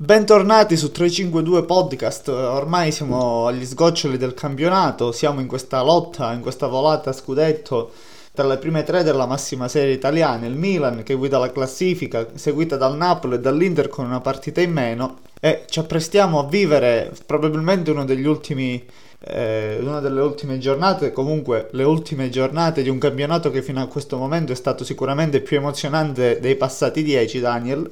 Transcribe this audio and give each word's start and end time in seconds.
Bentornati 0.00 0.76
su 0.76 0.92
352 0.92 1.64
Podcast, 1.64 2.28
ormai 2.28 2.92
siamo 2.92 3.48
agli 3.48 3.64
sgoccioli 3.64 4.16
del 4.16 4.32
campionato, 4.32 5.10
siamo 5.10 5.40
in 5.40 5.48
questa 5.48 5.82
lotta, 5.82 6.32
in 6.34 6.40
questa 6.40 6.68
volata 6.68 7.10
a 7.10 7.12
scudetto 7.12 7.90
tra 8.32 8.46
le 8.46 8.58
prime 8.58 8.84
tre 8.84 9.02
della 9.02 9.26
massima 9.26 9.66
serie 9.66 9.94
italiana, 9.94 10.46
il 10.46 10.54
Milan 10.54 11.02
che 11.02 11.14
guida 11.14 11.38
la 11.38 11.50
classifica, 11.50 12.28
seguita 12.34 12.76
dal 12.76 12.96
Napoli 12.96 13.34
e 13.34 13.40
dall'Inter 13.40 13.88
con 13.88 14.04
una 14.04 14.20
partita 14.20 14.60
in 14.60 14.70
meno 14.70 15.18
e 15.40 15.64
ci 15.68 15.80
apprestiamo 15.80 16.38
a 16.38 16.46
vivere 16.46 17.12
probabilmente 17.26 17.90
uno 17.90 18.04
ultimi 18.04 18.80
eh, 19.18 19.78
una 19.80 19.98
delle 19.98 20.20
ultime 20.20 20.58
giornate, 20.58 21.10
comunque 21.10 21.70
le 21.72 21.82
ultime 21.82 22.30
giornate 22.30 22.84
di 22.84 22.88
un 22.88 22.98
campionato 22.98 23.50
che 23.50 23.62
fino 23.62 23.82
a 23.82 23.88
questo 23.88 24.16
momento 24.16 24.52
è 24.52 24.54
stato 24.54 24.84
sicuramente 24.84 25.40
più 25.40 25.56
emozionante 25.56 26.38
dei 26.38 26.54
passati 26.54 27.02
dieci, 27.02 27.40
Daniel. 27.40 27.90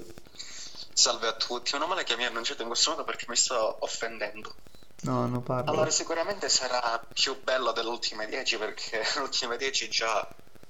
Salve 0.99 1.27
a 1.27 1.35
tutti, 1.35 1.73
meno 1.75 1.87
male 1.87 2.05
che 2.05 2.17
mi 2.17 2.25
ha 2.25 2.29
annunciato 2.29 2.63
in 2.63 2.69
questo 2.69 2.89
modo 2.89 3.05
perché 3.05 3.27
mi 3.29 3.37
sto 3.37 3.77
offendendo. 3.81 4.55
No, 5.03 5.27
non 5.27 5.43
parlo. 5.43 5.71
Allora, 5.71 5.91
sicuramente 5.91 6.49
sarà 6.49 7.05
più 7.13 7.39
bello 7.43 7.73
delle 7.73 7.91
ultime 7.91 8.27
10 8.27 8.57
perché 8.57 9.03
le 9.15 9.21
ultime 9.21 9.59
10 9.59 9.91
già 9.91 10.27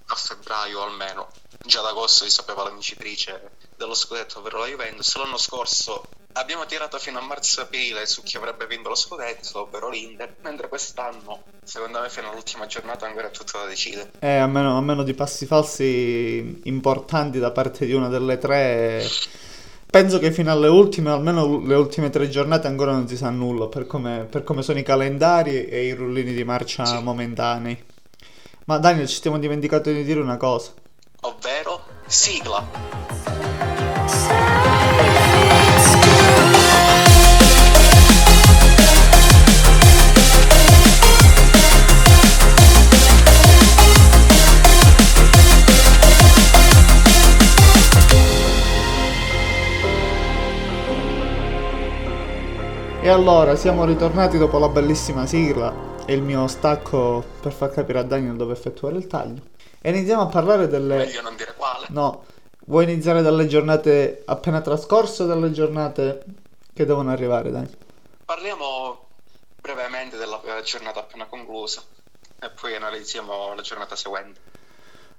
a 0.09 0.15
febbraio 0.17 0.83
almeno, 0.83 1.29
già 1.65 1.79
ad 1.79 1.87
agosto 1.87 2.25
si 2.25 2.31
sapeva 2.31 2.65
la 2.65 2.71
vincitrice 2.71 3.53
dello 3.77 3.95
scudetto, 3.95 4.41
ovvero 4.41 4.59
la 4.59 4.67
Juventus. 4.67 5.15
L'anno 5.17 5.37
scorso 5.37 6.09
abbiamo 6.33 6.67
tirato 6.67 6.99
fino 6.99 7.21
a 7.21 7.23
marzo-aprile 7.23 8.05
su 8.07 8.25
chi 8.25 8.37
avrebbe 8.37 8.67
vinto 8.67 8.89
lo 8.89 8.97
scudetto, 8.97 9.61
ovvero 9.61 9.89
l'Inter, 9.89 10.35
mentre 10.43 10.69
quest'anno, 10.69 11.45
secondo 11.63 12.01
me, 12.01 12.11
fino 12.11 12.31
all'ultima 12.31 12.67
giornata 12.67 13.07
ancora 13.07 13.29
è 13.29 13.31
tutto 13.31 13.59
da 13.59 13.67
decidere. 13.67 14.11
Eh, 14.19 14.39
a 14.39 14.49
meno, 14.49 14.77
a 14.77 14.81
meno 14.81 15.05
di 15.05 15.15
passi 15.15 15.47
falsi 15.47 16.63
importanti 16.65 17.39
da 17.39 17.53
parte 17.53 17.87
di 17.87 17.93
una 17.93 18.09
delle 18.09 18.39
tre 18.39 19.09
penso 20.01 20.19
che 20.19 20.31
fino 20.31 20.51
alle 20.51 20.69
ultime, 20.69 21.11
almeno 21.11 21.61
le 21.65 21.75
ultime 21.75 22.11
tre 22.11 22.29
giornate, 22.29 22.67
ancora 22.67 22.93
non 22.93 23.09
si 23.09 23.17
sa 23.17 23.31
nulla 23.31 23.67
per 23.67 23.87
come, 23.87 24.27
per 24.29 24.45
come 24.45 24.63
sono 24.63 24.79
i 24.79 24.83
calendari 24.83 25.67
e 25.67 25.87
i 25.87 25.93
rullini 25.93 26.35
di 26.35 26.45
marcia 26.45 26.85
sì. 26.85 27.03
momentanei. 27.03 27.83
Ma 28.67 28.79
Daniel, 28.79 29.07
ci 29.07 29.15
stiamo 29.15 29.39
dimenticando 29.39 29.91
di 29.91 30.05
dire 30.05 30.21
una 30.21 30.37
cosa. 30.37 30.73
Ovvero, 31.21 31.81
sigla. 32.07 33.76
Allora 53.17 53.57
siamo 53.57 53.87
ritornati 53.87 54.37
dopo 54.37 54.59
la 54.59 54.69
bellissima 54.69 55.25
sigla 55.25 56.05
e 56.05 56.13
il 56.13 56.21
mio 56.21 56.47
stacco 56.49 57.25
per 57.41 57.51
far 57.51 57.71
capire 57.71 58.01
a 58.01 58.03
Daniel 58.03 58.37
dove 58.37 58.53
effettuare 58.53 58.97
il 58.97 59.07
taglio. 59.07 59.41
E 59.81 59.89
iniziamo 59.89 60.21
a 60.21 60.27
parlare 60.27 60.69
delle... 60.69 60.97
Meglio 60.97 61.23
non 61.23 61.35
dire 61.35 61.55
quale. 61.57 61.87
No, 61.89 62.27
vuoi 62.67 62.85
iniziare 62.85 63.23
dalle 63.23 63.47
giornate 63.47 64.23
appena 64.27 64.61
trascorse 64.61 65.23
o 65.23 65.27
dalle 65.27 65.51
giornate 65.51 66.25
che 66.75 66.85
devono 66.85 67.11
arrivare, 67.11 67.51
Daniel? 67.51 67.75
Parliamo 68.27 69.07
brevemente 69.63 70.19
della 70.19 70.39
giornata 70.63 71.01
appena 71.01 71.25
conclusa 71.25 71.81
e 72.39 72.51
poi 72.51 72.75
analizziamo 72.75 73.55
la 73.55 73.63
giornata 73.63 73.97
seguente. 73.97 74.41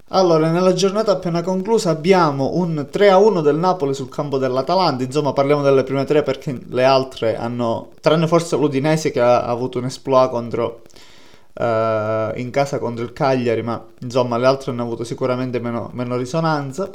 Allora, 0.09 0.49
nella 0.49 0.71
giornata 0.71 1.11
appena 1.11 1.41
conclusa 1.41 1.89
abbiamo 1.89 2.51
un 2.53 2.87
3-1 2.89 3.41
del 3.41 3.57
Napoli 3.57 3.93
sul 3.93 4.07
campo 4.07 4.37
dell'Atalanta, 4.37 5.03
insomma 5.03 5.33
parliamo 5.33 5.61
delle 5.61 5.83
prime 5.83 6.05
tre 6.05 6.23
perché 6.23 6.57
le 6.69 6.83
altre 6.85 7.35
hanno, 7.35 7.89
tranne 7.99 8.25
forse 8.25 8.55
l'Udinese 8.55 9.11
che 9.11 9.19
ha, 9.19 9.43
avuto 9.43 9.79
un 9.79 9.85
esploit 9.85 10.29
contro, 10.29 10.83
uh, 11.55 12.39
in 12.39 12.49
casa 12.51 12.79
contro 12.79 13.03
il 13.03 13.11
Cagliari, 13.11 13.61
ma 13.63 13.83
insomma 13.99 14.37
le 14.37 14.45
altre 14.45 14.71
hanno 14.71 14.83
avuto 14.83 15.03
sicuramente 15.03 15.59
meno, 15.59 15.89
meno 15.91 16.15
risonanza. 16.15 16.89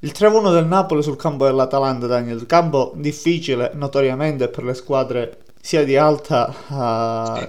Il 0.00 0.12
3-1 0.14 0.52
del 0.52 0.66
Napoli 0.66 1.02
sul 1.02 1.16
campo 1.16 1.46
dell'Atalanta, 1.46 2.06
Daniel, 2.06 2.44
campo 2.44 2.92
difficile 2.94 3.70
notoriamente 3.72 4.48
per 4.48 4.64
le 4.64 4.74
squadre 4.74 5.38
sia 5.58 5.82
di 5.82 5.96
alta 5.96 6.54
uh, 6.68 7.48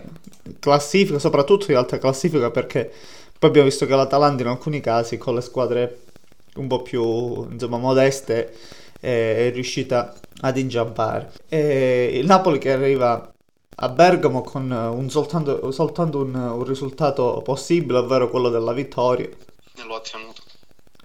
classifica, 0.57 1.19
soprattutto 1.19 1.65
di 1.65 1.73
alta 1.73 1.97
classifica 1.97 2.49
perché 2.49 2.91
poi 3.41 3.49
abbiamo 3.49 3.69
visto 3.69 3.87
che 3.87 3.95
l'Atalanta 3.95 4.43
in 4.43 4.49
alcuni 4.49 4.81
casi 4.81 5.17
con 5.17 5.33
le 5.33 5.41
squadre 5.41 6.01
un 6.57 6.67
po' 6.67 6.83
più 6.83 7.49
insomma, 7.49 7.79
modeste 7.79 8.53
è 8.99 9.49
riuscita 9.51 10.13
ad 10.41 10.57
inciampare. 10.57 11.31
E 11.49 12.11
il 12.13 12.27
Napoli 12.27 12.59
che 12.59 12.71
arriva 12.71 13.33
a 13.77 13.89
Bergamo 13.89 14.43
con 14.43 14.69
un, 14.69 15.09
soltanto, 15.09 15.71
soltanto 15.71 16.19
un, 16.19 16.35
un, 16.35 16.63
risultato 16.63 17.41
possibile, 17.43 17.97
ovvero 17.97 18.29
quello 18.29 18.49
della 18.49 18.73
vittoria. 18.73 19.25
E 19.25 19.83
l'ho 19.87 19.95
ottenuto. 19.95 20.43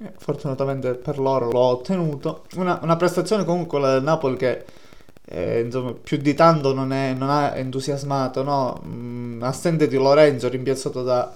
Eh, 0.03 0.13
fortunatamente 0.19 0.93
per 0.93 1.19
loro 1.19 1.51
l'ho 1.51 1.59
ottenuto. 1.59 2.45
Una, 2.57 2.79
una 2.83 2.97
prestazione 2.97 3.47
comunque 3.47 3.79
quella 3.79 3.95
del 3.95 4.03
Napoli 4.03 4.37
che 4.37 4.63
eh, 5.25 5.61
insomma, 5.61 5.95
più 5.95 6.19
di 6.19 6.35
tanto 6.35 6.75
non, 6.75 6.93
è, 6.93 7.15
non 7.15 7.31
ha 7.31 7.57
entusiasmato, 7.57 8.43
no? 8.43 8.83
Mm, 8.85 9.43
assente 9.43 9.89
di 9.89 9.97
Lorenzo, 9.97 10.51
rimpiazzato 10.51 11.03
da 11.03 11.35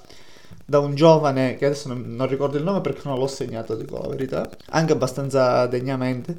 da 0.70 0.78
un 0.78 0.94
giovane 0.94 1.56
che 1.56 1.66
adesso 1.66 1.88
non, 1.88 2.14
non, 2.14 2.28
ricordo 2.28 2.56
il 2.56 2.62
nome 2.62 2.80
perché 2.80 3.00
non 3.02 3.18
l'ho 3.18 3.26
segnato, 3.26 3.74
dico 3.74 3.98
la 4.00 4.06
verità, 4.06 4.48
anche 4.68 4.92
abbastanza 4.92 5.66
degnamente. 5.66 6.38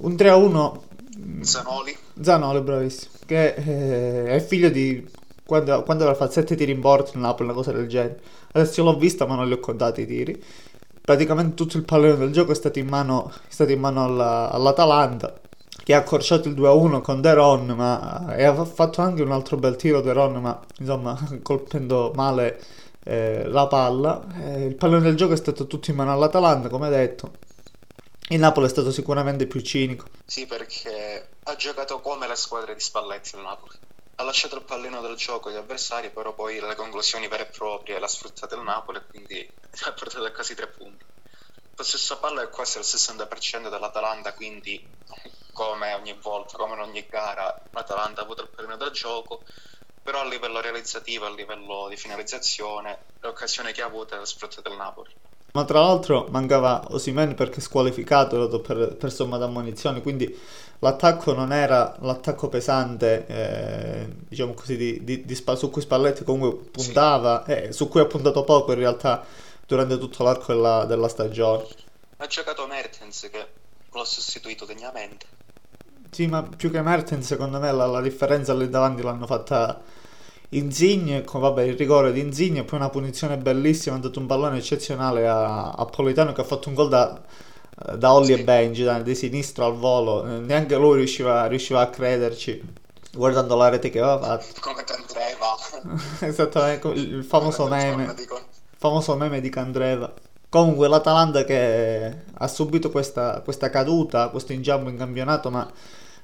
Un 0.00 0.16
3 0.16 0.28
a 0.28 0.36
1. 0.36 0.82
Zanoli. 1.40 1.96
Zanoli, 2.20 2.60
bravissimo. 2.60 3.12
Che 3.24 3.54
eh, 3.54 4.24
è 4.34 4.40
figlio 4.40 4.68
di. 4.68 5.08
Quando, 5.46 5.82
quando 5.82 6.04
aveva 6.04 6.18
fatto 6.18 6.32
7 6.32 6.54
tiri 6.56 6.72
in 6.72 6.80
porta 6.80 7.12
in 7.14 7.22
Napoli, 7.22 7.48
una 7.48 7.56
cosa 7.56 7.72
del 7.72 7.88
genere. 7.88 8.20
Adesso 8.52 8.82
l'ho 8.82 8.98
vista, 8.98 9.24
ma 9.24 9.34
non 9.34 9.46
li 9.46 9.54
ho 9.54 9.60
contati 9.60 10.02
i 10.02 10.06
tiri. 10.06 10.44
Praticamente 11.00 11.54
tutto 11.54 11.78
il 11.78 11.84
pallone 11.84 12.18
del 12.18 12.32
gioco 12.32 12.52
è 12.52 12.54
stato 12.54 12.78
in 12.78 12.86
mano, 12.86 13.32
è 13.32 13.50
stato 13.50 13.72
in 13.72 13.80
mano 13.80 14.04
alla, 14.04 14.50
all'Atalanta 14.50 15.40
che 15.82 15.94
ha 15.94 15.98
accorciato 15.98 16.48
il 16.48 16.54
2-1 16.54 17.00
con 17.00 17.22
Deron, 17.22 17.66
ma 17.68 18.36
e 18.36 18.44
ha 18.44 18.64
fatto 18.66 19.00
anche 19.00 19.22
un 19.22 19.32
altro 19.32 19.56
bel 19.56 19.76
tiro 19.76 20.02
Deron, 20.02 20.34
ma 20.34 20.60
insomma 20.78 21.18
colpendo 21.40 22.12
male 22.14 22.60
eh, 23.04 23.44
la 23.46 23.66
palla. 23.66 24.24
Eh, 24.42 24.64
il 24.66 24.74
pallone 24.74 25.02
del 25.02 25.16
gioco 25.16 25.32
è 25.32 25.36
stato 25.36 25.66
tutto 25.66 25.90
in 25.90 25.96
mano 25.96 26.12
all'Atalanta, 26.12 26.68
come 26.68 26.88
detto. 26.88 27.32
Il 28.28 28.38
Napoli 28.38 28.66
è 28.66 28.68
stato 28.68 28.92
sicuramente 28.92 29.46
più 29.46 29.60
cinico. 29.60 30.06
Sì, 30.24 30.46
perché 30.46 31.30
ha 31.44 31.56
giocato 31.56 32.00
come 32.00 32.28
le 32.28 32.36
squadre 32.36 32.74
di 32.74 32.80
Spalletti 32.80 33.34
il 33.34 33.42
Napoli. 33.42 33.74
Ha 34.16 34.22
lasciato 34.22 34.56
il 34.56 34.62
pallino 34.62 35.00
del 35.00 35.16
gioco 35.16 35.48
agli 35.48 35.56
avversari, 35.56 36.10
però 36.10 36.32
poi 36.34 36.60
le 36.60 36.74
conclusioni 36.74 37.26
vere 37.26 37.48
e 37.48 37.50
proprie 37.50 37.98
l'ha 37.98 38.06
sfruttata 38.06 38.54
il 38.54 38.62
Napoli 38.62 38.98
e 38.98 39.06
quindi 39.08 39.50
ha 39.84 39.92
portato 39.92 40.24
a 40.24 40.30
quasi 40.30 40.54
tre 40.54 40.68
punti. 40.68 41.04
La 41.74 41.84
stessa 41.84 42.18
palla 42.18 42.42
è 42.42 42.50
quasi 42.50 42.78
il 42.78 42.84
60% 42.84 43.70
dell'Atalanta, 43.70 44.34
quindi 44.34 44.86
come 45.52 45.92
ogni 45.94 46.12
volta, 46.20 46.56
come 46.56 46.74
in 46.74 46.80
ogni 46.80 47.06
gara, 47.08 47.60
l'Atalanta 47.70 48.20
ha 48.20 48.24
avuto 48.24 48.42
il 48.42 48.48
pallino 48.48 48.76
del 48.76 48.90
gioco, 48.90 49.42
però 50.02 50.20
a 50.20 50.26
livello 50.26 50.60
realizzativo, 50.60 51.26
a 51.26 51.30
livello 51.30 51.86
di 51.88 51.96
finalizzazione, 51.96 52.98
l'occasione 53.20 53.72
che 53.72 53.82
ha 53.82 53.86
avuto 53.86 54.14
è 54.14 54.18
la 54.18 54.24
sfrutta 54.24 54.60
del 54.60 54.76
Napoli. 54.76 55.10
Ma 55.52 55.64
tra 55.64 55.80
l'altro 55.80 56.28
mancava 56.30 56.84
Osimen 56.90 57.34
perché 57.34 57.60
squalificato 57.60 58.60
per, 58.60 58.96
per 58.96 59.12
somma 59.12 59.36
d'ammonizione, 59.36 60.00
quindi 60.00 60.38
l'attacco 60.78 61.32
non 61.32 61.52
era 61.52 61.96
l'attacco 62.00 62.48
pesante, 62.48 63.26
eh, 63.26 64.06
diciamo 64.28 64.54
così, 64.54 64.76
di, 64.76 65.04
di, 65.04 65.24
di, 65.24 65.34
su 65.34 65.70
cui 65.70 65.82
Spalletti 65.82 66.22
comunque 66.22 66.70
puntava, 66.70 67.42
sì. 67.44 67.52
eh, 67.52 67.72
su 67.72 67.88
cui 67.88 68.00
ha 68.00 68.06
puntato 68.06 68.44
poco 68.44 68.72
in 68.72 68.78
realtà 68.78 69.24
durante 69.66 69.98
tutto 69.98 70.22
l'arco 70.22 70.52
della, 70.52 70.84
della 70.84 71.08
stagione. 71.08 71.66
Ha 72.18 72.26
giocato 72.26 72.66
Mertens 72.66 73.28
che 73.30 73.46
l'ha 73.92 74.04
sostituito 74.04 74.64
degnamente. 74.64 75.26
Sì, 76.10 76.26
ma 76.26 76.42
più 76.42 76.70
che 76.70 76.82
Mertens, 76.82 77.26
secondo 77.26 77.58
me 77.60 77.72
la, 77.72 77.86
la 77.86 78.00
differenza 78.00 78.52
lì 78.54 78.68
davanti 78.68 79.02
l'hanno 79.02 79.26
fatta 79.26 79.80
Insigne, 80.50 81.22
con 81.22 81.40
vabbè, 81.40 81.62
il 81.62 81.76
rigore 81.76 82.12
di 82.12 82.20
Insigne, 82.20 82.64
poi 82.64 82.78
una 82.80 82.90
punizione 82.90 83.36
bellissima, 83.36 83.94
ha 83.94 83.98
dato 84.00 84.18
un 84.18 84.26
pallone 84.26 84.58
eccezionale 84.58 85.28
a, 85.28 85.70
a 85.70 85.84
Politano 85.84 86.32
che 86.32 86.40
ha 86.40 86.44
fatto 86.44 86.68
un 86.68 86.74
gol 86.74 86.88
da, 86.88 87.20
da 87.96 88.12
Olli 88.12 88.26
sì. 88.26 88.32
e 88.32 88.44
Benji, 88.44 88.82
da, 88.82 89.00
di 89.00 89.14
sinistro 89.14 89.64
al 89.64 89.76
volo, 89.76 90.26
eh, 90.26 90.38
neanche 90.40 90.76
lui 90.76 90.96
riusciva, 90.96 91.46
riusciva, 91.46 91.80
a 91.80 91.88
crederci 91.88 92.78
guardando 93.12 93.56
la 93.56 93.68
rete 93.68 93.90
che 93.90 94.00
aveva 94.00 94.18
fatto. 94.18 94.60
Come 94.60 94.84
Candreva. 94.84 95.56
Esattamente, 96.26 96.88
il 96.88 97.24
famoso 97.24 97.66
meme, 97.68 98.14
famoso 98.76 99.14
meme 99.16 99.40
di 99.40 99.48
Candreva. 99.50 100.12
Comunque 100.48 100.88
l'Atalanta 100.88 101.44
che 101.44 102.22
ha 102.32 102.48
subito 102.48 102.90
questa, 102.90 103.40
questa 103.42 103.70
caduta, 103.70 104.30
questo 104.30 104.52
ingiambo 104.52 104.90
in 104.90 104.96
campionato, 104.96 105.48
ma 105.48 105.70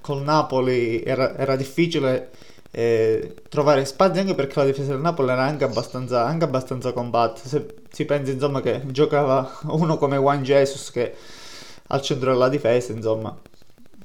col 0.06 0.22
Napoli 0.22 1.02
era, 1.02 1.36
era 1.36 1.56
difficile 1.56 2.30
eh, 2.70 3.34
trovare 3.48 3.84
spazi 3.84 4.20
anche 4.20 4.36
perché 4.36 4.60
la 4.60 4.66
difesa 4.66 4.92
del 4.92 5.00
Napoli 5.00 5.30
era 5.30 5.42
anche 5.42 5.64
abbastanza, 5.64 6.24
anche 6.24 6.44
abbastanza 6.44 6.92
compatta. 6.92 7.40
Se 7.44 7.66
si 7.90 8.04
pensa 8.04 8.30
insomma 8.30 8.60
che 8.60 8.82
giocava 8.86 9.58
uno 9.66 9.98
come 9.98 10.16
Juan 10.16 10.44
Jesus 10.44 10.92
che 10.92 11.12
al 11.88 12.02
centro 12.02 12.30
della 12.30 12.48
difesa, 12.48 12.92
insomma, 12.92 13.36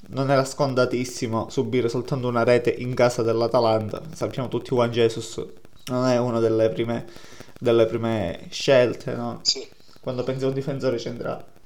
non 0.07 0.31
era 0.31 0.43
scontatissimo 0.43 1.49
subire 1.49 1.87
soltanto 1.87 2.27
una 2.27 2.43
rete 2.43 2.71
in 2.71 2.95
casa 2.95 3.21
dell'Atalanta. 3.21 4.01
Sappiamo 4.11 4.47
tutti 4.47 4.73
Juan 4.73 4.89
Jesus 4.89 5.39
non 5.85 6.07
è 6.07 6.17
una 6.17 6.39
delle 6.39 6.69
prime, 6.69 7.05
delle 7.59 7.85
prime 7.85 8.47
scelte, 8.49 9.13
no? 9.13 9.39
Sì, 9.43 9.67
Quando 9.99 10.23
pensi 10.23 10.45
a 10.45 10.47
un 10.47 10.53
difensore 10.53 10.97
centrale. 10.97 11.59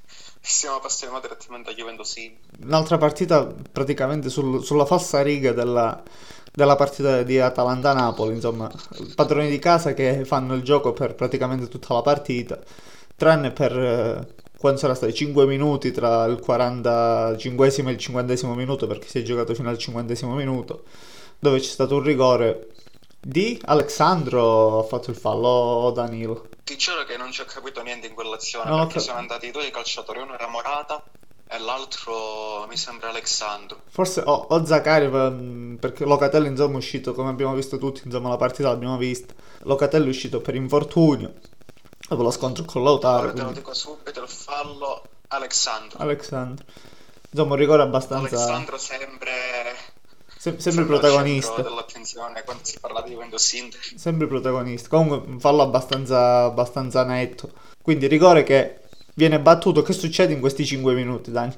Stiamo 0.45 0.79
passando 0.79 1.19
direttamente 1.19 1.71
a 1.71 1.73
Juventus. 1.73 2.15
Un'altra 2.63 2.97
partita 2.97 3.51
praticamente 3.71 4.29
sul- 4.29 4.63
sulla 4.63 4.85
falsa 4.85 5.21
riga 5.21 5.51
della, 5.51 6.01
della 6.53 6.75
partita 6.75 7.23
di 7.23 7.39
Atalanta-Napoli, 7.39 8.35
insomma, 8.35 8.71
padroni 9.15 9.49
di 9.49 9.59
casa 9.59 9.93
che 9.93 10.23
fanno 10.23 10.53
il 10.53 10.61
gioco 10.61 10.93
per 10.93 11.15
praticamente 11.15 11.67
tutta 11.67 11.95
la 11.95 12.01
partita, 12.01 12.59
tranne 13.15 13.51
per 13.51 13.77
eh, 13.77 14.27
quando 14.57 14.79
sarà 14.79 14.93
stato 14.95 15.11
5 15.11 15.45
minuti 15.45 15.91
tra 15.91 16.25
il 16.25 16.39
45 16.39 17.67
e 17.67 17.91
il 17.91 17.97
50 17.97 18.47
minuto, 18.55 18.87
perché 18.87 19.07
si 19.07 19.19
è 19.19 19.23
giocato 19.23 19.53
fino 19.53 19.69
al 19.69 19.77
50 19.77 20.27
minuto, 20.27 20.83
dove 21.39 21.59
c'è 21.59 21.69
stato 21.69 21.95
un 21.95 22.03
rigore 22.03 22.67
di 23.27 23.59
Alexandro, 23.65 24.77
ha 24.79 24.83
fatto 24.83 25.09
il 25.09 25.15
fallo 25.15 25.47
o 25.47 25.91
Danilo. 25.91 26.47
Ti 26.63 26.77
giuro 26.77 27.03
che 27.05 27.17
non 27.17 27.31
ci 27.31 27.41
ho 27.41 27.45
capito 27.45 27.81
niente 27.81 28.05
in 28.05 28.13
quell'azione 28.13 28.69
ho 28.69 28.77
perché 28.77 28.93
cap- 28.93 29.03
sono 29.03 29.17
andati 29.17 29.49
due 29.49 29.71
calciatori, 29.71 30.19
uno 30.19 30.35
era 30.35 30.47
Morata 30.47 31.01
e 31.47 31.57
l'altro 31.57 32.67
mi 32.69 32.77
sembra 32.77 33.09
Alexandro. 33.09 33.81
Forse 33.89 34.21
o, 34.23 34.31
o 34.49 34.63
Zaccaria, 34.63 35.09
per- 35.09 35.77
perché 35.79 36.05
Locatelli 36.05 36.47
insomma 36.49 36.75
è 36.75 36.77
uscito, 36.77 37.15
come 37.15 37.29
abbiamo 37.29 37.55
visto 37.55 37.79
tutti, 37.79 38.01
insomma 38.05 38.29
la 38.29 38.37
partita 38.37 38.67
l'abbiamo 38.69 38.97
vista. 38.97 39.33
Locatelli 39.63 40.05
è 40.05 40.09
uscito 40.09 40.39
per 40.39 40.53
infortunio, 40.53 41.33
dopo 42.07 42.21
lo 42.21 42.29
scontro 42.31 42.63
con 42.65 42.83
Lautaro, 42.83 43.23
Ora 43.23 43.31
te 43.31 43.37
lo 43.37 43.41
quindi 43.43 43.59
dico 43.59 43.73
subito, 43.73 44.21
il 44.21 44.29
fallo 44.29 45.01
Alexandro. 45.29 45.97
Alexandro. 45.97 46.63
Insomma 47.31 47.53
un 47.55 47.59
rigore 47.59 47.81
abbastanza... 47.81 48.35
Alexandro 48.37 48.77
sempre, 48.77 49.31
sem- 50.45 50.57
sempre 50.57 50.81
al 50.83 50.87
protagonista. 50.87 51.61
dell'attenzione 51.61 52.43
quando 52.43 52.63
si 52.63 52.79
parla 52.79 53.01
di 53.01 53.11
Juventus 53.11 53.53
Inter. 53.53 53.79
Sempre 53.95 54.27
protagonista. 54.27 54.89
Comunque 54.89 55.27
un 55.27 55.39
fallo 55.39 55.63
abbastanza, 55.63 56.43
abbastanza 56.43 57.03
netto. 57.03 57.51
Quindi 57.81 58.07
rigore 58.07 58.43
che 58.43 58.81
viene 59.15 59.39
battuto. 59.39 59.81
Che 59.81 59.93
succede 59.93 60.33
in 60.33 60.39
questi 60.39 60.65
5 60.65 60.93
minuti, 60.93 61.31
Dani? 61.31 61.55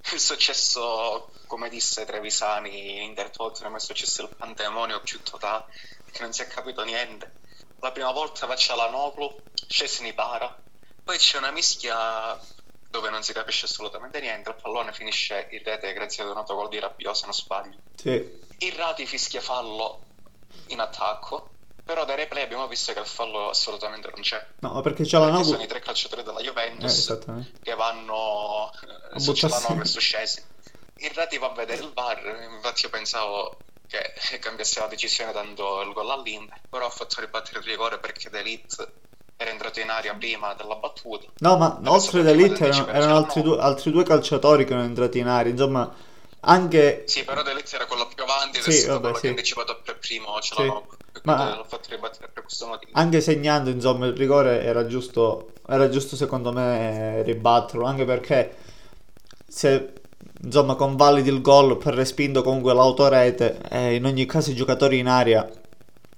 È 0.00 0.16
successo, 0.16 1.30
come 1.46 1.68
disse 1.68 2.06
Trevisani 2.06 2.96
in 2.96 3.02
Inter 3.02 3.30
Tottenham, 3.30 3.76
è 3.76 3.80
successo 3.80 4.22
il 4.22 4.30
pandemonio 4.34 5.00
più 5.02 5.20
totale, 5.22 5.66
che 6.10 6.22
non 6.22 6.32
si 6.32 6.40
è 6.40 6.46
capito 6.46 6.82
niente. 6.82 7.34
La 7.80 7.92
prima 7.92 8.12
volta 8.12 8.46
va 8.46 8.56
Cialanoglu, 8.56 9.36
Scesni 9.68 10.14
para, 10.14 10.54
poi 11.04 11.16
c'è 11.18 11.38
una 11.38 11.50
mischia 11.50 12.38
dove 12.90 13.08
non 13.10 13.22
si 13.22 13.32
capisce 13.32 13.66
assolutamente 13.66 14.20
niente, 14.20 14.50
il 14.50 14.56
pallone 14.60 14.92
finisce 14.92 15.46
in 15.52 15.62
rete 15.62 15.92
grazie 15.92 16.24
ad 16.24 16.30
un 16.30 16.36
autogol 16.38 16.68
di 16.68 16.78
Rabiot, 16.80 17.14
se 17.14 17.24
non 17.24 17.34
sbaglio. 17.34 17.76
Sì. 17.94 18.38
Irrati 18.58 19.06
fischia 19.06 19.40
fallo 19.40 20.00
in 20.66 20.80
attacco, 20.80 21.50
però 21.84 22.04
dai 22.04 22.16
replay 22.16 22.42
abbiamo 22.42 22.66
visto 22.66 22.92
che 22.92 22.98
il 22.98 23.06
fallo 23.06 23.50
assolutamente 23.50 24.08
non 24.10 24.20
c'è. 24.20 24.44
No, 24.60 24.80
perché 24.80 25.04
c'è 25.04 25.10
Perché 25.18 25.24
la 25.26 25.30
Nagu... 25.38 25.44
sono 25.44 25.62
i 25.62 25.66
tre 25.66 25.80
calciatori 25.80 26.22
della 26.22 26.40
Eh, 26.40 26.44
Juventus 26.44 26.92
esattamente. 26.92 27.60
che 27.62 27.74
vanno 27.74 28.66
A 28.70 28.72
eh, 29.14 29.20
su. 29.20 29.32
Cialanoglu 29.34 29.82
e 29.82 29.84
su 29.86 30.00
Scesi. 30.00 30.42
Irrati 30.96 31.38
va 31.38 31.46
a 31.46 31.54
vedere 31.54 31.82
il 31.82 31.92
VAR, 31.94 32.48
infatti 32.52 32.82
io 32.82 32.90
pensavo 32.90 33.56
che 33.88 34.38
cambiasse 34.38 34.80
la 34.80 34.86
decisione 34.86 35.32
dando 35.32 35.80
il 35.82 35.92
gol 35.92 36.10
all'Inter, 36.10 36.60
però 36.68 36.86
ha 36.86 36.90
fatto 36.90 37.20
ribattere 37.20 37.58
il 37.60 37.64
rigore 37.64 37.98
perché 37.98 38.28
D'Elite 38.30 38.92
era 39.40 39.50
entrato 39.52 39.80
in 39.80 39.88
aria 39.88 40.14
prima 40.14 40.52
della 40.52 40.74
battuta. 40.74 41.24
No, 41.38 41.56
ma 41.56 41.80
oltre 41.86 42.22
D'Elite 42.22 42.58
del 42.58 42.74
erano, 42.74 42.84
10% 42.84 42.94
erano 42.94 43.16
altri, 43.16 43.40
due, 43.40 43.58
altri 43.58 43.90
due 43.90 44.04
calciatori 44.04 44.64
che 44.66 44.72
erano 44.72 44.86
entrati 44.86 45.18
in 45.18 45.28
aria. 45.28 45.50
Insomma, 45.50 45.90
anche... 46.40 47.04
Sì, 47.06 47.24
però 47.24 47.42
D'Elite 47.42 47.74
era 47.74 47.86
quello 47.86 48.06
più 48.14 48.22
avanti 48.22 48.58
è 48.58 48.70
Sì, 48.70 48.86
vabbè, 48.86 49.00
quello 49.00 49.14
sì. 49.14 49.20
che 49.22 49.26
ha 49.28 49.30
anticipato 49.30 49.80
per 49.82 49.98
primo. 49.98 50.38
E 50.38 51.20
Ma- 51.22 51.64
ribattere 51.88 52.30
per 52.32 52.42
questo 52.42 52.66
motivo. 52.66 52.92
anche 52.92 53.22
segnando, 53.22 53.70
insomma, 53.70 54.04
il 54.06 54.14
rigore 54.14 54.62
era 54.62 54.86
giusto, 54.86 55.52
era 55.66 55.88
giusto 55.88 56.16
secondo 56.16 56.52
me 56.52 57.22
ribatterlo, 57.22 57.86
anche 57.86 58.04
perché 58.04 58.54
se 59.48 59.92
insomma 60.42 60.74
convalidi 60.74 61.30
il 61.30 61.40
gol 61.40 61.78
per 61.78 61.94
respinto 61.94 62.42
comunque 62.42 62.74
l'autorete, 62.74 63.58
eh, 63.70 63.94
in 63.94 64.04
ogni 64.04 64.26
caso 64.26 64.50
i 64.50 64.54
giocatori 64.54 64.98
in 64.98 65.08
aria 65.08 65.48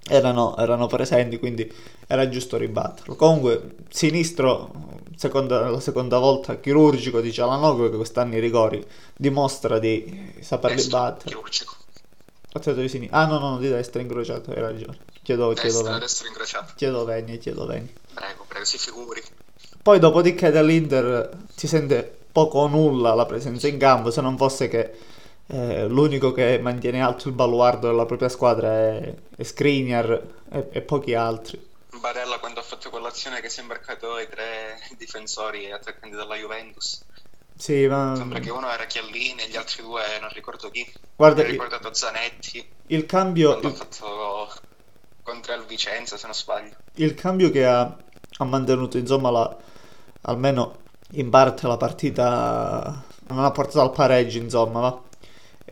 erano, 0.08 0.56
erano 0.56 0.87
presenti, 0.87 1.38
quindi 1.38 1.70
era 2.06 2.28
giusto 2.28 2.56
ribatterlo. 2.56 3.14
Comunque, 3.16 3.75
sinistro, 3.88 4.70
seconda, 5.16 5.69
la 5.70 5.81
seconda 5.81 6.19
volta 6.19 6.58
chirurgico 6.58 7.20
di 7.20 7.32
Cialanoglu 7.32 7.90
che 7.90 7.96
quest'anno 7.96 8.37
i 8.37 8.40
rigori 8.40 8.84
dimostra 9.16 9.78
di 9.78 10.34
saperli 10.40 10.87
battere. 10.88 11.31
chirurgico. 11.34 11.76
Ah 13.10 13.26
no, 13.26 13.38
no, 13.38 13.58
di 13.58 13.69
destra 13.69 14.02
incrociato, 14.02 14.50
hai 14.50 14.60
ragione. 14.60 14.99
Chiedo, 15.22 15.52
chiedo 15.52 15.69
Destra, 15.69 15.82
venia. 15.84 15.99
destro 15.99 16.26
incrociato. 16.28 16.72
Chiedo 16.76 17.05
venia, 17.05 17.37
chiedo 17.37 17.64
venia. 17.64 17.88
Prego, 18.12 18.44
prego, 18.46 18.64
si 18.66 18.76
figuri. 18.76 19.22
Poi 19.82 19.98
dopodiché 19.98 20.50
dall'Inter 20.50 21.31
si 21.55 21.66
sente 21.66 22.19
poco 22.31 22.58
o 22.58 22.66
nulla 22.66 23.14
la 23.14 23.25
presenza 23.25 23.69
in 23.69 23.78
campo, 23.78 24.10
se 24.10 24.20
non 24.20 24.37
fosse 24.37 24.69
che 24.69 24.93
eh, 25.46 25.86
l'unico 25.88 26.32
che 26.32 26.58
mantiene 26.60 27.00
alto 27.02 27.28
il 27.28 27.34
baluardo 27.34 27.86
della 27.88 28.06
propria 28.06 28.28
squadra 28.28 28.70
è, 28.72 29.14
è 29.36 29.42
Skriniar 29.42 30.10
e, 30.50 30.68
e 30.72 30.82
pochi 30.82 31.14
altri. 31.14 31.70
Barella 32.00 32.38
quando 32.40 32.58
ha 32.60 32.62
fatto 32.64 32.90
quell'azione 32.90 33.40
che 33.40 33.48
si 33.48 33.60
è 33.60 33.62
imbarcato 33.62 34.18
i 34.18 34.28
tre 34.28 34.78
difensori 34.96 35.64
e 35.66 35.72
attaccanti 35.72 36.16
della 36.16 36.34
Juventus. 36.36 37.04
Sì, 37.54 37.86
ma 37.86 38.14
Sembra 38.14 38.40
che 38.40 38.50
uno 38.50 38.70
era 38.70 38.86
Chiellini 38.86 39.42
e 39.42 39.48
gli 39.48 39.56
altri 39.56 39.82
due 39.82 40.02
non 40.20 40.30
ricordo 40.30 40.70
chi. 40.70 40.84
guarda, 41.16 41.40
Mi 41.40 41.44
ha 41.44 41.46
il, 41.46 41.50
ricordato 41.50 41.92
Zanetti 41.94 42.66
il 42.86 43.06
cambio, 43.06 43.50
quando 43.50 43.68
ha 43.68 43.70
il, 43.70 43.76
fatto 43.76 44.52
contro 45.22 45.54
il 45.54 45.64
Vicenza, 45.66 46.16
se 46.16 46.26
non 46.26 46.34
sbaglio. 46.34 46.76
il 46.94 47.14
cambio 47.14 47.50
che 47.50 47.64
ha, 47.64 47.80
ha 47.82 48.44
mantenuto, 48.44 48.98
insomma, 48.98 49.30
la, 49.30 49.56
almeno 50.22 50.80
in 51.12 51.30
parte 51.30 51.66
la 51.66 51.76
partita 51.76 53.04
non 53.28 53.44
ha 53.44 53.50
portato 53.50 53.80
al 53.80 53.92
pareggio, 53.92 54.38
insomma, 54.38 54.80
va. 54.80 55.02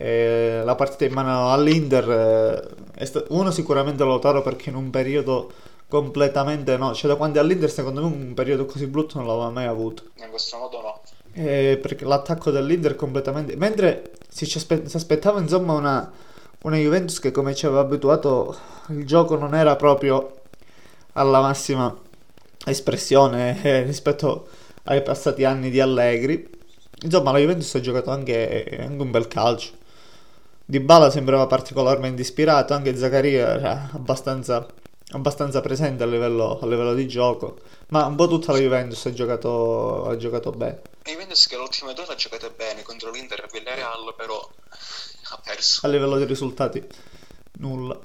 Eh, 0.03 0.61
la 0.63 0.73
partita 0.73 1.05
in 1.05 1.13
mano 1.13 1.51
all'Inter 1.51 2.73
eh, 2.95 3.05
sta- 3.05 3.23
uno 3.29 3.51
sicuramente 3.51 4.03
Lautaro 4.03 4.41
perché 4.41 4.69
in 4.69 4.75
un 4.75 4.89
periodo 4.89 5.51
completamente 5.87 6.75
no, 6.77 6.93
cioè 6.95 7.11
da 7.11 7.17
quando 7.17 7.37
è 7.37 7.41
all'Inter 7.41 7.69
secondo 7.69 8.01
me 8.01 8.07
un 8.07 8.33
periodo 8.33 8.65
così 8.65 8.87
brutto 8.87 9.19
non 9.19 9.27
l'aveva 9.27 9.51
mai 9.51 9.65
avuto. 9.65 10.05
In 10.15 10.29
questo 10.31 10.57
modo 10.57 10.81
no. 10.81 11.01
Eh, 11.33 11.77
perché 11.79 12.03
l'attacco 12.05 12.49
dell'Inter 12.49 12.95
completamente 12.95 13.55
mentre 13.55 14.13
si, 14.27 14.45
aspe- 14.55 14.87
si 14.89 14.95
aspettava 14.97 15.39
insomma 15.39 15.73
una, 15.73 16.11
una 16.63 16.77
Juventus 16.77 17.19
che 17.19 17.31
come 17.31 17.53
ci 17.53 17.67
aveva 17.67 17.81
abituato 17.81 18.57
il 18.89 19.05
gioco 19.05 19.35
non 19.37 19.53
era 19.53 19.75
proprio 19.75 20.41
alla 21.13 21.41
massima 21.41 21.95
espressione 22.65 23.61
eh, 23.63 23.83
rispetto 23.85 24.47
ai 24.83 25.01
passati 25.03 25.43
anni 25.43 25.69
di 25.69 25.79
Allegri. 25.79 26.49
Insomma, 27.03 27.31
la 27.31 27.39
Juventus 27.39 27.73
ha 27.75 27.79
giocato 27.79 28.11
anche, 28.11 28.77
anche 28.79 29.01
un 29.01 29.11
bel 29.11 29.27
calcio. 29.27 29.79
Dybala 30.71 31.09
sembrava 31.09 31.47
particolarmente 31.47 32.21
ispirato, 32.21 32.73
anche 32.73 32.95
Zaccaria 32.95 33.55
era 33.55 33.89
abbastanza, 33.91 34.65
abbastanza 35.09 35.59
presente 35.59 36.03
a 36.03 36.05
livello, 36.05 36.59
a 36.61 36.65
livello 36.65 36.93
di 36.93 37.09
gioco. 37.09 37.59
Ma 37.89 38.05
un 38.05 38.15
po' 38.15 38.29
tutta 38.29 38.53
la 38.53 38.57
Juventus 38.57 39.05
ha 39.05 39.11
giocato, 39.11 40.05
ha 40.05 40.15
giocato 40.15 40.51
bene. 40.51 40.81
E 41.03 41.11
Juventus 41.11 41.45
che 41.47 41.57
l'ultima 41.57 41.91
due 41.91 42.05
l'ha 42.05 42.15
giocata 42.15 42.49
bene 42.51 42.83
contro 42.83 43.11
l'Inter 43.11 43.41
e 43.43 43.47
Villarreal, 43.51 44.15
però 44.15 44.49
ha 45.31 45.39
perso. 45.43 45.85
A 45.85 45.89
livello 45.89 46.15
di 46.15 46.23
risultati, 46.23 46.81
nulla. 47.57 47.99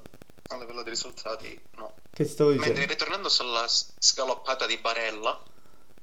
A 0.49 0.59
livello 0.59 0.83
di 0.83 0.91
risultati, 0.91 1.61
no. 1.77 1.95
Che 2.13 2.25
stavo 2.25 2.51
dicendo? 2.51 2.75
Mentre 2.75 2.93
ritornando 2.93 3.29
sulla 3.29 3.65
scaloppata 3.69 4.67
di 4.67 4.77
Barella, 4.79 5.41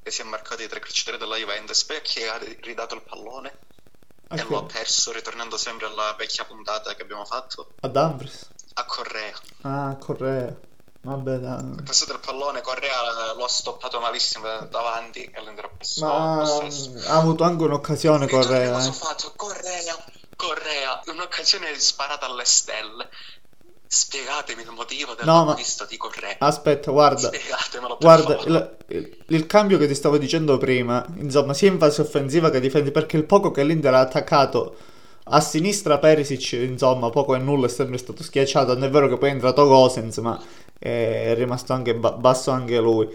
che 0.01 0.12
si 0.12 0.22
è 0.22 0.24
marcato 0.24 0.62
i 0.62 0.70
tre 0.70 0.79
calciatori 0.79 1.17
della 1.17 1.36
Juventus, 1.36 1.84
perché 1.84 2.29
ha 2.29 2.38
ri- 2.38 2.58
ridato 2.62 2.96
il 2.96 3.01
pallone 3.01 3.53
e 4.35 4.55
ha 4.55 4.63
perso, 4.63 5.11
ritornando 5.11 5.57
sempre 5.57 5.87
alla 5.87 6.13
vecchia 6.17 6.45
puntata 6.45 6.93
che 6.95 7.01
abbiamo 7.01 7.25
fatto, 7.25 7.73
A 7.81 7.87
Dumfries. 7.87 8.49
a 8.73 8.85
Correa. 8.85 9.33
Ah, 9.61 9.95
Correa. 9.97 10.55
Vabbè, 11.05 11.35
dai. 11.37 11.75
È 11.79 11.83
passato 11.83 12.13
il 12.13 12.19
pallone, 12.19 12.61
Correa 12.61 13.33
lo 13.33 13.43
ha 13.43 13.49
stoppato 13.49 13.99
malissimo 13.99 14.45
da- 14.45 14.59
davanti 14.61 15.21
e 15.23 15.41
l'Inter 15.41 15.65
ha 15.65 15.69
perso 15.77 16.05
Ma 16.05 16.41
ha 16.41 17.17
avuto 17.17 17.43
anche 17.43 17.63
un'occasione 17.63 18.27
Correa. 18.27 18.71
Cosa 18.71 18.89
eh. 18.89 18.93
fatto? 18.93 19.33
Correa, 19.35 19.97
Correa, 20.37 21.01
un'occasione 21.07 21.77
sparata 21.77 22.25
alle 22.25 22.45
stelle. 22.45 23.09
Spiegatemi 23.93 24.63
il 24.63 24.71
motivo 24.71 25.15
No, 25.21 25.33
ma- 25.33 25.41
dell'acquisto 25.43 25.85
di 25.88 25.97
Correa. 25.97 26.35
Aspetta, 26.39 26.89
guarda. 26.91 27.29
Guarda, 28.00 28.39
il, 28.45 28.75
il- 28.88 29.17
il 29.27 29.45
cambio 29.45 29.77
che 29.77 29.88
ti 29.88 29.93
stavo 29.93 30.17
dicendo 30.17 30.57
prima, 30.57 31.05
insomma, 31.17 31.53
sia 31.53 31.69
in 31.69 31.77
fase 31.77 32.01
offensiva 32.01 32.50
che 32.50 32.59
difensiva, 32.59 32.91
perché 33.00 33.17
il 33.17 33.25
poco 33.25 33.51
che 33.51 33.63
l'Inter 33.63 33.93
ha 33.93 34.00
attaccato 34.00 34.75
a 35.25 35.39
sinistra 35.39 36.00
Perisic, 36.00 36.53
insomma, 36.53 37.09
poco 37.12 37.35
e 37.35 37.38
nulla 37.38 37.67
è 37.67 37.69
sempre 37.69 37.97
stato 38.00 38.23
schiacciato, 38.23 38.73
non 38.73 38.83
è 38.83 38.89
vero 38.89 39.07
che 39.07 39.17
poi 39.17 39.29
è 39.29 39.31
entrato 39.31 39.67
Gosens, 39.67 40.17
ma 40.17 40.41
è 40.79 41.33
rimasto 41.35 41.73
anche 41.73 41.93
ba- 41.95 42.12
basso 42.13 42.50
anche 42.51 42.79
lui. 42.79 43.07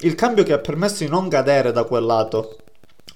Il 0.00 0.14
cambio 0.14 0.42
che 0.42 0.52
ha 0.54 0.58
permesso 0.58 1.04
di 1.04 1.10
non 1.10 1.28
cadere 1.28 1.70
da 1.70 1.84
quel 1.84 2.04
lato 2.04 2.56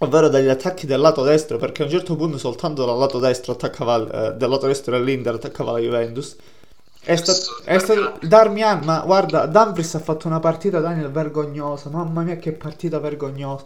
ovvero 0.00 0.28
dagli 0.28 0.48
attacchi 0.48 0.86
del 0.86 1.00
lato 1.00 1.22
destro, 1.22 1.56
perché 1.58 1.82
a 1.82 1.84
un 1.86 1.90
certo 1.90 2.14
punto 2.14 2.38
soltanto 2.38 2.84
dal 2.84 2.96
lato 2.98 3.18
destro 3.18 3.52
attaccava, 3.52 4.28
eh, 4.28 4.32
del 4.34 4.48
lato 4.48 4.66
destro 4.68 4.92
dell'Inter 4.96 5.34
attaccava 5.34 5.72
la 5.72 5.78
Juventus. 5.78 6.36
È 7.08 7.16
stato, 7.16 7.62
è 7.64 7.78
stato 7.78 8.18
Darmian, 8.20 8.84
ma 8.84 9.00
guarda, 9.00 9.46
Dumfries 9.46 9.94
ha 9.94 9.98
fatto 9.98 10.26
una 10.26 10.40
partita 10.40 10.78
Daniel 10.78 11.10
vergognosa, 11.10 11.88
mamma 11.88 12.20
mia 12.20 12.36
che 12.36 12.52
partita 12.52 12.98
vergognosa. 12.98 13.64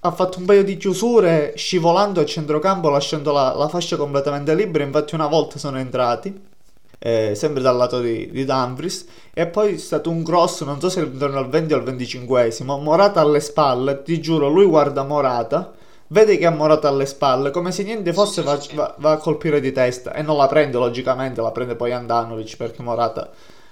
Ha 0.00 0.10
fatto 0.10 0.38
un 0.38 0.44
paio 0.44 0.62
di 0.62 0.76
chiusure 0.76 1.54
scivolando 1.56 2.20
a 2.20 2.26
centrocampo 2.26 2.90
lasciando 2.90 3.32
la, 3.32 3.54
la 3.54 3.66
fascia 3.68 3.96
completamente 3.96 4.54
libera, 4.54 4.84
infatti 4.84 5.14
una 5.14 5.26
volta 5.26 5.58
sono 5.58 5.78
entrati. 5.78 6.38
Eh, 6.98 7.34
sempre 7.34 7.62
dal 7.62 7.78
lato 7.78 7.98
di, 7.98 8.30
di 8.30 8.44
Dumfries. 8.44 9.06
E 9.32 9.46
poi 9.46 9.76
è 9.76 9.78
stato 9.78 10.10
un 10.10 10.22
cross 10.22 10.62
non 10.62 10.78
so 10.78 10.90
se 10.90 11.00
intorno 11.00 11.38
al 11.38 11.48
20 11.48 11.72
o 11.72 11.76
al 11.78 11.84
25 11.84 12.54
Morata 12.78 13.22
alle 13.22 13.40
spalle. 13.40 14.02
Ti 14.02 14.20
giuro 14.20 14.48
lui 14.48 14.66
guarda 14.66 15.02
Morata 15.02 15.72
vede 16.12 16.36
che 16.36 16.46
ha 16.46 16.50
Morata 16.50 16.88
alle 16.88 17.06
spalle, 17.06 17.50
come 17.50 17.72
se 17.72 17.82
niente 17.82 18.12
fosse, 18.12 18.42
va, 18.42 18.60
va, 18.74 18.94
va, 18.98 19.12
a 19.12 19.16
colpire 19.16 19.60
di 19.60 19.72
testa 19.72 20.12
e 20.12 20.22
non 20.22 20.36
la 20.36 20.46
prende 20.46 20.76
logicamente, 20.76 21.40
la 21.40 21.50
prende 21.50 21.74
poi 21.74 21.92
Andanovic 21.92 22.56
perché 22.56 22.82
Morata 22.82 23.30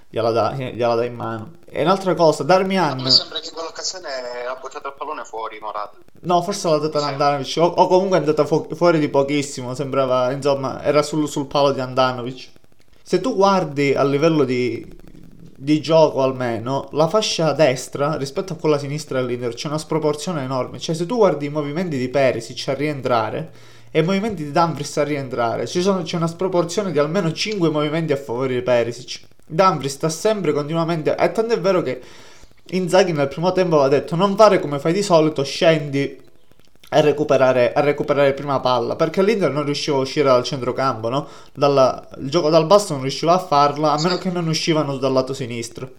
gliela 0.09 0.31
dà, 0.31 0.53
gliela 0.53 0.95
dà 0.95 1.05
in 1.05 1.13
mano. 1.13 1.51
E 1.65 1.83
un'altra 1.83 2.15
cosa, 2.15 2.43
Darmian... 2.43 2.99
Mi 2.99 3.11
sembra 3.11 3.39
che 3.39 3.47
in 3.47 3.53
quell'occasione 3.53 4.07
ha 4.49 4.57
buttato 4.59 4.87
il 4.87 4.95
pallone 4.97 5.23
fuori 5.23 5.59
Morata. 5.61 5.97
No, 6.21 6.41
forse 6.41 6.67
l'ha 6.67 6.77
data 6.77 6.99
sì. 6.99 7.05
Andanovic, 7.05 7.57
o, 7.59 7.65
o, 7.65 7.87
comunque 7.87 8.17
è 8.17 8.19
andata 8.19 8.45
fu- 8.45 8.67
fuori 8.73 8.97
di 8.97 9.07
pochissimo, 9.07 9.75
sembrava, 9.75 10.31
insomma, 10.31 10.81
era 10.81 11.03
sul, 11.03 11.29
sul 11.29 11.45
palo 11.45 11.71
di 11.71 11.79
Andanovic. 11.79 12.49
Se 13.03 13.21
tu 13.21 13.35
guardi 13.35 13.93
a 13.93 14.03
livello 14.03 14.43
di, 14.43 14.99
di 15.61 15.79
gioco 15.79 16.23
almeno, 16.23 16.87
la 16.93 17.07
fascia 17.07 17.53
destra 17.53 18.15
rispetto 18.15 18.53
a 18.53 18.55
quella 18.55 18.79
sinistra 18.79 19.21
dell'Inter 19.21 19.53
c'è 19.53 19.67
una 19.67 19.77
sproporzione 19.77 20.41
enorme. 20.41 20.79
Cioè, 20.79 20.95
se 20.95 21.05
tu 21.05 21.17
guardi 21.17 21.45
i 21.45 21.49
movimenti 21.49 21.99
di 21.99 22.09
Perisic 22.09 22.69
a 22.69 22.73
rientrare 22.73 23.51
e 23.91 23.99
i 23.99 24.03
movimenti 24.03 24.43
di 24.43 24.51
Dumfries 24.51 24.97
a 24.97 25.03
rientrare, 25.03 25.67
sono, 25.67 26.01
c'è 26.01 26.15
una 26.15 26.25
sproporzione 26.25 26.91
di 26.91 26.97
almeno 26.97 27.31
5 27.31 27.69
movimenti 27.69 28.11
a 28.11 28.17
favore 28.17 28.55
di 28.55 28.61
Perisic. 28.63 29.21
Dumfries 29.45 29.93
sta 29.93 30.09
sempre 30.09 30.51
continuamente. 30.51 31.15
E 31.15 31.31
tanto 31.31 31.53
è 31.53 31.59
vero 31.59 31.83
che 31.83 32.01
Inzaghi 32.71 33.11
nel 33.11 33.27
primo 33.27 33.51
tempo 33.51 33.75
aveva 33.79 33.99
detto: 33.99 34.15
Non 34.15 34.35
fare 34.35 34.59
come 34.59 34.79
fai 34.79 34.93
di 34.93 35.03
solito, 35.03 35.43
scendi 35.43 36.19
a 36.93 36.99
recuperare, 36.99 37.71
a 37.73 37.79
recuperare 37.79 38.33
prima 38.33 38.59
palla 38.59 38.95
perché 38.95 39.23
l'Inter 39.23 39.51
non 39.51 39.63
riusciva 39.63 39.97
a 39.97 40.01
uscire 40.01 40.27
dal 40.27 40.43
centrocampo, 40.43 41.09
no? 41.09 41.27
Dalla, 41.53 42.07
il 42.19 42.29
gioco 42.29 42.49
dal 42.49 42.65
basso 42.65 42.93
non 42.93 43.01
riusciva 43.01 43.33
a 43.33 43.39
farlo 43.39 43.87
a 43.87 43.97
meno 44.01 44.17
che 44.17 44.29
non 44.29 44.47
uscivano 44.47 44.97
dal 44.97 45.13
lato 45.13 45.33
sinistro 45.33 45.89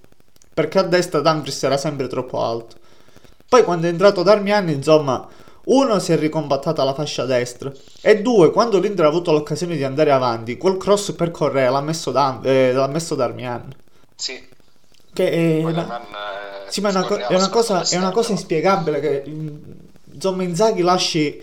perché 0.52 0.78
a 0.78 0.82
destra 0.82 1.20
Dumfries 1.20 1.62
era 1.62 1.76
sempre 1.76 2.06
troppo 2.08 2.42
alto. 2.42 2.76
Poi 3.48 3.64
quando 3.64 3.86
è 3.86 3.90
entrato 3.90 4.22
Darmian, 4.22 4.68
insomma, 4.68 5.26
uno 5.64 5.98
si 5.98 6.12
è 6.12 6.18
ricompattata 6.18 6.84
la 6.84 6.94
fascia 6.94 7.24
destra 7.24 7.72
e 8.00 8.20
due, 8.20 8.50
quando 8.50 8.78
l'Inter 8.78 9.06
ha 9.06 9.08
avuto 9.08 9.32
l'occasione 9.32 9.76
di 9.76 9.84
andare 9.84 10.10
avanti, 10.10 10.56
quel 10.56 10.76
cross 10.76 11.12
per 11.12 11.30
Correa 11.30 11.70
l'ha 11.70 11.80
messo, 11.80 12.10
Dam- 12.10 12.44
eh, 12.44 12.72
l'ha 12.72 12.86
messo 12.88 13.14
Darmian. 13.14 13.74
Sì. 14.14 14.50
Che 15.12 15.30
è, 15.30 15.64
una... 15.64 16.00
Eh, 16.00 16.70
sì, 16.70 16.80
ma 16.80 16.88
è 16.88 16.92
una, 16.92 17.04
co- 17.04 17.16
è 17.16 17.34
una 17.34 17.50
cosa, 17.50 17.86
è 17.86 17.96
una 17.96 18.10
cosa 18.10 18.32
inspiegabile 18.32 19.00
che 19.00 19.22
insomma 20.12 20.42
Inzaghi 20.42 20.82
lasci 20.82 21.42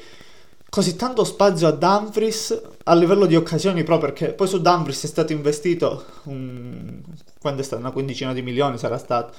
così 0.69 0.95
tanto 0.95 1.23
spazio 1.23 1.67
a 1.67 1.71
Dumfries 1.71 2.61
a 2.83 2.95
livello 2.95 3.25
di 3.25 3.35
occasioni 3.35 3.83
proprio 3.83 4.11
perché 4.11 4.33
poi 4.33 4.47
su 4.47 4.61
Dumfries 4.61 5.03
è 5.03 5.07
stato 5.07 5.31
investito 5.31 6.05
un... 6.23 7.01
quando 7.39 7.61
è 7.61 7.63
stato 7.63 7.81
una 7.81 7.91
quindicina 7.91 8.33
di 8.33 8.41
milioni 8.41 8.77
sarà 8.77 8.97
stato. 8.97 9.33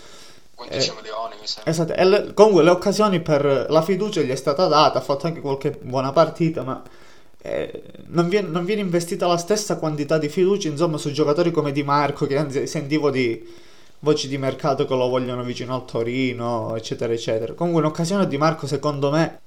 15 0.55 0.91
eh, 0.91 0.93
milioni 0.95 1.35
mi 1.41 1.47
sembra 1.47 1.71
esatto 1.71 1.95
e 1.95 2.05
le, 2.05 2.35
comunque 2.35 2.63
le 2.63 2.71
occasioni 2.71 3.21
per 3.21 3.67
la 3.71 3.81
fiducia 3.81 4.21
gli 4.21 4.29
è 4.29 4.35
stata 4.35 4.67
data 4.67 4.99
ha 4.99 5.03
fatto 5.03 5.27
anche 5.27 5.41
qualche 5.41 5.71
buona 5.71 6.13
partita 6.13 6.63
ma 6.63 6.83
eh, 7.41 7.83
non, 8.09 8.29
viene, 8.29 8.49
non, 8.49 8.67
viene, 8.67 8.83
investita 8.83 9.27
la 9.27 9.39
stessa 9.39 9.77
quantità 9.77 10.19
di 10.19 10.29
fiducia 10.29 10.69
insomma 10.69 10.99
su 10.99 11.11
giocatori 11.13 11.51
come 11.51 11.73
Di 11.73 11.83
Marco 11.83 12.27
che 12.27 12.37
anzi 12.37 12.67
sentivo 12.67 13.11
di 13.11 13.43
voci 14.01 14.29
di 14.29 14.39
mercato 14.39 14.87
che 14.87 14.95
lo 14.95 15.09
vogliono 15.09 15.43
vicino 15.43 15.75
al 15.75 15.85
Torino, 15.85 16.75
eccetera, 16.77 17.13
eccetera. 17.13 17.55
Comunque 17.55 17.83
un'occasione 17.83 18.27
di 18.27 18.39
Marco, 18.39 18.67
secondo 18.67 19.11
me, 19.11 19.41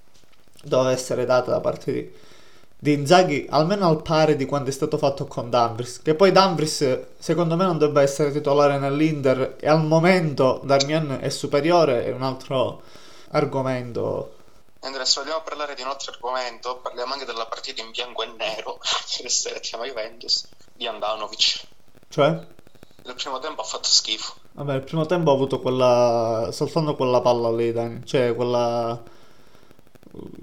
doveva 0.63 0.91
essere 0.91 1.25
data 1.25 1.51
da 1.51 1.59
parte 1.59 1.91
di, 1.91 2.13
di 2.77 2.93
Inzaghi, 2.93 3.47
almeno 3.49 3.87
al 3.87 4.01
pari 4.01 4.35
di 4.35 4.45
quanto 4.45 4.69
è 4.69 4.73
stato 4.73 4.97
fatto 4.97 5.25
con 5.25 5.49
Dumfries. 5.49 6.01
Che 6.01 6.15
poi 6.15 6.31
Dumfries, 6.31 7.05
secondo 7.17 7.55
me, 7.55 7.65
non 7.65 7.77
dovrebbe 7.77 8.01
essere 8.01 8.31
titolare 8.31 8.77
nell'Inter 8.77 9.57
e 9.59 9.67
al 9.67 9.83
momento 9.83 10.61
Darmian 10.63 11.17
è 11.21 11.29
superiore, 11.29 12.05
è 12.05 12.11
un 12.11 12.23
altro 12.23 12.81
argomento. 13.31 14.35
Andrea, 14.81 15.05
se 15.05 15.21
vogliamo 15.21 15.41
parlare 15.43 15.75
di 15.75 15.81
un 15.81 15.87
altro 15.87 16.11
argomento, 16.11 16.77
parliamo 16.77 17.13
anche 17.13 17.25
della 17.25 17.47
partita 17.47 17.81
in 17.81 17.91
bianco 17.91 18.23
e 18.23 18.33
nero, 18.37 18.77
che 19.17 19.29
si 19.29 19.49
chiama 19.61 19.85
Juventus, 19.85 20.47
di 20.73 20.85
Andanovic. 20.85 21.61
Cioè? 22.09 22.52
Il 23.05 23.15
primo 23.15 23.39
tempo 23.39 23.61
ha 23.61 23.65
fatto 23.65 23.87
schifo. 23.87 24.35
Vabbè, 24.53 24.75
il 24.75 24.83
primo 24.83 25.05
tempo 25.05 25.31
ho 25.31 25.33
avuto 25.33 25.59
quella. 25.59 26.49
soltanto 26.51 26.95
quella 26.95 27.21
palla 27.21 27.51
lì, 27.51 27.71
Dani. 27.71 28.05
Cioè, 28.05 28.33
quella. 28.35 29.01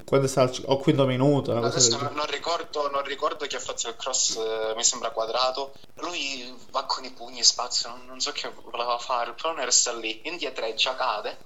Quando 0.04 0.26
sta 0.26 0.42
al, 0.42 0.64
al 0.68 0.78
quinto 0.78 1.06
minuto. 1.06 1.56
Adesso 1.56 1.96
non, 1.96 2.12
non, 2.14 2.26
ricordo, 2.26 2.90
non 2.90 3.04
ricordo 3.04 3.46
chi 3.46 3.54
ha 3.54 3.60
fatto 3.60 3.88
il 3.88 3.96
cross, 3.96 4.36
eh, 4.36 4.74
mi 4.74 4.82
sembra 4.82 5.10
quadrato. 5.10 5.72
Lui 5.96 6.52
va 6.70 6.84
con 6.84 7.04
i 7.04 7.10
pugni 7.12 7.44
spazio, 7.44 7.88
non, 7.90 8.04
non 8.06 8.20
so 8.20 8.32
che 8.32 8.50
voleva 8.70 8.98
fare. 8.98 9.30
Il 9.30 9.36
pallone 9.40 9.64
resta 9.64 9.92
lì, 9.92 10.20
indietreggia, 10.24 10.96
cade. 10.96 11.38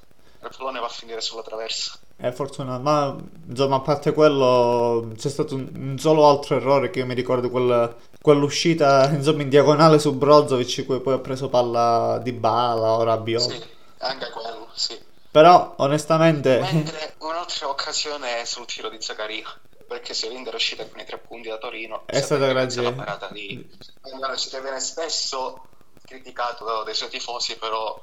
Il 0.49 0.57
pallone 0.57 0.81
va 0.81 0.87
a 0.87 0.91
finire 0.91 1.21
sulla 1.21 1.43
traversa. 1.43 1.99
È 2.17 2.31
fortunato, 2.31 2.83
ma 2.83 3.17
insomma, 3.49 3.77
a 3.77 3.81
parte 3.81 4.13
quello, 4.13 5.11
c'è 5.17 5.29
stato 5.29 5.55
un, 5.55 5.69
un 5.75 5.99
solo 5.99 6.29
altro 6.29 6.57
errore 6.57 6.91
che 6.91 7.01
io 7.01 7.07
mi 7.07 7.15
ricordo 7.15 7.51
quel, 7.51 7.97
quell'uscita 8.21 9.09
insomma 9.15 9.43
in 9.43 9.49
diagonale 9.49 9.99
su 9.99 10.15
Brozovic, 10.15 10.87
cui 10.87 11.01
poi 11.01 11.15
ha 11.15 11.19
preso 11.19 11.49
palla 11.49 12.19
di 12.23 12.33
bala, 12.33 12.93
ora 12.93 13.17
Biot. 13.17 13.51
Sì, 13.51 13.63
anche 13.99 14.31
quello, 14.31 14.69
sì. 14.75 14.99
Però 15.31 15.75
onestamente. 15.79 16.61
Mentre 16.61 17.15
un'altra 17.19 17.69
occasione 17.69 18.41
è 18.41 18.45
sul 18.45 18.67
tiro 18.67 18.89
di 18.89 19.01
Zaccaria. 19.01 19.53
Perché 19.87 20.15
se 20.15 20.29
l'Inter 20.29 20.53
è 20.53 20.57
uscita 20.57 20.87
con 20.87 20.99
i 20.99 21.05
tre 21.05 21.19
punti 21.19 21.49
da 21.49 21.59
Torino, 21.59 22.05
è 22.07 22.21
stata 22.21 22.47
grazie 22.47 22.81
alla 22.81 22.93
parata 22.93 23.29
di. 23.31 23.69
Allora, 24.13 24.35
ci 24.35 24.49
viene 24.51 24.81
spesso 24.81 25.67
criticato 26.05 26.83
dai 26.85 26.95
suoi 26.95 27.11
tifosi, 27.11 27.57
però 27.59 28.01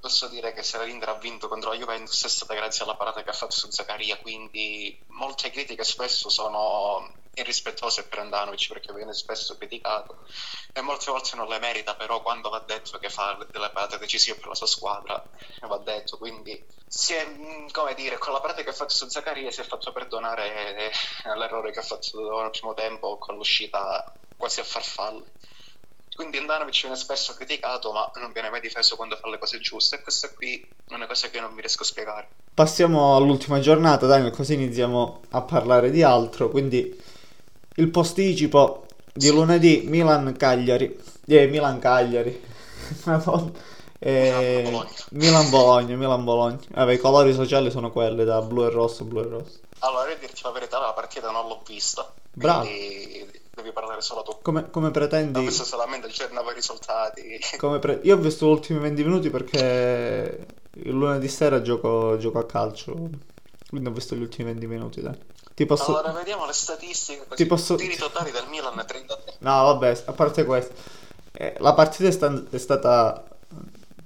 posso 0.00 0.28
dire 0.28 0.52
che 0.52 0.62
se 0.62 0.78
la 0.78 0.84
l'Inter 0.84 1.10
ha 1.10 1.14
vinto 1.14 1.46
contro 1.46 1.70
la 1.70 1.76
Juventus 1.76 2.24
è 2.24 2.28
stata 2.28 2.54
grazie 2.54 2.84
alla 2.84 2.96
parata 2.96 3.22
che 3.22 3.30
ha 3.30 3.34
fatto 3.34 3.54
su 3.54 3.70
Zaccaria, 3.70 4.18
quindi 4.18 5.04
molte 5.08 5.50
critiche 5.50 5.84
spesso 5.84 6.28
sono 6.28 7.18
irrispettose 7.34 8.08
per 8.08 8.18
Andanovic 8.18 8.68
perché 8.68 8.92
viene 8.92 9.12
spesso 9.12 9.56
criticato 9.56 10.24
e 10.72 10.80
molte 10.80 11.10
volte 11.10 11.36
non 11.36 11.48
le 11.48 11.58
merita, 11.58 11.94
però 11.94 12.22
quando 12.22 12.48
va 12.48 12.58
detto 12.60 12.98
che 12.98 13.08
fa 13.08 13.38
delle 13.50 13.70
parate 13.70 13.98
decisive 13.98 14.38
per 14.38 14.48
la 14.48 14.54
sua 14.54 14.66
squadra 14.66 15.24
va 15.60 15.78
detto, 15.78 16.18
quindi 16.18 16.66
si 16.86 17.14
è, 17.14 17.24
come 17.70 17.94
dire, 17.94 18.18
con 18.18 18.32
la 18.32 18.40
parata 18.40 18.62
che 18.62 18.70
ha 18.70 18.74
fatto 18.74 18.94
su 18.94 19.08
Zaccaria 19.08 19.50
si 19.50 19.60
è 19.60 19.64
fatto 19.64 19.92
perdonare 19.92 20.90
l'errore 21.36 21.70
che 21.70 21.78
ha 21.78 21.82
fatto 21.82 22.40
nel 22.40 22.50
primo 22.50 22.74
tempo 22.74 23.18
con 23.18 23.36
l'uscita 23.36 24.12
quasi 24.36 24.60
a 24.60 24.64
farfalle. 24.64 25.32
Quindi 26.20 26.36
Andanovic 26.36 26.82
viene 26.82 26.96
spesso 26.96 27.32
criticato, 27.32 27.92
ma 27.92 28.10
non 28.16 28.30
viene 28.32 28.50
mai 28.50 28.60
difeso 28.60 28.94
quando 28.94 29.16
fa 29.16 29.30
le 29.30 29.38
cose 29.38 29.58
giuste. 29.58 29.96
E 29.96 30.02
questa 30.02 30.28
qui 30.28 30.62
è 30.86 30.92
una 30.92 31.06
cosa 31.06 31.30
che 31.30 31.40
non 31.40 31.54
mi 31.54 31.62
riesco 31.62 31.80
a 31.80 31.86
spiegare. 31.86 32.28
Passiamo 32.52 33.16
all'ultima 33.16 33.58
giornata, 33.58 34.04
Daniel, 34.04 34.30
così 34.30 34.52
iniziamo 34.52 35.22
a 35.30 35.40
parlare 35.40 35.90
di 35.90 36.02
altro. 36.02 36.50
Quindi 36.50 36.94
il 37.76 37.88
posticipo 37.88 38.84
di 39.14 39.28
sì. 39.28 39.32
lunedì 39.32 39.84
Milan-Cagliari. 39.86 41.00
Eh, 41.26 41.46
Milan-Cagliari. 41.46 42.44
eh, 43.98 44.84
Milan-Bologna. 45.12 45.96
Milan-Bologna. 45.96 46.58
Vabbè, 46.68 46.92
i 46.92 46.98
colori 46.98 47.32
sociali 47.32 47.70
sono 47.70 47.90
quelli 47.90 48.26
da 48.26 48.42
blu 48.42 48.66
e 48.66 48.68
rosso, 48.68 49.04
blu 49.04 49.20
e 49.20 49.26
rosso. 49.26 49.58
Allora, 49.78 50.10
io 50.10 50.18
dirti 50.18 50.42
la 50.42 50.50
verità, 50.50 50.78
la 50.80 50.92
partita 50.92 51.30
non 51.30 51.48
l'ho 51.48 51.62
vista. 51.66 52.12
Bravo. 52.30 52.66
Quindi 52.66 53.40
devi 53.60 53.72
parlare 53.72 54.00
solo 54.00 54.22
tu. 54.22 54.38
Come, 54.42 54.70
come 54.70 54.90
pretendi? 54.90 55.38
Ho 55.38 55.42
visto 55.42 55.64
solamente 55.64 56.06
il 56.06 56.12
giorno 56.12 56.40
i 56.40 56.54
risultati. 56.54 57.38
Pre... 57.80 58.00
Io 58.02 58.16
ho 58.16 58.18
visto 58.18 58.46
gli 58.46 58.50
ultimi 58.50 58.78
20 58.78 59.04
minuti 59.04 59.30
perché 59.30 60.46
il 60.72 60.92
lunedì 60.92 61.28
sera 61.28 61.62
gioco, 61.62 62.16
gioco 62.18 62.38
a 62.38 62.46
calcio. 62.46 63.08
Quindi 63.68 63.88
ho 63.88 63.92
visto 63.92 64.16
gli 64.16 64.22
ultimi 64.22 64.50
20 64.52 64.66
minuti, 64.66 65.00
dai. 65.00 65.16
Ti 65.54 65.66
posso... 65.66 65.96
Allora 65.96 66.12
vediamo 66.12 66.46
le 66.46 66.52
statistiche. 66.52 67.24
Così. 67.28 67.42
Ti 67.42 67.46
posso... 67.48 67.74
Tiri 67.76 67.96
totali 67.96 68.30
del 68.30 68.46
Milan 68.48 68.74
33. 68.74 69.36
No, 69.40 69.64
vabbè, 69.64 70.02
a 70.06 70.12
parte 70.12 70.44
questo. 70.44 70.74
Eh, 71.32 71.54
la 71.58 71.74
partita 71.74 72.08
è, 72.08 72.10
sta... 72.10 72.42
è, 72.50 72.58
stata 72.58 73.22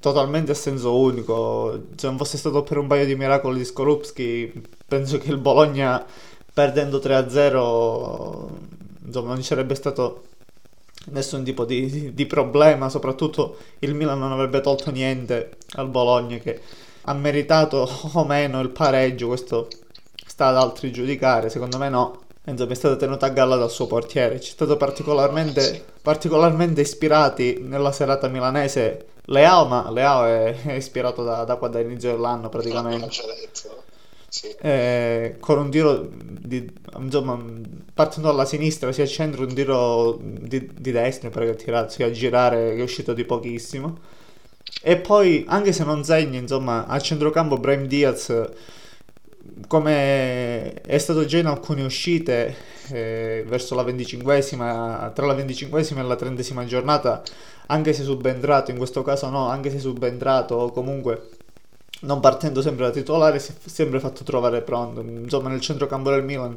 totalmente 0.00 0.52
a 0.52 0.54
senso 0.54 0.98
unico. 0.98 1.84
Se 1.96 2.06
non 2.06 2.16
fosse 2.18 2.36
stato 2.36 2.62
per 2.62 2.78
un 2.78 2.86
paio 2.86 3.06
di 3.06 3.14
miracoli 3.14 3.58
di 3.58 3.64
Skorupski, 3.64 4.68
penso 4.86 5.18
che 5.18 5.30
il 5.30 5.38
Bologna 5.38 6.04
perdendo 6.52 6.98
3-0 6.98 8.48
insomma 9.04 9.28
non 9.28 9.38
ci 9.38 9.44
sarebbe 9.44 9.74
stato 9.74 10.24
nessun 11.06 11.44
tipo 11.44 11.64
di, 11.64 11.90
di, 11.90 12.14
di, 12.14 12.26
problema, 12.26 12.88
soprattutto 12.88 13.56
il 13.80 13.94
Milan 13.94 14.18
non 14.18 14.32
avrebbe 14.32 14.60
tolto 14.60 14.90
niente 14.90 15.56
al 15.72 15.88
Bologna 15.88 16.38
che 16.38 16.60
ha 17.02 17.12
meritato 17.14 17.88
o 18.12 18.24
meno 18.24 18.60
il 18.60 18.70
pareggio, 18.70 19.28
questo 19.28 19.68
sta 20.26 20.46
ad 20.46 20.56
altri 20.56 20.90
giudicare, 20.90 21.50
secondo 21.50 21.78
me 21.78 21.88
no. 21.88 22.22
Insomma, 22.46 22.72
è 22.72 22.74
stata 22.74 22.96
tenuta 22.96 23.26
a 23.26 23.30
galla 23.30 23.56
dal 23.56 23.70
suo 23.70 23.86
portiere. 23.86 24.38
Ci 24.38 24.50
è 24.50 24.52
stato 24.52 24.76
particolarmente, 24.76 25.82
particolarmente 26.02 26.82
ispirati 26.82 27.58
nella 27.62 27.90
serata 27.90 28.28
milanese 28.28 29.06
Leao, 29.26 29.66
ma 29.66 29.90
Leao 29.90 30.24
è, 30.26 30.62
è 30.62 30.72
ispirato 30.72 31.22
da, 31.22 31.44
da 31.44 31.56
quando 31.56 31.78
è 31.78 31.82
inizio 31.82 32.10
dell'anno 32.10 32.50
praticamente. 32.50 33.08
Eh, 34.60 35.36
con 35.40 35.58
un 35.58 35.70
tiro 35.70 36.10
di, 36.10 36.68
insomma, 36.98 37.42
partendo 37.92 38.28
dalla 38.28 38.44
sinistra 38.44 38.92
sia 38.92 39.04
al 39.04 39.08
centro, 39.08 39.42
un 39.44 39.54
tiro 39.54 40.18
di, 40.20 40.70
di 40.72 40.90
destra 40.90 41.28
per 41.30 41.44
che 41.46 41.56
tirarsi 41.56 42.02
a 42.02 42.10
girare 42.10 42.74
che 42.74 42.80
è 42.80 42.82
uscito 42.82 43.12
di 43.12 43.24
pochissimo. 43.24 43.98
E 44.82 44.96
poi, 44.96 45.44
anche 45.48 45.72
se 45.72 45.84
non 45.84 46.04
segni, 46.04 46.38
insomma, 46.38 46.86
al 46.86 47.02
centrocampo 47.02 47.58
Brahim 47.58 47.86
Diaz, 47.86 48.50
come 49.68 50.72
è 50.74 50.98
stato 50.98 51.24
già 51.24 51.38
in 51.38 51.46
alcune 51.46 51.82
uscite 51.82 52.54
eh, 52.90 53.44
verso 53.46 53.74
la 53.74 53.82
25esima, 53.82 55.12
tra 55.12 55.26
la 55.26 55.34
25esima 55.34 55.98
e 55.98 56.02
la 56.02 56.14
30esima 56.16 56.64
giornata, 56.64 57.22
anche 57.66 57.92
se 57.92 58.02
subentrato, 58.02 58.70
in 58.70 58.76
questo 58.76 59.02
caso 59.02 59.28
no, 59.30 59.48
anche 59.48 59.70
se 59.70 59.78
subentrato 59.78 60.70
comunque 60.72 61.28
non 62.00 62.20
partendo 62.20 62.60
sempre 62.60 62.84
da 62.86 62.90
titolare, 62.90 63.38
si 63.38 63.52
è 63.52 63.68
sempre 63.68 64.00
fatto 64.00 64.24
trovare 64.24 64.60
pronto. 64.60 65.00
Insomma, 65.00 65.48
nel 65.48 65.60
centrocampo 65.60 66.10
del 66.10 66.24
Milan 66.24 66.56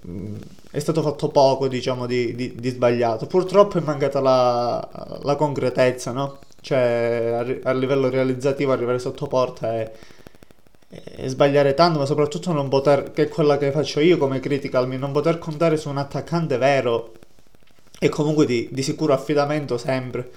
mh, 0.00 0.34
è 0.70 0.78
stato 0.78 1.02
fatto 1.02 1.28
poco, 1.28 1.68
diciamo, 1.68 2.06
di, 2.06 2.34
di- 2.34 2.54
di 2.56 2.70
sbagliato. 2.70 3.26
Purtroppo 3.26 3.78
è 3.78 3.80
mancata 3.82 4.20
la, 4.20 5.18
la 5.22 5.36
concretezza, 5.36 6.12
no? 6.12 6.38
Cioè, 6.60 7.60
a, 7.62 7.70
a 7.70 7.72
livello 7.72 8.08
realizzativo 8.10 8.72
arrivare 8.72 8.98
sotto 8.98 9.26
porta 9.26 9.80
e, 9.80 9.92
e 10.88 11.28
sbagliare 11.28 11.74
tanto, 11.74 12.00
ma 12.00 12.06
soprattutto 12.06 12.52
non 12.52 12.68
poter, 12.68 13.12
che 13.12 13.24
è 13.24 13.28
quella 13.28 13.58
che 13.58 13.70
faccio 13.70 14.00
io 14.00 14.18
come 14.18 14.40
critica 14.40 14.78
al 14.78 14.86
Milan, 14.86 15.02
non 15.02 15.12
poter 15.12 15.38
contare 15.38 15.76
su 15.76 15.88
un 15.88 15.98
attaccante 15.98 16.56
vero 16.56 17.12
e 18.00 18.08
comunque 18.08 18.46
di, 18.46 18.68
di 18.72 18.82
sicuro 18.82 19.12
affidamento 19.12 19.78
sempre. 19.78 20.30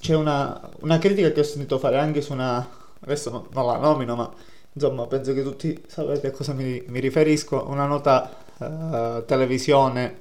C'è 0.00 0.14
una, 0.14 0.60
una 0.80 0.98
critica 0.98 1.30
che 1.32 1.40
ho 1.40 1.44
sentito 1.44 1.78
fare 1.78 1.98
anche 1.98 2.20
su 2.20 2.32
una... 2.32 2.82
Adesso 3.04 3.30
no- 3.30 3.46
non 3.52 3.66
la 3.66 3.76
nomino, 3.78 4.14
ma 4.16 4.30
insomma 4.72 5.06
penso 5.06 5.32
che 5.34 5.42
tutti 5.42 5.82
sapete 5.86 6.28
a 6.28 6.30
cosa 6.30 6.52
mi, 6.52 6.82
mi 6.88 7.00
riferisco. 7.00 7.64
Una 7.68 7.86
nota 7.86 8.30
eh, 8.58 9.24
televisione 9.26 10.20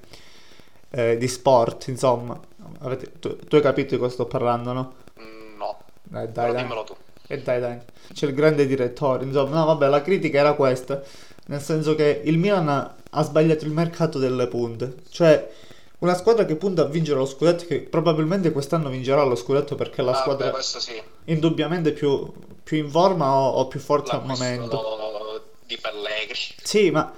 eh, 0.91 1.17
di 1.17 1.27
sport, 1.27 1.87
insomma. 1.87 2.39
Avete- 2.79 3.13
tu, 3.19 3.37
tu 3.37 3.55
hai 3.55 3.61
capito 3.61 3.93
di 3.95 3.99
cosa 4.01 4.13
sto 4.13 4.25
parlando, 4.25 4.73
no? 4.73 4.93
Mm, 5.19 5.57
No, 5.57 5.77
Dai, 6.03 6.31
dai, 6.31 6.33
però 6.39 6.53
dai. 6.53 6.61
dimmelo 6.61 6.83
tu. 6.83 6.95
E 7.27 7.41
dai, 7.41 7.59
dai. 7.59 7.79
C'è 8.13 8.27
il 8.27 8.33
grande 8.33 8.65
direttore, 8.65 9.23
insomma. 9.25 9.55
No, 9.59 9.65
vabbè, 9.65 9.87
la 9.87 10.01
critica 10.01 10.39
era 10.39 10.53
questa. 10.53 11.01
Nel 11.47 11.61
senso 11.61 11.95
che 11.95 12.21
il 12.25 12.37
Milan 12.37 12.67
ha 13.09 13.23
sbagliato 13.23 13.65
il 13.65 13.71
mercato 13.71 14.19
delle 14.19 14.47
punte. 14.47 14.95
Cioè, 15.09 15.49
una 16.03 16.15
squadra 16.15 16.45
che 16.45 16.55
punta 16.57 16.81
a 16.81 16.86
vincere 16.86 17.17
lo 17.17 17.25
scudetto, 17.25 17.65
che 17.65 17.79
probabilmente 17.81 18.51
quest'anno 18.51 18.89
vincerà 18.89 19.24
lo 19.24 19.36
scudetto 19.36 19.75
perché 19.75 20.01
è 20.01 20.05
la 20.05 20.12
Ah, 20.12 20.15
squadra 20.22 20.50
beh, 20.51 20.62
sì. 20.62 21.01
indubbiamente 21.25 21.91
più, 21.93 22.31
più 22.62 22.77
in 22.77 22.89
forma 22.89 23.33
o, 23.33 23.51
o 23.51 23.67
più 23.67 23.79
forte 23.79 24.12
al 24.12 24.25
momento. 24.25 25.41
Di 25.65 25.77
Pellegri. 25.77 26.39
Sì, 26.62 26.91
ma 26.91 27.12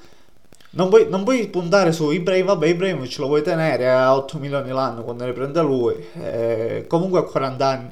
non 0.72 0.90
puoi, 0.90 1.10
non 1.10 1.24
puoi 1.24 1.48
puntare 1.48 1.92
su 1.92 2.12
Ibrahim, 2.12 2.46
vabbè, 2.46 2.68
Ibrahimovic 2.68 3.18
lo 3.18 3.28
vuoi 3.28 3.42
tenere 3.42 3.90
a 3.90 4.16
8 4.16 4.38
milioni 4.38 4.70
l'anno 4.70 5.04
quando 5.04 5.26
ne 5.26 5.34
prende 5.34 5.62
lui, 5.62 5.96
eh, 6.22 6.86
comunque 6.88 7.20
a 7.20 7.24
40 7.24 7.68
anni. 7.68 7.92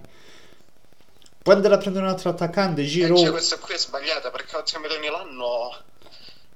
Quando 1.43 1.67
la 1.69 1.77
prende 1.77 1.99
un 1.99 2.07
altro 2.07 2.29
attaccante, 2.29 2.81
E 2.81 2.85
Giroud, 2.85 3.19
cioè, 3.19 3.31
questa 3.31 3.57
qui 3.57 3.73
è 3.73 3.77
sbagliata 3.77 4.29
perché 4.31 4.55
8 4.55 4.79
milioni 4.79 5.07
l'anno 5.07 5.75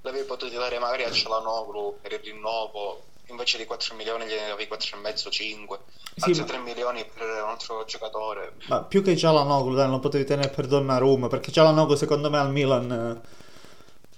l'avevi 0.01 0.25
potuto 0.25 0.58
dare 0.58 0.79
magari 0.79 1.03
a 1.03 1.12
Cialanoglu 1.12 1.98
per 2.01 2.13
il 2.13 2.20
rinnovo. 2.24 3.01
Invece 3.29 3.57
di 3.57 3.65
4 3.65 3.93
milioni 3.96 4.25
gliene 4.25 4.48
davi 4.48 4.67
4,5, 4.67 5.29
5. 5.29 5.79
Sì, 6.15 6.24
Altri 6.29 6.41
ma- 6.41 6.48
3 6.48 6.57
milioni 6.60 7.05
per 7.05 7.27
un 7.43 7.50
altro 7.50 7.84
giocatore. 7.86 8.53
ma 8.67 8.84
più 8.84 9.03
che 9.03 9.15
Cialanoglu, 9.17 9.75
dai, 9.75 9.88
non 9.89 9.99
potevi 9.99 10.23
tenere 10.23 10.49
per 10.49 10.67
Donnarumma, 10.67 11.28
perché 11.28 11.52
Cialanoglu 11.52 11.95
secondo 11.95 12.30
me 12.30 12.38
al 12.38 12.52
Milan 12.52 13.21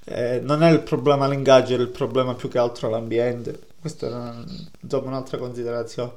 eh, 0.05 0.35
eh, 0.35 0.39
non 0.39 0.63
è 0.63 0.71
il 0.71 0.81
problema 0.81 1.27
l'ingaggio, 1.27 1.73
è 1.75 1.77
il 1.77 1.89
problema 1.89 2.35
più 2.35 2.49
che 2.49 2.57
altro 2.59 2.89
l'ambiente. 2.89 3.67
Questa 3.79 4.07
è 4.07 4.09
una- 4.11 4.43
insomma 4.81 5.07
un'altra 5.09 5.37
considerazione. 5.37 6.11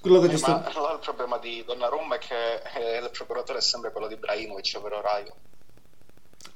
Quello 0.00 0.20
che 0.20 0.26
Eh, 0.26 0.30
ti 0.30 0.36
sto... 0.38 0.50
ma 0.52 0.92
il 0.92 0.98
problema 1.00 1.38
di 1.38 1.64
Donnarumma 1.64 2.16
è 2.16 2.18
che 2.18 2.54
eh, 2.76 2.98
il 2.98 3.10
procuratore 3.10 3.58
è 3.58 3.62
sempre 3.62 3.90
quello 3.92 4.06
di 4.08 4.14
Ibrahimovic, 4.14 4.74
ovvero 4.76 5.00
Raio. 5.00 5.34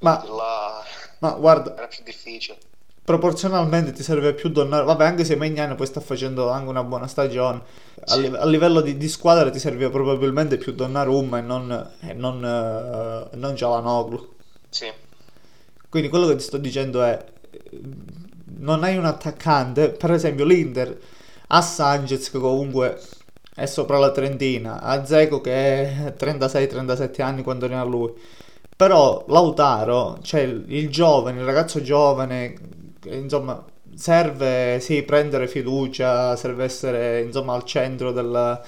Ma, 0.01 0.23
là 0.27 0.83
ma 1.21 1.31
guarda, 1.33 1.77
era 1.77 1.87
più 1.87 2.03
difficile. 2.03 2.59
Proporzionalmente 3.05 3.93
ti 3.93 4.03
serve 4.03 4.35
più 4.35 4.51
Donnarumma. 4.51 4.93
Vabbè, 4.93 5.05
anche 5.05 5.25
se 5.25 5.37
Magnani 5.37 5.75
poi 5.75 5.87
sta 5.87 6.01
facendo 6.01 6.51
anche 6.51 6.69
una 6.69 6.85
buona 6.85 7.07
stagione. 7.07 7.63
A, 8.07 8.17
live- 8.17 8.39
a 8.39 8.47
livello 8.47 8.81
di, 8.81 8.97
di 8.97 9.09
squadra 9.09 9.51
ti 9.51 9.59
serviva 9.59 9.91
probabilmente 9.91 10.57
più 10.57 10.73
Donnarumma 10.73 11.39
e 11.39 11.43
non, 11.43 11.91
e 12.01 12.13
non, 12.15 12.45
eh, 12.45 13.37
non 13.37 13.57
Cialanoglu. 13.57 14.35
Sì. 14.69 14.91
Quindi 15.89 16.09
quello 16.09 16.27
che 16.27 16.37
ti 16.37 16.43
sto 16.43 16.57
dicendo 16.57 17.03
è, 17.03 17.23
non 18.59 18.83
hai 18.83 18.97
un 18.97 19.05
attaccante, 19.05 19.91
per 19.91 20.13
esempio 20.13 20.45
l'Inter 20.45 20.99
ha 21.49 21.61
Sanchez 21.61 22.31
che 22.31 22.39
comunque 22.39 22.99
è 23.55 23.67
sopra 23.67 23.99
la 23.99 24.11
trentina, 24.11 24.81
ha 24.81 24.97
Dzeko 24.99 25.43
che 25.43 25.53
è 25.53 26.15
36-37 26.19 27.21
anni 27.21 27.43
quando 27.43 27.69
ne 27.69 27.77
ha 27.77 27.85
lui, 27.85 28.11
però 28.75 29.23
Lautaro, 29.29 30.19
cioè 30.23 30.41
il, 30.41 30.89
giovane, 30.89 31.41
il 31.41 31.45
ragazzo 31.45 31.83
giovane, 31.83 32.55
insomma 33.05 33.65
serve 33.95 34.79
sì 34.81 35.03
prendere 35.03 35.47
fiducia, 35.49 36.37
serve 36.37 36.65
essere 36.65 37.21
insomma 37.23 37.55
al 37.55 37.65
centro 37.65 38.13
del, 38.13 38.61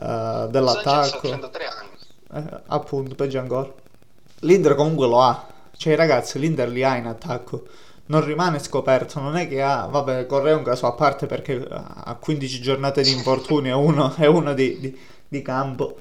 eh, 0.00 0.04
ha 0.04 0.46
dell'attacco. 0.46 1.20
33 1.20 1.64
anni. 1.66 1.90
Eh, 2.34 2.60
appunto, 2.66 3.14
peggio 3.14 3.38
ancora. 3.38 3.72
L'Inter 4.40 4.74
comunque 4.74 5.06
lo 5.06 5.20
ha. 5.20 5.46
Cioè, 5.76 5.94
ragazzi, 5.96 6.38
l'Inter 6.38 6.68
li 6.68 6.82
ha 6.84 6.96
in 6.96 7.06
attacco. 7.06 7.64
Non 8.06 8.24
rimane 8.24 8.58
scoperto. 8.58 9.20
Non 9.20 9.36
è 9.36 9.48
che 9.48 9.62
ha. 9.62 9.86
Vabbè, 9.86 10.26
Correa 10.26 10.52
è 10.54 10.56
un 10.56 10.64
caso 10.64 10.86
a 10.86 10.92
parte 10.92 11.26
perché 11.26 11.64
ha 11.68 12.16
15 12.20 12.60
giornate 12.60 13.02
di 13.02 13.12
infortunio 13.12 13.72
e 13.72 13.84
uno, 13.84 14.14
e 14.16 14.26
uno 14.26 14.54
di, 14.54 14.78
di- 14.80 14.98
di 15.28 15.42
campo. 15.42 15.98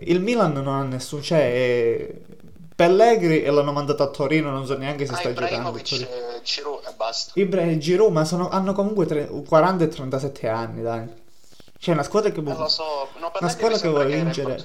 Il 0.00 0.20
Milan 0.20 0.52
non 0.52 0.68
ha 0.68 0.82
nessuno. 0.82 1.22
Cioè, 1.22 1.38
è- 1.52 2.14
Pellegri 2.78 3.42
e 3.42 3.50
l'hanno 3.50 3.72
mandato 3.72 4.04
a 4.04 4.06
Torino. 4.06 4.52
Non 4.52 4.64
so 4.64 4.76
neanche 4.76 5.04
se 5.04 5.12
Ah, 5.12 5.16
sta 5.16 5.28
giocando. 5.30 5.46
Ibrahimovic, 5.48 5.88
Torino. 5.88 6.08
eh, 6.36 6.42
Giroud 6.44 6.84
e 6.86 6.92
basta. 6.96 7.32
Ibra 7.34 7.62
e 7.62 7.78
Giroud, 7.78 8.12
ma 8.12 8.24
sono- 8.24 8.48
hanno 8.50 8.72
comunque 8.72 9.04
tre- 9.04 9.26
40 9.26 9.82
e 9.82 9.88
37 9.88 10.46
anni, 10.48 10.82
dai. 10.82 11.08
Cioè, 11.76 11.94
una 11.94 12.04
squadra 12.04 12.30
che. 12.30 12.38
Eh, 12.38 12.42
lo 12.44 12.68
so, 12.68 12.84
no, 13.18 13.32
Una 13.40 13.48
squadra 13.50 13.78
che 13.78 13.88
vuole 13.88 14.06
vincere. 14.06 14.64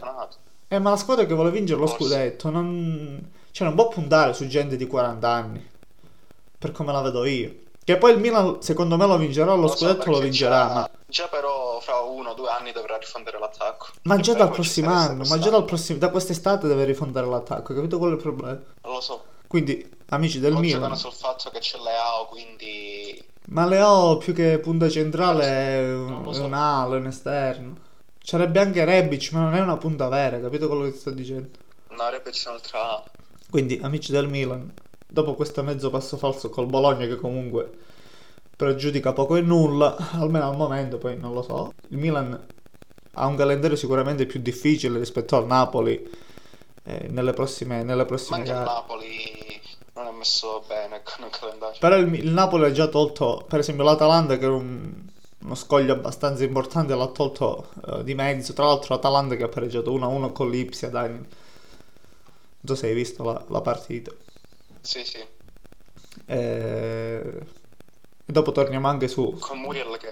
Eh, 0.67 0.77
ma 0.77 0.91
la 0.91 0.95
squadra 0.97 1.25
che 1.25 1.33
vuole 1.33 1.49
vincere 1.49 1.79
lo 1.79 1.87
Forse. 1.87 2.03
scudetto 2.03 2.49
non... 2.51 3.31
Cioè, 3.49 3.65
non 3.67 3.75
può 3.75 3.87
puntare 3.87 4.33
su 4.35 4.45
gente 4.45 4.75
di 4.75 4.85
40 4.85 5.27
anni. 5.29 5.67
Per 6.59 6.71
come 6.71 6.91
la 6.91 7.01
vedo 7.01 7.25
io. 7.25 7.51
Che 7.83 7.97
poi 7.97 8.11
il 8.13 8.19
Milan, 8.19 8.61
secondo 8.61 8.95
me, 8.95 9.07
lo 9.07 9.17
vincerà, 9.17 9.55
lo 9.55 9.61
Lo 9.61 9.67
so, 9.69 9.77
scudetto 9.77 10.05
lo 10.05 10.11
perché 10.11 10.21
vincerà. 10.25 10.67
già- 10.67 10.73
Ma, 10.75 10.89
Già 11.07 11.27
però 11.29 11.62
fra 11.83 11.99
uno 11.99 12.29
o 12.29 12.33
due 12.33 12.49
anni 12.49 12.71
dovrà 12.71 12.97
rifondere 12.97 13.37
l'attacco. 13.37 13.87
ma 14.03 14.17
già 14.17 14.33
dal 14.33 14.49
prossimo 14.49 14.91
anno, 14.91 15.23
ma 15.25 15.37
già 15.37 15.49
dal 15.49 15.65
prossimo... 15.65 15.99
Da 15.99 16.09
quest'estate 16.09 16.67
deve 16.67 16.85
rifondere 16.85 17.27
l'attacco, 17.27 17.73
capito 17.73 17.97
qual 17.97 18.11
è 18.11 18.13
il 18.13 18.21
problema? 18.21 18.59
Non 18.81 18.93
lo 18.93 19.01
so. 19.01 19.23
Quindi, 19.47 19.87
amici 20.07 20.39
del 20.39 20.53
Milan... 20.53 20.79
giocano 20.79 20.95
sul 20.95 21.11
fatto 21.11 21.49
che 21.49 21.59
c'è 21.59 21.77
Leao, 21.77 22.25
quindi... 22.25 23.23
Ma 23.47 23.65
Leo 23.65 24.17
più 24.17 24.33
che 24.33 24.57
punta 24.59 24.89
centrale 24.89 25.45
è 25.45 25.81
Non 25.81 26.11
un, 26.11 26.23
lo 26.23 26.31
è 26.31 26.33
so. 26.33 26.43
un 26.45 26.53
alo, 26.53 26.95
un 26.95 27.07
esterno. 27.07 27.75
C'arebbe 28.23 28.59
anche 28.61 28.85
Rebic, 28.85 29.31
ma 29.33 29.41
non 29.41 29.55
è 29.55 29.59
una 29.59 29.77
punta 29.77 30.07
vera, 30.07 30.39
capito 30.39 30.67
quello 30.67 30.83
che 30.83 30.93
ti 30.93 30.99
sto 30.99 31.11
dicendo? 31.11 31.49
No, 31.89 32.09
Rebic 32.09 32.45
è 32.45 32.47
un'altra... 32.47 33.03
Quindi, 33.49 33.79
amici 33.83 34.11
del 34.11 34.29
Milan, 34.29 34.73
dopo 35.05 35.35
questo 35.35 35.61
mezzo 35.61 35.89
passo 35.89 36.17
falso 36.17 36.49
col 36.49 36.65
Bologna 36.65 37.05
che 37.05 37.17
comunque 37.17 37.69
pregiudica 38.55 39.13
poco 39.13 39.35
e 39.35 39.41
nulla, 39.41 39.95
almeno 40.13 40.49
al 40.49 40.55
momento, 40.55 40.97
poi 40.97 41.17
non 41.17 41.33
lo 41.33 41.41
so, 41.41 41.73
il 41.89 41.97
Milan 41.97 42.45
ha 43.15 43.25
un 43.27 43.35
calendario 43.35 43.77
sicuramente 43.77 44.25
più 44.25 44.41
difficile 44.41 44.97
rispetto 44.97 45.35
al 45.35 45.45
Napoli 45.45 46.09
eh, 46.83 47.07
nelle 47.09 47.33
prossime, 47.33 47.83
nelle 47.83 48.05
Ma 48.05 48.05
prossime 48.05 48.39
il 48.39 48.45
gare. 48.45 48.63
Napoli 48.65 49.61
non 49.93 50.07
è 50.07 50.11
messo 50.11 50.63
bene 50.67 51.01
con 51.03 51.25
il 51.25 51.31
calendario. 51.31 51.77
Però 51.79 51.97
il, 51.97 52.13
il 52.13 52.31
Napoli 52.31 52.65
ha 52.65 52.71
già 52.71 52.87
tolto, 52.87 53.45
per 53.47 53.59
esempio 53.59 53.83
l'Atalanta 53.83 54.37
che 54.37 54.45
era 54.45 54.53
un- 54.53 55.11
uno 55.43 55.55
scoglio 55.55 55.91
abbastanza 55.93 56.43
importante, 56.45 56.95
l'ha 56.95 57.07
tolto 57.07 57.69
eh, 57.87 58.03
di 58.03 58.15
mezzo. 58.15 58.53
Tra 58.53 58.65
l'altro 58.65 58.95
l'Atalanta 58.95 59.35
che 59.35 59.43
ha 59.43 59.49
pareggiato 59.49 59.91
1-1 59.91 60.31
con 60.31 60.49
l'Ipsia, 60.49 60.89
dai. 60.89 61.09
Non 61.09 61.27
so 62.63 62.75
se 62.75 62.87
hai 62.87 62.93
visto 62.93 63.23
la, 63.23 63.43
la 63.49 63.61
partita. 63.61 64.11
Sì, 64.81 65.03
sì. 65.03 65.25
E... 66.27 67.45
e 68.25 68.31
dopo 68.31 68.51
torniamo 68.51 68.87
anche 68.87 69.07
su... 69.07 69.37
Con 69.39 69.59
Muriel 69.59 69.97
che 69.97 70.09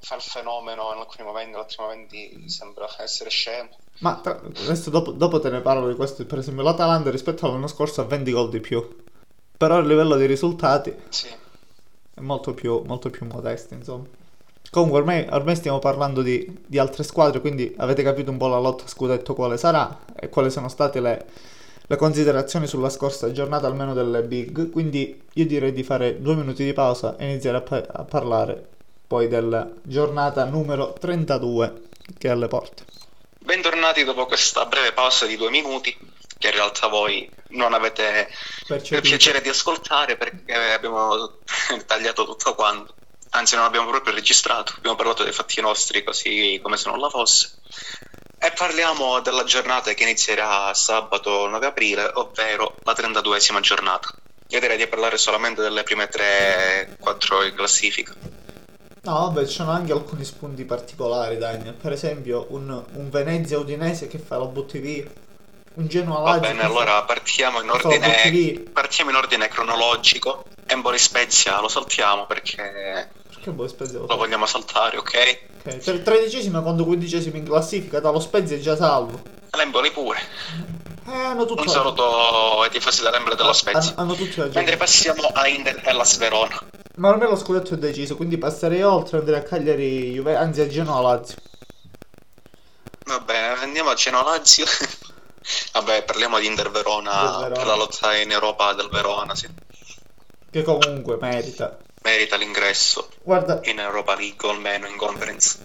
fa 0.00 0.16
il 0.16 0.20
fenomeno 0.22 0.90
in 0.94 0.98
alcuni 1.00 1.26
momenti, 1.26 1.50
in 1.50 1.56
altri 1.56 1.76
momenti 1.80 2.48
sembra 2.48 2.88
essere 2.98 3.30
scemo. 3.30 3.68
Ma 4.00 4.18
tra- 4.20 4.40
adesso 4.64 4.90
dopo, 4.90 5.12
dopo 5.12 5.38
te 5.38 5.48
ne 5.50 5.60
parlo 5.60 5.88
di 5.88 5.94
questo. 5.94 6.24
Per 6.26 6.38
esempio 6.38 6.62
l'Atalanta 6.64 7.10
rispetto 7.10 7.46
all'anno 7.46 7.68
scorso 7.68 8.00
ha 8.00 8.04
20 8.04 8.32
gol 8.32 8.48
di 8.50 8.60
più. 8.60 9.00
però 9.56 9.76
a 9.76 9.80
livello 9.80 10.16
di 10.16 10.26
risultati 10.26 10.92
Sì. 11.08 11.28
è 12.14 12.20
molto 12.20 12.52
più, 12.52 12.82
molto 12.84 13.10
più 13.10 13.26
modesto, 13.26 13.74
insomma. 13.74 14.06
Comunque 14.70 14.98
ormai, 15.00 15.26
ormai 15.30 15.54
stiamo 15.54 15.78
parlando 15.78 16.22
di, 16.22 16.62
di 16.66 16.78
altre 16.78 17.02
squadre, 17.04 17.40
quindi 17.40 17.72
avete 17.76 18.02
capito 18.02 18.30
un 18.30 18.38
po' 18.38 18.48
la 18.48 18.58
lotta 18.58 18.86
scudetto 18.88 19.34
quale 19.34 19.56
sarà 19.58 20.00
e 20.18 20.28
quali 20.30 20.50
sono 20.50 20.68
state 20.68 20.98
le, 21.00 21.26
le 21.86 21.96
considerazioni 21.96 22.66
sulla 22.66 22.90
scorsa 22.90 23.32
giornata, 23.32 23.66
almeno 23.66 23.94
delle 23.94 24.22
big. 24.22 24.70
Quindi 24.70 25.22
io 25.34 25.46
direi 25.46 25.72
di 25.72 25.82
fare 25.82 26.20
due 26.20 26.34
minuti 26.34 26.64
di 26.64 26.72
pausa 26.72 27.16
e 27.16 27.24
iniziare 27.24 27.58
a, 27.58 27.60
pa- 27.60 27.86
a 27.86 28.04
parlare 28.04 28.68
poi 29.06 29.28
della 29.28 29.68
giornata 29.82 30.44
numero 30.44 30.94
32 30.98 31.82
che 32.18 32.28
è 32.28 32.30
alle 32.30 32.48
porte. 32.48 32.84
Bentornati 33.38 34.04
dopo 34.04 34.26
questa 34.26 34.64
breve 34.66 34.92
pausa 34.92 35.26
di 35.26 35.36
due 35.36 35.50
minuti, 35.50 35.96
che 36.38 36.46
in 36.48 36.54
realtà 36.54 36.86
voi 36.86 37.28
non 37.48 37.74
avete 37.74 38.28
il 38.28 38.66
Percepito. 38.66 39.00
piacere 39.02 39.40
di 39.40 39.48
ascoltare 39.48 40.16
perché 40.16 40.54
abbiamo 40.72 41.38
tagliato 41.86 42.24
tutto 42.24 42.54
quanto. 42.54 42.94
Anzi, 43.34 43.56
non 43.56 43.64
abbiamo 43.64 43.88
proprio 43.88 44.14
registrato, 44.14 44.74
abbiamo 44.76 44.96
parlato 44.96 45.24
dei 45.24 45.32
fatti 45.32 45.60
nostri 45.60 46.02
così 46.04 46.60
come 46.62 46.76
se 46.76 46.88
non 46.90 46.98
la 47.00 47.08
fosse. 47.08 47.50
E 48.44 48.50
parliamo 48.50 49.20
della 49.20 49.44
giornata 49.44 49.94
che 49.94 50.02
inizierà 50.02 50.74
sabato 50.74 51.46
9 51.46 51.64
aprile, 51.66 52.10
ovvero 52.14 52.74
la 52.82 52.92
32esima 52.92 53.60
giornata. 53.60 54.08
Io 54.48 54.58
direi 54.58 54.76
di 54.76 54.88
parlare 54.88 55.16
solamente 55.16 55.62
delle 55.62 55.84
prime 55.84 56.08
3-4 56.10 57.46
in 57.46 57.54
classifica. 57.54 58.12
No, 59.02 59.12
vabbè, 59.12 59.46
ci 59.46 59.54
sono 59.54 59.70
anche 59.70 59.92
alcuni 59.92 60.24
spunti 60.24 60.64
particolari, 60.64 61.38
Daniel. 61.38 61.74
Per 61.74 61.92
esempio, 61.92 62.46
un, 62.48 62.82
un 62.94 63.10
Venezia 63.10 63.60
Udinese 63.60 64.08
che 64.08 64.18
fa 64.18 64.38
la 64.38 64.46
butti 64.46 64.80
via. 64.80 65.04
Un 65.74 65.86
Genoa 65.86 66.18
Va 66.18 66.38
bene, 66.40 66.62
fa- 66.62 66.66
allora 66.66 67.02
partiamo 67.04 67.62
in 67.62 67.70
ordine, 67.70 68.58
partiamo 68.72 69.10
in 69.10 69.16
ordine 69.16 69.46
cronologico. 69.46 70.46
Empoli 70.66 70.98
Spezia 70.98 71.60
lo 71.60 71.68
saltiamo 71.68 72.26
perché 72.26 73.08
Che 73.42 73.50
vuoi 73.50 73.68
Spezia 73.68 73.98
lo 73.98 74.06
lo 74.06 74.16
vogliamo 74.16 74.46
saltare, 74.46 74.98
ok? 74.98 75.38
Ok, 75.64 75.76
per 75.78 75.98
tredicesima 76.00 76.60
contro 76.60 76.84
quindicesima 76.84 77.38
in 77.38 77.44
classifica, 77.44 77.98
dallo 77.98 78.20
Spezia 78.20 78.54
è 78.54 78.60
già 78.60 78.76
salvo. 78.76 79.20
L'Empoli 79.50 79.90
pure. 79.90 80.20
Eh, 81.08 81.12
hanno 81.12 81.44
tutto 81.44 81.62
Un 81.62 81.68
saluto 81.68 82.60
ai 82.60 82.70
tifosi 82.70 83.02
dell'Empoli 83.02 83.34
dello 83.34 83.52
Spezia. 83.52 83.94
Hanno, 83.96 84.12
hanno 84.12 84.14
tutti 84.14 84.36
ragione. 84.36 84.52
Mentre 84.54 84.76
passiamo 84.76 85.22
a 85.22 85.48
Inter 85.48 85.82
e 85.84 85.92
la 85.92 86.04
Sverona. 86.04 86.56
Ma 86.96 87.08
ormai 87.08 87.28
lo 87.28 87.36
scudetto 87.36 87.74
è 87.74 87.78
deciso, 87.78 88.14
quindi 88.14 88.38
passerei 88.38 88.82
oltre 88.82 89.18
andrei 89.18 89.40
a 89.40 89.42
Cagliari, 89.42 90.12
Juve, 90.12 90.36
anzi 90.36 90.60
a 90.60 90.68
Genoa 90.68 91.00
Lazio. 91.00 91.36
Va 93.06 93.18
bene, 93.18 93.60
andiamo 93.60 93.90
a 93.90 93.94
Genoa 93.94 94.22
Lazio. 94.22 94.66
Vabbè, 95.72 96.04
parliamo 96.04 96.38
di 96.38 96.46
Inter 96.46 96.70
Verona, 96.70 97.38
Verona. 97.38 97.54
per 97.56 97.66
la 97.66 97.74
lotta 97.74 98.16
in 98.16 98.30
Europa 98.30 98.72
del 98.74 98.88
Verona, 98.88 99.34
sì. 99.34 99.48
Che 100.48 100.62
comunque 100.62 101.16
merita. 101.20 101.76
Merita 102.02 102.36
l'ingresso 102.36 103.08
Guarda, 103.22 103.60
in 103.64 103.78
Europa 103.78 104.14
League 104.16 104.48
o 104.48 104.50
almeno 104.52 104.86
in 104.86 104.96
Conference. 104.96 105.58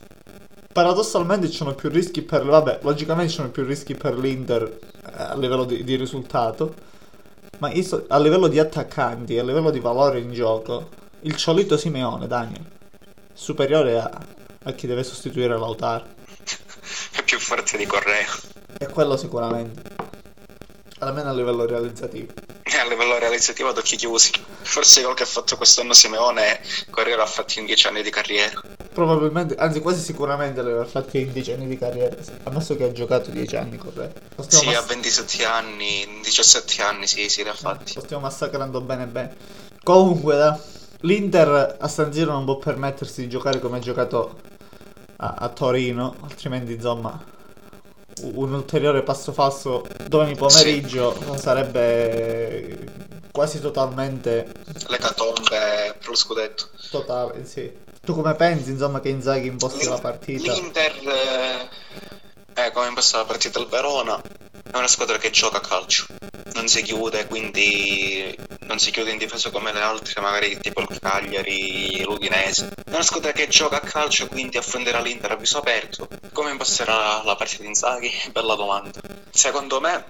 paradossalmente 0.72 1.50
ci 1.50 1.56
sono 1.58 1.74
più 1.74 1.90
rischi 1.90 2.22
per... 2.22 2.44
Vabbè, 2.46 2.80
logicamente 2.84 3.30
ci 3.32 3.38
sono 3.38 3.50
più 3.50 3.64
rischi 3.66 3.96
per 3.96 4.18
l'Inter 4.18 4.64
eh, 4.64 5.12
a 5.16 5.36
livello 5.36 5.66
di, 5.66 5.84
di 5.84 5.96
risultato. 5.96 6.76
Ma 7.60 7.72
sto- 7.82 8.06
a 8.10 8.20
livello 8.20 8.48
di 8.48 8.60
attaccanti, 8.60 9.38
a 9.40 9.44
livello 9.44 9.72
di 9.72 9.80
valore 9.80 10.20
in 10.20 10.32
gioco, 10.32 10.90
il 11.22 11.36
Ciolito 11.36 11.76
Simeone, 11.76 12.28
Daniel, 12.28 12.64
superiore 13.34 13.98
a, 13.98 14.10
a 14.64 14.72
chi 14.74 14.86
deve 14.86 15.04
sostituire 15.04 15.58
Lautaro. 15.58 16.06
È 17.14 17.24
più 17.26 17.40
forte 17.40 17.78
di 17.78 17.88
Correa. 17.88 18.28
E 18.78 18.88
quello 18.90 19.18
sicuramente. 19.18 19.82
Almeno 21.00 21.30
a 21.30 21.34
livello 21.34 21.66
realizzativo. 21.66 22.32
A 22.80 22.86
livello 22.88 23.18
realizzativo 23.18 23.70
ad 23.70 23.78
occhi 23.78 23.96
chiusi. 23.96 24.32
Forse 24.62 25.00
quello 25.02 25.16
che 25.16 25.24
ha 25.24 25.28
fatto 25.28 25.58
quest'anno 25.58 25.94
Simeone, 25.94 26.60
Correa 26.90 27.18
l'ha 27.18 27.26
fatto 27.26 27.60
in 27.60 27.66
10 27.66 27.88
anni 27.88 28.04
di 28.04 28.10
carriera. 28.10 28.62
Probabilmente, 28.94 29.56
anzi 29.56 29.80
quasi 29.82 30.02
sicuramente 30.02 30.62
le 30.62 30.72
avrà 30.72 30.86
fatte 30.86 31.18
in 31.20 31.32
10 31.32 31.52
anni 31.54 31.68
di 31.68 31.78
carriera, 31.78 32.16
ammesso 32.44 32.76
che 32.76 32.84
ha 32.86 32.92
giocato 32.92 33.30
10 33.32 33.56
anni 33.56 33.78
con 33.78 33.92
Re. 33.96 34.14
Lo 34.36 34.44
stiamo, 34.44 34.70
Sì, 34.70 34.76
a 34.76 34.80
mass- 34.80 34.88
27 34.90 35.46
anni, 35.46 36.20
17 36.24 36.82
anni, 36.84 37.08
sì, 37.08 37.30
sì, 37.30 37.44
li 37.44 37.50
ha 37.50 37.54
fatti. 37.54 37.94
lo 37.96 38.02
stiamo 38.02 38.24
massacrando 38.24 38.82
bene 38.82 39.06
bene. 39.06 39.36
Comunque, 39.84 40.36
da, 40.36 40.60
l'Inter 41.02 41.78
a 41.80 41.88
San 41.88 42.12
Siro 42.14 42.32
non 42.32 42.46
può 42.46 42.58
permettersi 42.58 43.22
di 43.22 43.30
giocare 43.30 43.60
come 43.60 43.78
ha 43.78 43.82
giocato 43.82 44.40
a, 45.18 45.36
a 45.40 45.50
Torino, 45.50 46.16
altrimenti 46.22 46.74
insomma 46.74 47.36
un 48.22 48.54
ulteriore 48.54 49.04
passo 49.04 49.32
falso 49.34 49.86
domani 50.08 50.36
pomeriggio 50.36 51.16
sarebbe 51.38 52.78
quasi 53.32 53.60
totalmente 53.60 54.52
L'ecatombe 54.88 55.96
per 56.00 56.08
lo 56.08 56.16
scudetto. 56.16 56.70
totale, 56.90 57.46
sì. 57.46 57.72
Tu 58.02 58.14
come 58.14 58.34
pensi 58.36 58.72
insomma 58.72 59.00
che 59.00 59.10
Inzaghi 59.10 59.48
imposti 59.48 59.86
la 59.86 59.98
partita? 60.00 60.54
L'Inter, 60.54 60.94
eh, 62.56 62.64
eh, 62.64 62.72
come 62.72 62.88
imposta 62.88 63.18
la 63.18 63.26
partita 63.26 63.60
del 63.60 63.68
Verona, 63.68 64.20
è 64.72 64.78
una 64.78 64.88
squadra 64.88 65.18
che 65.18 65.30
gioca 65.30 65.58
a 65.58 65.62
calcio. 65.62 66.06
Non 66.54 66.68
si 66.68 66.82
chiude, 66.82 67.28
quindi 67.28 68.36
non 68.62 68.80
si 68.80 68.92
chiude 68.92 69.12
in 69.12 69.18
difesa 69.18 69.50
come 69.52 69.74
le 69.74 69.82
altre, 69.82 70.22
magari 70.22 70.58
tipo 70.60 70.82
il 70.82 71.00
Cagliari, 71.00 72.02
l'Udinese. 72.04 72.70
È 72.88 72.94
una 72.94 73.02
squadra 73.04 73.34
che 73.34 73.50
gioca 73.50 73.76
a 73.76 73.82
calcio, 73.82 74.28
quindi 74.28 74.58
affronterà 74.58 75.02
l'Inter 75.02 75.32
a 75.32 75.36
viso 75.36 75.58
aperto. 75.58 76.08
Come 76.32 76.52
imposterà 76.52 77.22
la 77.22 77.36
partita 77.36 77.64
di 77.64 77.68
Inzaghi? 77.68 78.10
Bella 78.32 78.56
domanda. 78.56 79.02
Secondo 79.30 79.82
me 79.82 80.06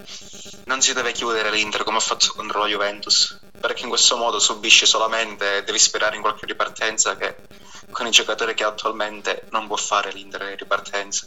non 0.66 0.80
si 0.80 0.94
deve 0.94 1.12
chiudere 1.12 1.50
l'Inter 1.50 1.84
come 1.84 1.98
ha 1.98 2.02
fatto 2.02 2.32
contro 2.36 2.60
la 2.60 2.68
Juventus, 2.68 3.40
perché 3.60 3.82
in 3.82 3.90
questo 3.90 4.16
modo 4.16 4.38
subisce 4.38 4.86
solamente, 4.86 5.63
devi 5.63 5.80
sperare 5.80 6.18
in 6.18 6.22
qualche 6.22 6.46
ripartenza 6.46 7.18
che 7.18 7.38
con 7.90 8.06
i 8.06 8.12
giocatori 8.12 8.54
che 8.54 8.63
attualmente 8.63 9.48
non 9.50 9.66
può 9.66 9.76
fare 9.76 10.12
l'Inter 10.12 10.44
in 10.44 10.58
ripartenza. 10.58 11.26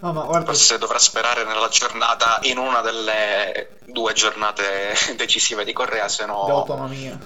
No, 0.00 0.12
ma 0.12 0.22
guarda, 0.22 0.44
Forse 0.44 0.76
dovrà 0.76 0.98
sperare 0.98 1.44
nella 1.44 1.68
giornata, 1.68 2.40
in 2.42 2.58
una 2.58 2.82
delle 2.82 3.78
due 3.86 4.12
giornate 4.12 4.94
decisive 5.16 5.64
di 5.64 5.72
Correa, 5.72 6.08
se 6.08 6.24
di 6.24 6.30
no 6.30 6.42
autonomia. 6.42 7.18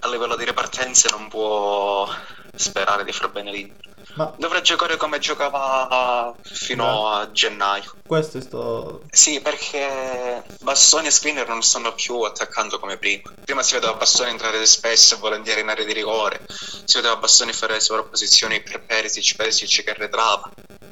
a 0.00 0.08
livello 0.08 0.36
di 0.36 0.44
ripartenze 0.44 1.08
non 1.10 1.28
può 1.28 2.06
sperare 2.54 3.04
di 3.04 3.12
far 3.12 3.30
bene 3.30 3.50
l'Inter. 3.50 3.90
Ma 4.14 4.32
Dovrà 4.36 4.60
giocare 4.60 4.96
come 4.96 5.18
giocava 5.18 6.34
fino 6.42 7.08
a 7.08 7.30
gennaio. 7.30 7.94
questo 8.06 8.38
è 8.38 8.40
sto... 8.42 9.02
Sì, 9.10 9.40
perché 9.40 10.42
Bastoni 10.60 11.06
e 11.06 11.10
Skriniar 11.10 11.48
non 11.48 11.62
stanno 11.62 11.94
più 11.94 12.20
attaccando 12.20 12.78
come 12.78 12.98
prima. 12.98 13.32
Prima 13.42 13.62
si 13.62 13.74
vedeva 13.74 13.94
Bastoni 13.94 14.30
entrare 14.30 14.66
spesso 14.66 15.14
e 15.14 15.18
volentieri 15.18 15.62
in 15.62 15.68
area 15.68 15.84
di 15.84 15.92
rigore. 15.94 16.44
Si 16.48 16.96
vedeva 16.96 17.16
Bastoni 17.16 17.52
fare 17.52 17.80
sovrapposizioni 17.80 18.60
per 18.62 18.82
Perisic, 18.82 19.36
Perisic 19.36 19.84
che 19.84 19.90
arretrava. 19.90 20.50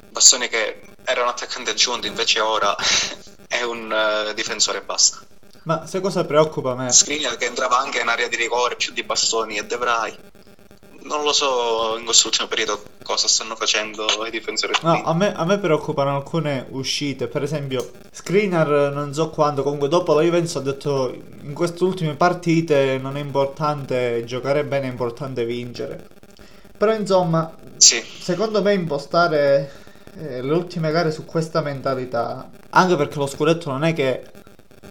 Bastoni 0.09 0.47
che 0.47 0.81
era 1.03 1.21
un 1.21 1.27
attaccante 1.27 1.71
aggiunto, 1.71 2.07
invece 2.07 2.39
ora 2.39 2.75
è 3.47 3.61
un 3.61 3.91
eh, 3.91 4.33
difensore 4.33 4.79
e 4.79 4.81
basta. 4.81 5.19
Ma 5.63 5.85
sai 5.85 6.01
cosa 6.01 6.25
preoccupa 6.25 6.73
me? 6.73 6.91
Skriniar 6.91 7.37
che 7.37 7.45
entrava 7.45 7.77
anche 7.77 7.99
in 7.99 8.07
area 8.07 8.27
di 8.27 8.35
rigore 8.35 8.75
più 8.77 8.93
di 8.93 9.03
Bastoni 9.03 9.57
e 9.57 9.65
De 9.65 9.77
Vrij. 9.77 10.17
Non 11.03 11.23
lo 11.23 11.33
so 11.33 11.97
in 11.97 12.05
quest'ultimo 12.05 12.47
periodo 12.47 12.81
cosa 13.03 13.27
stanno 13.27 13.55
facendo 13.55 14.05
i 14.25 14.29
difensori. 14.29 14.73
No, 14.81 15.03
a 15.03 15.13
me, 15.13 15.33
a 15.33 15.43
me 15.45 15.57
preoccupano 15.57 16.15
alcune 16.15 16.67
uscite, 16.69 17.27
per 17.27 17.43
esempio 17.43 17.91
Skriniar 18.11 18.91
non 18.93 19.13
so 19.13 19.29
quando, 19.29 19.63
comunque 19.63 19.87
dopo 19.87 20.13
la 20.13 20.21
Juventus 20.21 20.55
ha 20.57 20.61
detto 20.61 21.13
in 21.41 21.53
queste 21.53 21.83
ultime 21.83 22.15
partite 22.15 22.99
non 23.01 23.17
è 23.17 23.19
importante 23.19 24.23
giocare 24.25 24.63
bene, 24.63 24.87
è 24.87 24.91
importante 24.91 25.43
vincere. 25.45 26.07
Però 26.77 26.93
insomma, 26.93 27.53
Sì, 27.77 28.01
secondo 28.01 28.61
me 28.61 28.73
impostare 28.73 29.71
eh, 30.17 30.41
le 30.41 30.53
ultime 30.53 30.91
gare 30.91 31.11
su 31.11 31.25
questa 31.25 31.61
mentalità, 31.61 32.49
anche 32.69 32.95
perché 32.95 33.17
lo 33.17 33.27
scudetto 33.27 33.69
non 33.69 33.83
è 33.83 33.93
che 33.93 34.23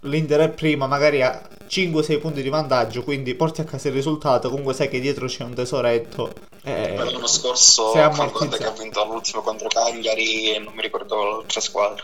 l'Inter 0.01 0.39
è 0.41 0.49
prima, 0.49 0.87
magari 0.87 1.21
ha 1.21 1.41
5-6 1.67 2.19
punti 2.19 2.41
di 2.41 2.49
vantaggio, 2.49 3.03
quindi 3.03 3.35
porti 3.35 3.61
a 3.61 3.63
casa 3.63 3.87
il 3.87 3.93
risultato, 3.93 4.49
comunque 4.49 4.73
sai 4.73 4.89
che 4.89 4.99
dietro 4.99 5.27
c'è 5.27 5.43
un 5.43 5.53
tesoretto. 5.53 6.33
eh, 6.63 6.93
Per 6.95 7.11
l'anno 7.11 7.27
scorso 7.27 7.91
Conte 8.31 8.57
che 8.57 8.65
ha 8.65 8.71
vinto 8.71 9.05
l'ultimo 9.05 9.41
contro 9.41 9.67
Cagliari 9.67 10.53
e 10.53 10.59
non 10.59 10.73
mi 10.73 10.81
ricordo 10.81 11.23
l'altra 11.23 11.61
squadra. 11.61 12.03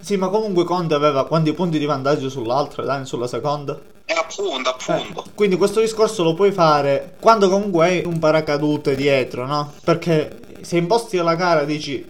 Sì, 0.00 0.16
ma 0.16 0.28
comunque 0.28 0.64
Conte 0.64 0.94
aveva 0.94 1.26
quanti 1.26 1.52
punti 1.52 1.78
di 1.78 1.84
vantaggio 1.84 2.28
sull'altra, 2.28 2.82
dai, 2.82 3.06
sulla 3.06 3.28
seconda? 3.28 3.78
E 4.04 4.14
appunto, 4.14 4.68
appunto. 4.68 5.24
Eh, 5.24 5.30
quindi 5.34 5.56
questo 5.56 5.80
discorso 5.80 6.24
lo 6.24 6.34
puoi 6.34 6.50
fare 6.50 7.14
quando 7.20 7.48
comunque 7.48 7.86
hai 7.86 8.02
un 8.04 8.18
paracadute 8.18 8.96
dietro, 8.96 9.46
no? 9.46 9.72
Perché 9.84 10.40
se 10.60 10.76
imposti 10.76 11.18
la 11.18 11.36
gara 11.36 11.64
dici 11.64 12.04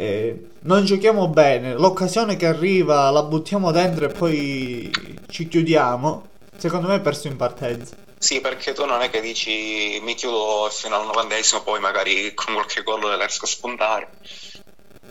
eh, 0.00 0.46
non 0.60 0.86
giochiamo 0.86 1.28
bene, 1.28 1.74
l'occasione 1.74 2.36
che 2.36 2.46
arriva 2.46 3.10
la 3.10 3.22
buttiamo 3.22 3.70
dentro 3.70 4.06
e 4.06 4.08
poi 4.08 4.90
ci 5.28 5.46
chiudiamo, 5.46 6.26
secondo 6.56 6.88
me 6.88 6.94
hai 6.94 7.00
perso 7.00 7.28
in 7.28 7.36
partenza. 7.36 7.96
Sì, 8.18 8.40
perché 8.40 8.72
tu 8.72 8.86
non 8.86 9.02
è 9.02 9.10
che 9.10 9.20
dici 9.20 10.00
mi 10.02 10.14
chiudo 10.14 10.68
fino 10.70 10.96
al 10.96 11.04
novantesimo, 11.04 11.62
poi 11.62 11.80
magari 11.80 12.32
con 12.34 12.54
qualche 12.54 12.82
gol 12.82 13.00
le 13.00 13.16
riesco 13.16 13.44
a 13.44 13.48
spuntare. 13.48 14.08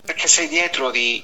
Perché 0.03 0.27
sei 0.27 0.47
dietro 0.47 0.89
di 0.89 1.23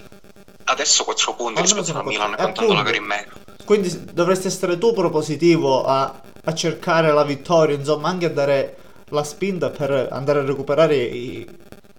adesso 0.65 1.04
4 1.04 1.34
punti 1.34 1.62
rispetto 1.62 1.97
a 1.97 2.04
Milano 2.04 2.34
e 2.34 2.36
quattro- 2.36 2.45
contando 2.45 2.73
la 2.73 2.84
gara 2.84 2.97
in 2.97 3.04
meno. 3.04 3.32
Quindi 3.65 4.13
dovresti 4.13 4.45
essere 4.45 4.78
tu 4.78 4.93
propositivo 4.93 5.84
a, 5.86 6.21
a 6.43 6.54
cercare 6.54 7.12
la 7.12 7.23
vittoria, 7.23 7.75
insomma, 7.75 8.10
anche 8.10 8.28
a 8.28 8.30
dare 8.30 8.78
la 9.10 9.23
spinta 9.23 9.69
per 9.69 10.10
andare 10.12 10.39
a 10.39 10.45
recuperare 10.45 10.95
i... 10.95 11.47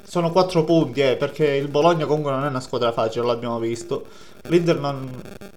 Sono 0.08 0.30
quattro 0.30 0.62
punti, 0.64 1.00
eh, 1.00 1.16
perché 1.16 1.46
il 1.56 1.68
Bologna 1.68 2.06
comunque 2.06 2.30
non 2.30 2.44
è 2.44 2.48
una 2.48 2.60
squadra 2.60 2.92
facile, 2.92 3.26
l'abbiamo 3.26 3.58
visto. 3.58 4.06
L'Inter 4.48 4.78
non, 4.78 5.10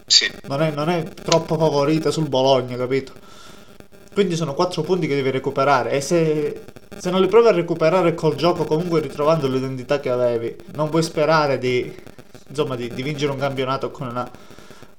Sì. 0.08 0.30
non 0.48 0.62
è, 0.64 0.72
non 0.72 0.90
è 0.90 1.04
troppo 1.04 1.56
favorita 1.56 2.10
sul 2.10 2.28
Bologna, 2.28 2.76
capito? 2.76 3.14
Quindi 4.12 4.36
sono 4.36 4.56
quattro 4.56 4.82
punti 4.82 5.08
che 5.08 5.16
devi 5.16 5.30
recuperare 5.30 5.92
e 5.92 6.02
se, 6.02 6.64
se 6.98 7.10
non 7.12 7.22
li 7.22 7.28
provi 7.28 7.48
a 7.48 7.52
recuperare 7.52 8.16
col 8.16 8.36
gioco 8.36 8.66
comunque 8.66 9.00
ritrovando 9.02 9.48
l'identità 9.48 10.00
che 10.00 10.10
avevi, 10.10 10.56
non 10.74 10.90
puoi 10.90 11.04
sperare 11.04 11.58
di, 11.60 11.94
insomma, 12.50 12.76
di, 12.76 12.90
di 12.90 13.04
vincere 13.04 13.32
un 13.32 13.38
campionato 13.38 13.92
con 13.92 14.08
una, 14.08 14.30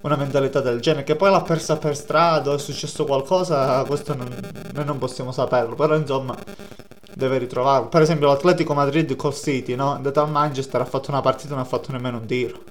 una 0.03 0.17
mentalità 0.17 0.61
del 0.61 0.81
genere. 0.81 1.05
Che 1.05 1.17
poi 1.17 1.31
l'ha 1.31 1.43
persa 1.43 1.77
per 1.77 1.97
strada, 1.97 2.55
è 2.55 2.59
successo 2.59 3.05
qualcosa, 3.05 3.83
questo 3.85 4.15
non- 4.15 4.33
noi 4.73 4.85
non 4.85 4.99
possiamo 4.99 5.33
saperlo, 5.33 5.75
però 5.75 5.97
insomma 5.97 6.37
deve 7.15 7.39
ritrovarlo. 7.39 7.89
Per 7.89 8.03
esempio 8.03 8.29
l'Atletico 8.29 8.75
Madrid 8.75 9.15
col 9.17 9.35
City, 9.35 9.75
no? 9.75 9.93
È 9.93 9.97
andato 9.97 10.21
al 10.21 10.31
Manchester, 10.31 10.81
ha 10.81 10.85
fatto 10.85 11.11
una 11.11 11.21
partita 11.21 11.49
e 11.49 11.51
non 11.51 11.61
ha 11.61 11.65
fatto 11.65 11.93
nemmeno 11.93 12.19
un 12.19 12.27
tiro. 12.27 12.63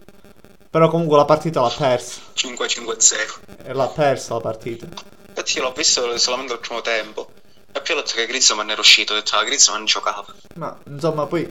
Però 0.69 0.88
comunque 0.89 1.17
la 1.17 1.25
partita 1.25 1.62
l'ha 1.62 1.73
persa. 1.75 2.21
5-5-0. 2.36 3.63
E 3.63 3.73
l'ha 3.73 3.88
persa 3.88 4.36
la 4.36 4.39
partita. 4.41 4.88
Infatti 5.30 5.58
io 5.58 5.63
l'ho 5.63 5.71
visto 5.71 6.17
solamente 6.17 6.54
al 6.54 6.60
primo 6.60 6.82
tempo. 6.82 7.32
E 7.71 7.82
poi 7.82 7.95
ho 7.95 7.99
detto 7.99 8.13
che 8.15 8.25
Griezmann 8.25 8.69
era 8.69 8.80
uscito, 8.80 9.13
ho 9.13 9.15
detto 9.15 9.36
ah, 9.36 9.43
Griezmann 9.43 9.86
giocava. 9.86 10.25
Ma 10.56 10.78
insomma, 10.86 11.25
poi 11.25 11.47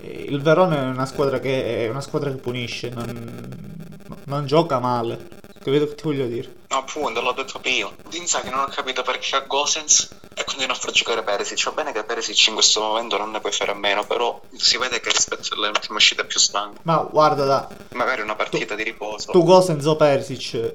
eh, 0.00 0.26
il 0.28 0.40
Verona 0.40 0.82
è 0.82 0.86
una 0.86 1.06
squadra 1.06 1.38
che, 1.38 1.84
è 1.84 1.88
una 1.88 2.00
squadra 2.00 2.30
che 2.30 2.36
punisce, 2.36 2.88
non, 2.90 4.16
non 4.24 4.46
gioca 4.46 4.78
male. 4.78 5.40
Capito 5.62 5.86
che 5.86 5.94
ti 5.94 6.02
voglio 6.02 6.26
dire? 6.26 6.52
No, 6.68 6.78
appunto, 6.78 7.20
l'ho 7.20 7.32
detto 7.32 7.60
io. 7.64 7.92
Inzaghi 8.12 8.50
non 8.50 8.60
ho 8.60 8.66
capito 8.66 9.02
perché 9.02 9.36
ha 9.36 9.40
Gosens 9.46 10.08
e 10.34 10.44
continua 10.44 10.74
a 10.74 10.78
far 10.78 10.90
giocare 10.90 11.22
Perisic. 11.22 11.64
Va 11.64 11.70
bene 11.70 11.92
che 11.92 12.02
Perisic 12.02 12.48
in 12.48 12.54
questo 12.54 12.80
momento 12.80 13.16
non 13.16 13.30
ne 13.30 13.40
puoi 13.40 13.52
fare 13.52 13.70
a 13.70 13.74
meno, 13.74 14.04
però 14.04 14.40
si 14.56 14.76
vede 14.78 14.98
che 15.00 15.10
rispetto 15.10 15.54
alle 15.54 15.68
ultime 15.68 15.96
uscite 15.96 16.22
è 16.22 16.26
più 16.26 16.38
stanco. 16.40 16.80
Ma 16.82 16.96
guarda, 17.08 17.44
da, 17.44 17.68
Magari 17.92 18.22
una 18.22 18.34
partita 18.34 18.74
di 18.74 18.82
riposo. 18.82 19.30
tu 19.30 19.44
Gosens 19.44 19.84
o 19.86 19.94
Perisic, 19.96 20.54
eh, 20.54 20.74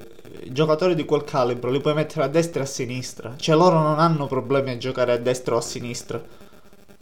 giocatori 0.52 0.96
di 0.96 1.04
quel 1.04 1.24
calibro 1.26 1.70
li 1.70 1.82
puoi 1.82 1.94
mettere 1.94 2.24
a 2.24 2.28
destra 2.28 2.62
e 2.62 2.64
a 2.64 2.68
sinistra. 2.68 3.34
Cioè 3.38 3.56
loro 3.56 3.80
non 3.80 4.00
hanno 4.00 4.28
problemi 4.28 4.72
a 4.72 4.78
giocare 4.78 5.12
a 5.12 5.18
destra 5.18 5.56
o 5.56 5.58
a 5.58 5.62
sinistra. 5.62 6.22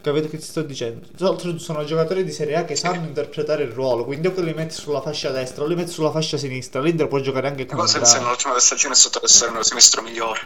Capito 0.05 0.27
che 0.27 0.37
ti 0.37 0.43
sto 0.43 0.61
dicendo? 0.61 1.07
Oltretutto 1.21 1.57
sono 1.57 1.83
giocatori 1.83 2.23
di 2.23 2.31
Serie 2.31 2.57
A 2.57 2.63
che 2.63 2.75
sanno 2.75 3.07
interpretare 3.07 3.63
il 3.63 3.71
ruolo, 3.71 4.05
quindi 4.05 4.27
o 4.27 4.35
che 4.35 4.43
li 4.43 4.53
metti 4.53 4.75
sulla 4.75 5.01
fascia 5.01 5.31
destra 5.31 5.63
o 5.63 5.67
li 5.67 5.73
metti 5.73 5.89
sulla 5.89 6.11
fascia 6.11 6.37
sinistra. 6.37 6.79
L'Inter 6.79 7.07
può 7.07 7.19
giocare 7.21 7.47
anche 7.47 7.65
con 7.65 7.77
Gosens 7.77 8.13
nell'ultima 8.13 8.59
stagione 8.59 8.93
è 8.93 8.97
stato 8.97 9.17
l'esterno 9.19 9.63
sinistro 9.63 10.03
migliore. 10.03 10.41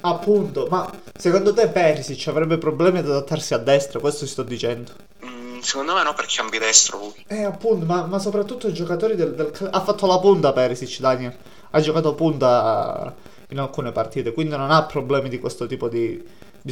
Appunto, 0.00 0.66
ma 0.68 0.92
secondo 1.16 1.54
te 1.54 1.68
Perisic 1.68 2.26
avrebbe 2.26 2.58
problemi 2.58 2.98
ad 2.98 3.08
adattarsi 3.08 3.54
a 3.54 3.58
destra? 3.58 4.00
Questo 4.00 4.24
ti 4.24 4.32
sto 4.32 4.42
dicendo. 4.42 4.90
Mm, 5.24 5.60
secondo 5.60 5.94
me 5.94 6.02
no, 6.02 6.12
perché 6.14 6.38
è 6.38 6.42
ambidestro 6.42 6.98
lui. 6.98 7.24
Eh, 7.28 7.44
appunto, 7.44 7.86
ma, 7.86 8.04
ma 8.04 8.18
soprattutto 8.18 8.66
i 8.66 8.72
giocatori 8.72 9.14
del, 9.14 9.32
del 9.36 9.52
Ha 9.70 9.80
fatto 9.80 10.06
la 10.06 10.18
punta 10.18 10.52
Perisic, 10.52 10.98
Daniel. 10.98 11.36
Ha 11.70 11.80
giocato 11.80 12.14
punta 12.14 13.14
in 13.50 13.60
alcune 13.60 13.92
partite, 13.92 14.32
quindi 14.32 14.56
non 14.56 14.72
ha 14.72 14.82
problemi 14.86 15.28
di 15.28 15.38
questo 15.38 15.66
tipo 15.66 15.88
di, 15.88 16.20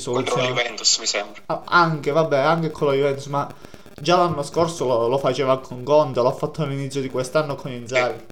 di 0.01 0.25
Contro 0.27 0.37
la. 0.43 0.49
Juventus, 0.49 0.99
mi 0.99 1.07
sembra. 1.07 1.43
Ah, 1.47 1.63
Anche, 1.67 2.11
vabbè, 2.11 2.39
anche 2.39 2.71
con 2.71 2.89
la 2.89 2.95
Juventus, 2.95 3.27
ma 3.27 3.49
già 3.99 4.17
l'anno 4.17 4.43
scorso 4.43 4.87
lo, 4.87 5.09
lo 5.09 5.19
faceva 5.19 5.59
con 5.59 5.83
Conte, 5.83 6.21
l'ha 6.23 6.33
fatto 6.33 6.63
all'inizio 6.63 7.01
di 7.01 7.09
quest'anno 7.11 7.55
con 7.55 7.71
Inzaghi. 7.73 8.25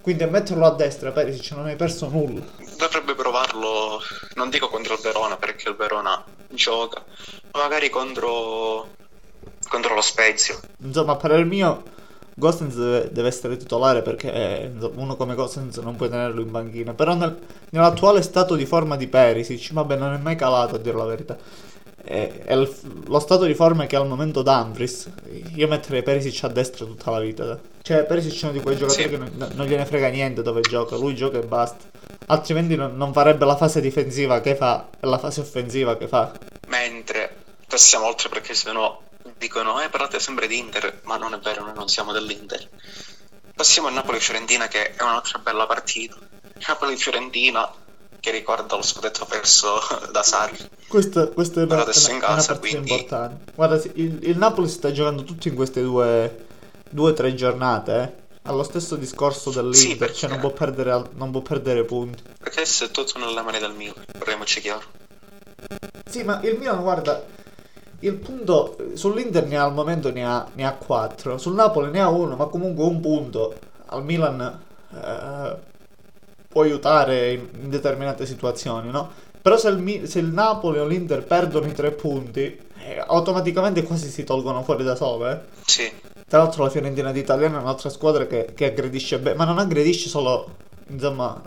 Quindi 0.00 0.24
a 0.24 0.26
metterlo 0.26 0.66
a 0.66 0.70
destra, 0.70 1.12
Perisic, 1.12 1.52
non 1.52 1.66
hai 1.66 1.76
perso 1.76 2.08
nulla. 2.08 2.40
Dovrebbe 2.76 3.14
provarlo, 3.14 4.00
non 4.34 4.50
dico 4.50 4.68
contro 4.68 4.94
il 4.94 5.00
Verona 5.00 5.36
perché 5.36 5.68
il 5.68 5.76
Verona 5.76 6.24
gioca, 6.48 7.04
ma 7.52 7.60
magari 7.60 7.88
contro, 7.88 8.88
contro 9.68 9.94
lo 9.94 10.00
Spezia. 10.00 10.58
Insomma, 10.82 11.14
per 11.14 11.30
il 11.38 11.46
mio, 11.46 11.82
Gosens 12.34 12.74
deve, 12.74 13.08
deve 13.12 13.28
essere 13.28 13.56
titolare 13.56 14.02
perché 14.02 14.72
uno 14.94 15.16
come 15.16 15.34
Gosens 15.34 15.76
non 15.78 15.96
puoi 15.96 16.08
tenerlo 16.08 16.40
in 16.40 16.50
banchina. 16.50 16.94
Però 16.94 17.14
nel- 17.14 17.38
nell'attuale 17.70 18.22
stato 18.22 18.54
di 18.54 18.66
forma 18.66 18.96
di 18.96 19.06
Perisic, 19.06 19.72
vabbè, 19.72 19.96
non 19.96 20.14
è 20.14 20.18
mai 20.18 20.36
calato 20.36 20.76
a 20.76 20.78
dire 20.78 20.96
la 20.96 21.04
verità. 21.04 21.36
È, 22.04 22.42
è 22.46 22.56
lo 22.56 23.18
stato 23.20 23.44
di 23.44 23.54
forma 23.54 23.86
che 23.86 23.94
al 23.96 24.08
momento 24.08 24.42
Dumfries. 24.42 25.08
Io 25.54 25.68
metterei 25.68 26.02
Perisic 26.02 26.44
a 26.44 26.48
destra 26.48 26.84
tutta 26.84 27.10
la 27.10 27.20
vita. 27.20 27.58
Cioè, 27.82 28.04
Perisic 28.04 28.40
è 28.40 28.44
uno 28.44 28.52
di 28.54 28.60
quei 28.60 28.76
giocatori 28.76 29.02
Sì. 29.04 29.08
che 29.08 29.16
non, 29.18 29.50
non 29.54 29.66
gliene 29.66 29.84
frega 29.86 30.08
niente 30.08 30.42
dove 30.42 30.62
gioca. 30.62 30.96
Lui 30.96 31.14
gioca 31.14 31.38
e 31.38 31.42
basta. 31.42 31.84
Altrimenti 32.26 32.74
non, 32.76 32.96
non 32.96 33.12
farebbe 33.12 33.44
la 33.44 33.56
fase 33.56 33.80
difensiva 33.80 34.40
che 34.40 34.56
fa 34.56 34.88
e 34.98 35.06
la 35.06 35.18
fase 35.18 35.40
offensiva 35.40 35.96
che 35.96 36.08
fa. 36.08 36.32
Mentre 36.68 37.36
passiamo 37.68 38.06
oltre 38.06 38.28
perché 38.28 38.54
sennò 38.54 39.00
dicono, 39.38 39.80
eh, 39.80 39.88
parlate 39.88 40.18
sempre 40.20 40.46
di 40.46 40.58
Inter, 40.58 41.00
ma 41.04 41.16
non 41.16 41.34
è 41.34 41.38
vero, 41.38 41.64
noi 41.64 41.74
non 41.74 41.88
siamo 41.88 42.12
dell'Inter. 42.12 42.68
Passiamo 43.54 43.88
a 43.88 43.90
Napoli-Fiorentina 43.90 44.66
che 44.68 44.94
è 44.94 45.02
un'altra 45.02 45.38
bella 45.38 45.66
partita. 45.66 46.16
Napoli-Fiorentina 46.66 47.70
che 48.20 48.30
ricorda 48.30 48.76
lo 48.76 48.82
scudetto 48.82 49.24
perso 49.24 49.80
da 50.12 50.22
Sarri. 50.22 50.56
Questa, 50.86 51.26
questa 51.28 51.60
è 51.60 51.64
una, 51.64 51.70
Però 51.74 51.82
adesso 51.82 52.06
una- 52.06 52.14
in 52.14 52.20
casa, 52.20 52.52
partita 52.52 52.58
quindi- 52.78 52.90
importante. 52.92 53.52
Guarda, 53.54 53.82
il, 53.94 54.18
il 54.28 54.38
Napoli 54.38 54.68
si 54.68 54.74
sta 54.74 54.92
giocando 54.92 55.24
tutto 55.24 55.48
in 55.48 55.54
queste 55.54 55.82
due, 55.82 56.46
due 56.88 57.10
o 57.10 57.14
tre 57.14 57.34
giornate. 57.34 57.94
eh. 58.02 58.20
Ha 58.44 58.52
lo 58.52 58.62
stesso 58.64 58.96
discorso 58.96 59.50
dell'Inter, 59.50 60.10
Sì, 60.12 60.20
cioè 60.20 60.30
non 60.30 60.40
perché- 60.40 60.54
può, 60.56 60.66
perdere, 60.66 61.08
non 61.14 61.30
può 61.30 61.40
perdere 61.42 61.84
punti. 61.84 62.22
Perché 62.38 62.60
adesso 62.60 62.84
è 62.84 62.90
tutto 62.90 63.18
nelle 63.18 63.40
mani 63.42 63.58
del 63.60 63.72
Milan, 63.72 64.04
parliamoci 64.18 64.60
chiaro. 64.60 64.82
Sì, 66.10 66.22
ma 66.24 66.40
il 66.42 66.58
Milan, 66.58 66.80
guarda, 66.82 67.24
il 68.02 68.14
punto 68.14 68.76
sull'Inter 68.94 69.46
ne 69.46 69.56
ha 69.56 69.64
al 69.64 69.72
momento 69.72 70.10
ne 70.10 70.24
ha, 70.24 70.46
ne 70.54 70.64
ha 70.64 70.72
4, 70.72 71.38
sul 71.38 71.54
Napoli 71.54 71.90
ne 71.90 72.00
ha 72.00 72.08
uno, 72.08 72.36
ma 72.36 72.46
comunque 72.46 72.84
un 72.84 73.00
punto 73.00 73.54
al 73.86 74.04
Milan 74.04 74.60
eh, 74.94 75.56
può 76.48 76.62
aiutare 76.62 77.32
in, 77.32 77.48
in 77.62 77.70
determinate 77.70 78.26
situazioni, 78.26 78.90
no? 78.90 79.10
Però 79.40 79.56
se 79.56 79.68
il, 79.68 80.08
se 80.08 80.18
il 80.18 80.26
Napoli 80.26 80.78
o 80.78 80.86
l'Inter 80.86 81.24
perdono 81.24 81.66
i 81.66 81.72
tre 81.72 81.90
punti, 81.90 82.58
eh, 82.84 83.04
automaticamente 83.04 83.82
quasi 83.82 84.08
si 84.08 84.24
tolgono 84.24 84.62
fuori 84.62 84.84
da 84.84 84.94
solo, 84.94 85.28
eh. 85.28 85.40
Sì, 85.64 85.90
Tra 86.28 86.38
l'altro 86.38 86.64
la 86.64 86.70
Fiorentina 86.70 87.12
d'Italiano 87.12 87.58
è 87.58 87.60
un'altra 87.60 87.88
squadra 87.88 88.26
che, 88.26 88.52
che 88.54 88.66
aggredisce 88.66 89.18
bene, 89.18 89.36
ma 89.36 89.44
non 89.44 89.58
aggredisce 89.58 90.08
solo, 90.08 90.56
insomma, 90.88 91.40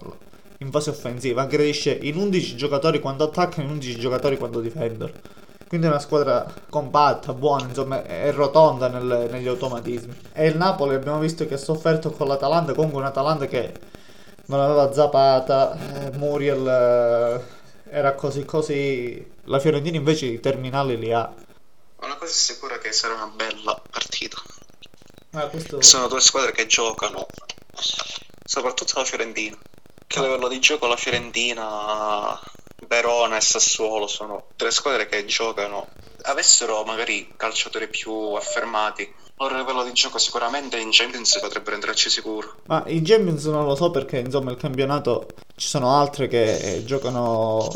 in 0.60 0.72
fase 0.72 0.90
offensiva, 0.90 1.44
aggredisce 1.44 1.98
in 2.02 2.18
11 2.18 2.56
giocatori 2.56 3.00
quando 3.00 3.26
attaccano 3.26 3.64
e 3.64 3.66
in 3.66 3.72
11 3.74 4.00
giocatori 4.00 4.38
quando 4.38 4.60
difendono. 4.60 5.12
Quindi 5.68 5.88
è 5.88 5.90
una 5.90 6.00
squadra 6.00 6.46
compatta, 6.70 7.34
buona, 7.34 7.68
insomma, 7.68 8.04
è 8.04 8.32
rotonda 8.32 8.88
nel- 8.88 9.28
negli 9.32 9.48
automatismi. 9.48 10.16
E 10.34 10.48
il 10.48 10.58
Napoli 10.58 10.96
abbiamo 10.96 11.20
visto 11.20 11.46
che 11.48 11.56
ha 11.56 11.58
sofferto 11.58 12.12
con 12.12 12.28
l'Atalanta, 12.28 12.74
comunque 12.74 13.00
un'Atalanta 13.00 13.46
che 13.48 13.74
non 14.48 14.60
aveva 14.60 14.94
Zapata, 14.94 15.76
eh, 16.06 16.12
Muriel 16.18 16.68
eh, 16.68 17.90
era 17.90 18.14
così 18.14 18.46
così. 18.46 19.34
La 19.46 19.60
Fiorentina 19.60 19.98
invece 19.98 20.28
i 20.28 20.40
terminali 20.40 20.98
li 20.98 21.12
ha. 21.12 21.32
una 22.02 22.16
cosa 22.16 22.32
è 22.32 22.36
sicura 22.36 22.78
che 22.78 22.92
sarà 22.92 23.16
una 23.16 23.32
bella 23.36 23.82
partita. 23.90 24.38
Ah, 25.32 25.48
questo... 25.48 25.82
Sono 25.82 26.08
due 26.08 26.22
squadre 26.22 26.52
che 26.52 26.66
giocano, 26.68 27.26
soprattutto 28.44 28.94
la 29.00 29.06
Fiorentina. 29.06 29.58
Che 30.08 30.20
a 30.20 30.22
livello 30.22 30.48
di 30.48 30.60
gioco 30.60 30.88
la 30.88 30.96
Fiorentina, 30.96 32.40
Verona 32.88 33.38
e 33.38 33.42
Sassuolo 33.42 34.08
sono 34.08 34.48
tre 34.56 34.72
squadre 34.72 35.08
che 35.08 35.26
giocano. 35.26 35.88
Avessero 36.24 36.84
magari 36.84 37.32
calciatori 37.36 37.88
più 37.88 38.12
affermati, 38.34 39.08
loro 39.38 39.58
livello 39.58 39.84
di 39.84 39.92
gioco 39.92 40.18
sicuramente 40.18 40.80
in 40.80 40.90
Champions 40.92 41.40
potrebbero 41.40 41.76
entrarci 41.76 42.10
sicuro. 42.10 42.56
Ma 42.68 42.84
in 42.88 43.04
Champions 43.04 43.46
non 43.46 43.66
lo 43.66 43.76
so 43.76 43.92
perché 43.92 44.20
insomma 44.20 44.52
il 44.52 44.58
campionato 44.58 45.28
ci 45.56 45.68
sono 45.68 45.94
altre 45.94 46.28
che 46.28 46.84
giocano 46.86 47.68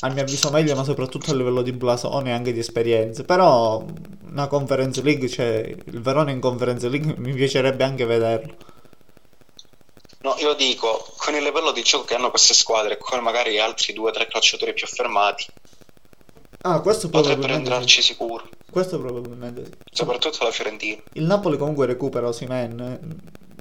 a 0.00 0.08
mio 0.10 0.22
avviso 0.22 0.50
meglio 0.50 0.76
ma 0.76 0.84
soprattutto 0.84 1.32
a 1.32 1.34
livello 1.34 1.62
di 1.62 1.72
blasone 1.72 2.30
e 2.30 2.32
anche 2.32 2.52
di 2.52 2.60
esperienze 2.60 3.24
però 3.24 3.84
una 4.30 4.46
Conference 4.46 5.02
League 5.02 5.28
cioè 5.28 5.74
il 5.86 6.00
Verona 6.00 6.30
in 6.30 6.40
Conference 6.40 6.88
League 6.88 7.14
mi 7.18 7.32
piacerebbe 7.32 7.82
anche 7.82 8.04
vederlo 8.04 8.54
No, 10.20 10.34
io 10.38 10.54
dico, 10.54 11.12
con 11.16 11.34
il 11.34 11.42
livello 11.42 11.70
di 11.70 11.82
gioco 11.82 12.04
che 12.04 12.14
hanno 12.14 12.30
queste 12.30 12.54
squadre, 12.54 12.98
con 12.98 13.20
magari 13.20 13.58
altri 13.58 13.92
due 13.92 14.10
o 14.10 14.12
tre 14.12 14.26
calciatori 14.26 14.74
più 14.74 14.84
affermati, 14.84 15.46
ah 16.62 16.80
questo 16.80 17.08
potrebbero 17.08 17.52
entrarci 17.52 18.00
sì. 18.00 18.08
sicuro, 18.08 18.48
questo 18.68 18.98
probabilmente 18.98 19.64
sì 19.64 19.88
soprattutto 19.98 20.44
la 20.44 20.50
Fiorentina. 20.52 21.00
il 21.14 21.24
Napoli 21.24 21.56
comunque 21.56 21.86
recupera 21.86 22.28
Osimhen 22.28 22.80
eh. 22.80 22.98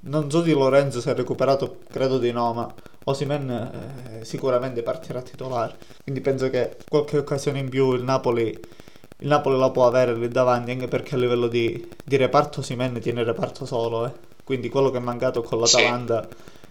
non 0.03 0.29
so 0.29 0.41
di 0.41 0.51
Lorenzo 0.51 1.01
se 1.01 1.09
ha 1.09 1.13
recuperato 1.13 1.79
credo 1.89 2.19
di 2.19 2.31
no 2.31 2.53
ma 2.53 2.71
Osimhen 3.05 3.49
eh, 4.19 4.25
sicuramente 4.25 4.83
partirà 4.83 5.21
titolare 5.21 5.75
quindi 6.03 6.21
penso 6.21 6.49
che 6.49 6.77
qualche 6.87 7.17
occasione 7.17 7.59
in 7.59 7.69
più 7.69 7.93
il 7.93 8.03
Napoli 8.03 8.49
il 9.19 9.27
Napoli 9.27 9.57
la 9.57 9.71
può 9.71 9.87
avere 9.87 10.15
lì 10.15 10.27
davanti 10.27 10.69
anche 10.69 10.87
perché 10.87 11.15
a 11.15 11.17
livello 11.17 11.47
di, 11.47 11.87
di 12.03 12.17
reparto 12.17 12.59
Osimhen 12.59 12.99
tiene 12.99 13.21
il 13.21 13.25
reparto 13.25 13.65
solo 13.65 14.05
eh. 14.05 14.11
Quindi 14.47 14.69
quello 14.69 14.89
che 14.89 14.97
è 14.97 15.01
mancato 15.01 15.43
con 15.43 15.59
l'Atalanta 15.59 16.25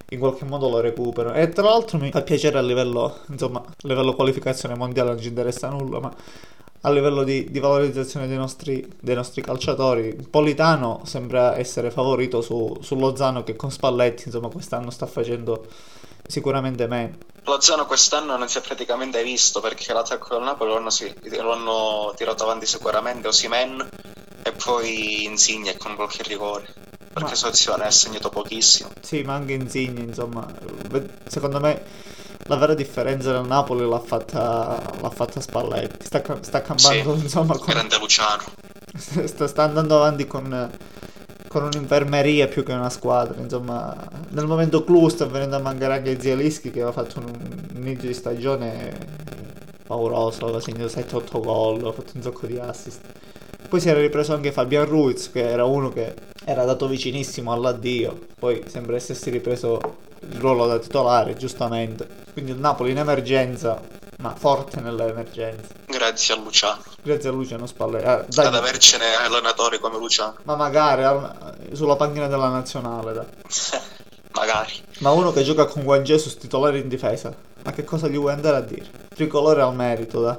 in 0.08 0.18
qualche 0.18 0.46
modo 0.46 0.70
lo 0.70 0.80
recupero. 0.80 1.34
E 1.34 1.50
tra 1.50 1.64
l'altro 1.64 1.98
mi 1.98 2.10
fa 2.10 2.22
piacere 2.22 2.56
a 2.56 2.62
livello, 2.62 3.18
insomma, 3.28 3.58
a 3.60 3.74
livello 3.80 4.14
qualificazione 4.14 4.74
mondiale 4.74 5.10
non 5.10 5.20
ci 5.20 5.28
interessa 5.28 5.68
nulla, 5.68 6.00
ma 6.00 6.14
a 6.80 6.90
livello 6.90 7.22
di, 7.22 7.50
di 7.50 7.58
valorizzazione 7.58 8.26
dei 8.26 8.38
nostri, 8.38 8.82
dei 8.98 9.14
nostri, 9.14 9.42
calciatori. 9.42 10.16
Politano 10.30 11.02
sembra 11.04 11.58
essere 11.58 11.90
favorito 11.90 12.40
su, 12.40 12.78
su 12.80 12.96
Lozano 12.96 13.44
che 13.44 13.56
con 13.56 13.70
Spalletti, 13.70 14.22
insomma, 14.24 14.48
quest'anno 14.48 14.88
sta 14.88 15.04
facendo 15.04 15.66
sicuramente 16.26 16.86
meno. 16.86 17.14
Lozano 17.46 17.86
quest'anno 17.86 18.36
non 18.36 18.48
si 18.48 18.58
è 18.58 18.60
praticamente 18.60 19.22
visto 19.22 19.60
perché 19.60 19.92
l'attacco 19.92 20.34
del 20.34 20.44
Napoli 20.44 20.70
lo 20.70 20.76
hanno, 20.78 20.90
sì, 20.90 21.14
lo 21.38 21.52
hanno 21.52 22.12
tirato 22.16 22.42
avanti 22.42 22.66
sicuramente 22.66 23.28
Osimen 23.28 23.88
e 24.42 24.52
poi 24.52 25.24
Insigne 25.24 25.76
con 25.76 25.94
qualche 25.94 26.24
rigore 26.24 26.74
perché 27.16 27.30
ma... 27.30 27.34
Sozione 27.36 27.84
ha 27.86 27.90
segnato 27.90 28.28
pochissimo. 28.28 28.90
Sì, 29.00 29.22
ma 29.22 29.34
anche 29.34 29.52
Insigne, 29.54 30.02
insomma, 30.02 30.46
secondo 31.26 31.60
me 31.60 31.82
la 32.48 32.56
vera 32.56 32.74
differenza 32.74 33.32
del 33.32 33.46
Napoli 33.46 33.88
l'ha 33.88 34.00
fatta, 34.00 34.82
l'ha 35.00 35.10
fatta 35.10 35.40
Spalletti. 35.40 36.04
Sta, 36.04 36.22
sta 36.42 36.60
cambiando, 36.60 37.16
sì, 37.16 37.22
insomma, 37.22 37.56
con... 37.56 37.66
grande 37.66 37.96
Luciano. 37.98 38.42
sta, 39.24 39.46
sta 39.46 39.62
andando 39.62 39.96
avanti 39.96 40.26
con 40.26 40.70
con 41.56 41.64
un'infermeria 41.64 42.48
più 42.48 42.62
che 42.62 42.74
una 42.74 42.90
squadra. 42.90 43.40
Insomma, 43.40 43.96
nel 44.32 44.46
momento 44.46 44.84
clou 44.84 45.08
sta 45.08 45.24
venendo 45.24 45.56
a 45.56 45.60
mancare 45.60 45.94
anche 45.94 46.20
Zielischi 46.20 46.70
che 46.70 46.82
aveva 46.82 46.92
fatto 46.92 47.18
un 47.20 47.82
inizio 47.82 48.08
di 48.08 48.14
stagione 48.14 48.94
pauroso, 49.86 50.44
aveva 50.44 50.60
segnato 50.60 50.92
7-8 50.92 51.40
gol, 51.40 51.86
ha 51.86 51.92
fatto 51.92 52.12
un 52.14 52.20
sacco 52.20 52.46
di 52.46 52.58
assist. 52.58 53.00
Poi 53.70 53.80
si 53.80 53.88
era 53.88 54.00
ripreso 54.00 54.34
anche 54.34 54.52
Fabian 54.52 54.84
Ruiz, 54.84 55.30
che 55.30 55.48
era 55.48 55.64
uno 55.64 55.88
che 55.88 56.12
era 56.44 56.64
dato 56.64 56.86
vicinissimo 56.88 57.50
all'addio, 57.50 58.18
poi 58.38 58.62
sembra 58.66 58.96
essersi 58.96 59.30
ripreso 59.30 59.80
il 60.28 60.38
ruolo 60.38 60.66
da 60.66 60.78
titolare, 60.78 61.36
giustamente. 61.36 62.06
Quindi 62.34 62.50
il 62.50 62.58
Napoli 62.58 62.90
in 62.90 62.98
emergenza, 62.98 63.80
ma 64.18 64.34
forte 64.36 64.80
nell'emergenza. 64.80 65.85
Grazie 66.06 66.34
a 66.34 66.36
Luciano. 66.36 66.82
Grazie 67.02 67.28
a 67.28 67.32
Luciano 67.32 67.66
Spalle. 67.66 67.98
Eh, 67.98 68.24
dai, 68.28 68.46
Ad 68.46 68.54
avercene 68.54 69.16
allenatori 69.16 69.80
come 69.80 69.98
Luciano. 69.98 70.36
Ma 70.44 70.54
magari 70.54 71.02
al, 71.02 71.56
sulla 71.72 71.96
panchina 71.96 72.28
della 72.28 72.48
nazionale, 72.48 73.12
dai. 73.12 73.26
magari. 74.30 74.72
Ma 75.00 75.10
uno 75.10 75.32
che 75.32 75.42
gioca 75.42 75.64
con 75.66 75.82
Juan 75.82 76.04
Jesus 76.04 76.36
titolare 76.36 76.78
in 76.78 76.86
difesa. 76.86 77.34
Ma 77.64 77.72
che 77.72 77.82
cosa 77.82 78.06
gli 78.06 78.16
vuoi 78.16 78.34
andare 78.34 78.56
a 78.56 78.60
dire? 78.60 78.88
Tricolore 79.12 79.62
al 79.62 79.74
merito, 79.74 80.20
dai. 80.20 80.36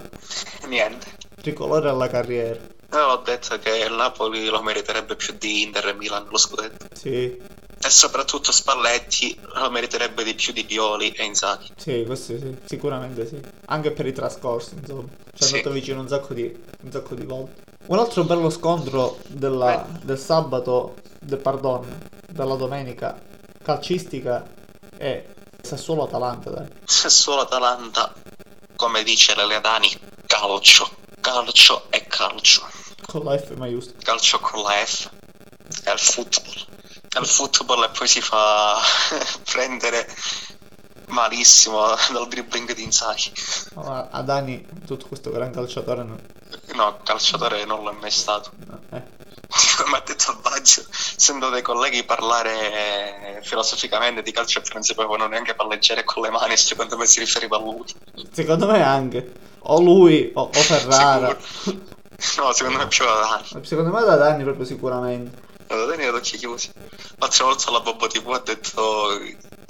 Niente. 0.67 1.17
Tricolore 1.41 1.89
alla 1.89 2.07
carriera. 2.07 2.59
Io 2.91 3.05
ho 3.05 3.17
detto 3.17 3.59
che 3.59 3.69
il 3.77 3.93
Napoli 3.93 4.45
lo 4.47 4.61
meriterebbe 4.61 5.15
più 5.15 5.35
di 5.37 5.63
Inter 5.63 5.87
e 5.87 5.93
Milan 5.93 6.27
lo 6.29 6.37
scudetto. 6.37 6.87
Sì. 6.93 7.55
E 7.79 7.89
soprattutto 7.89 8.51
Spalletti 8.51 9.37
lo 9.53 9.69
meriterebbe 9.69 10.23
di 10.23 10.33
più 10.33 10.53
di 10.53 10.63
Pioli 10.63 11.11
e 11.11 11.25
Inzaghi. 11.25 11.67
Sì, 11.75 12.03
questo 12.05 12.37
sì, 12.37 12.57
sicuramente 12.65 13.27
sì. 13.27 13.39
Anche 13.65 13.91
per 13.91 14.07
i 14.07 14.13
trascorsi, 14.13 14.75
insomma. 14.75 15.07
Ci 15.33 15.43
è 15.43 15.45
sì. 15.45 15.55
andato 15.55 15.73
vicino 15.73 15.99
un 15.99 16.07
sacco, 16.07 16.33
di, 16.33 16.63
un 16.81 16.91
sacco 16.91 17.13
di 17.13 17.25
volte. 17.25 17.63
Un 17.87 17.99
altro 17.99 18.23
bello 18.23 18.49
scontro 18.49 19.19
della, 19.27 19.85
del 20.01 20.17
sabato, 20.17 20.95
del 21.19 21.39
pardon, 21.39 22.09
della 22.27 22.55
domenica 22.55 23.21
calcistica 23.61 24.45
è 24.95 25.25
Sassuolo-Atalanta, 25.61 26.49
dai. 26.49 26.67
Sassuolo-Atalanta, 26.83 28.13
come 28.75 29.03
dice 29.03 29.35
Leledani, 29.35 29.89
calcio 30.25 30.89
calcio 31.27 31.87
è 31.89 32.07
calcio. 32.07 32.65
Con 33.05 33.25
la 33.25 33.37
F 33.37 33.53
maiuscola. 33.55 33.97
Calcio 34.01 34.39
con 34.39 34.61
la 34.61 34.85
F. 34.85 35.09
È 35.83 35.91
il 35.91 35.99
football. 35.99 36.65
È 37.09 37.19
il 37.19 37.27
football 37.27 37.83
e 37.83 37.89
poi 37.89 38.07
si 38.07 38.21
fa 38.21 38.77
prendere 39.51 40.07
malissimo 41.07 41.85
dal 42.11 42.27
dribbling 42.29 42.73
di 42.73 42.83
Inzaghi. 42.83 43.31
No, 43.75 44.07
Adani, 44.09 44.65
tutto 44.85 45.07
questo 45.07 45.31
gran 45.31 45.51
calciatore 45.51 46.03
no. 46.03 46.17
No, 46.75 46.99
calciatore 47.03 47.65
non 47.65 47.83
l'è 47.83 47.91
mai 47.91 48.11
stato. 48.11 48.51
No, 48.65 48.79
eh. 48.91 49.15
Come 49.77 49.97
ha 49.97 50.03
detto 50.05 50.37
Baggio, 50.41 50.83
sento 50.89 51.49
dei 51.49 51.61
colleghi 51.61 52.03
parlare 52.03 53.39
filosoficamente 53.43 54.21
di 54.21 54.31
calcio 54.31 54.59
e 54.59 54.63
non 54.73 54.83
sapevano 54.83 55.27
neanche 55.27 55.55
palleggiare 55.55 56.03
con 56.03 56.23
le 56.23 56.29
mani, 56.29 56.57
secondo 56.57 56.97
me 56.97 57.05
si 57.05 57.19
riferiva 57.19 57.57
a 57.57 57.59
lui. 57.59 57.85
Secondo 58.31 58.67
me 58.67 58.81
anche. 58.81 59.45
O 59.59 59.81
lui 59.81 60.31
o, 60.33 60.41
o 60.41 60.51
Ferrara. 60.51 61.35
no, 62.37 62.51
secondo 62.53 62.77
me 62.77 62.87
più 62.87 63.05
da 63.05 63.41
Dani. 63.51 63.65
Secondo 63.65 63.91
me 63.91 64.03
da 64.03 64.15
Dani 64.15 64.43
proprio 64.43 64.65
sicuramente. 64.65 65.45
Da 65.67 65.85
Dani 65.85 66.05
ad 66.05 66.15
occhi 66.15 66.37
chiusi. 66.37 66.71
L'altra 67.17 67.45
volta 67.45 67.71
la 67.71 67.79
Bobbo 67.81 68.07
TV 68.07 68.29
ha 68.31 68.41
detto 68.43 69.19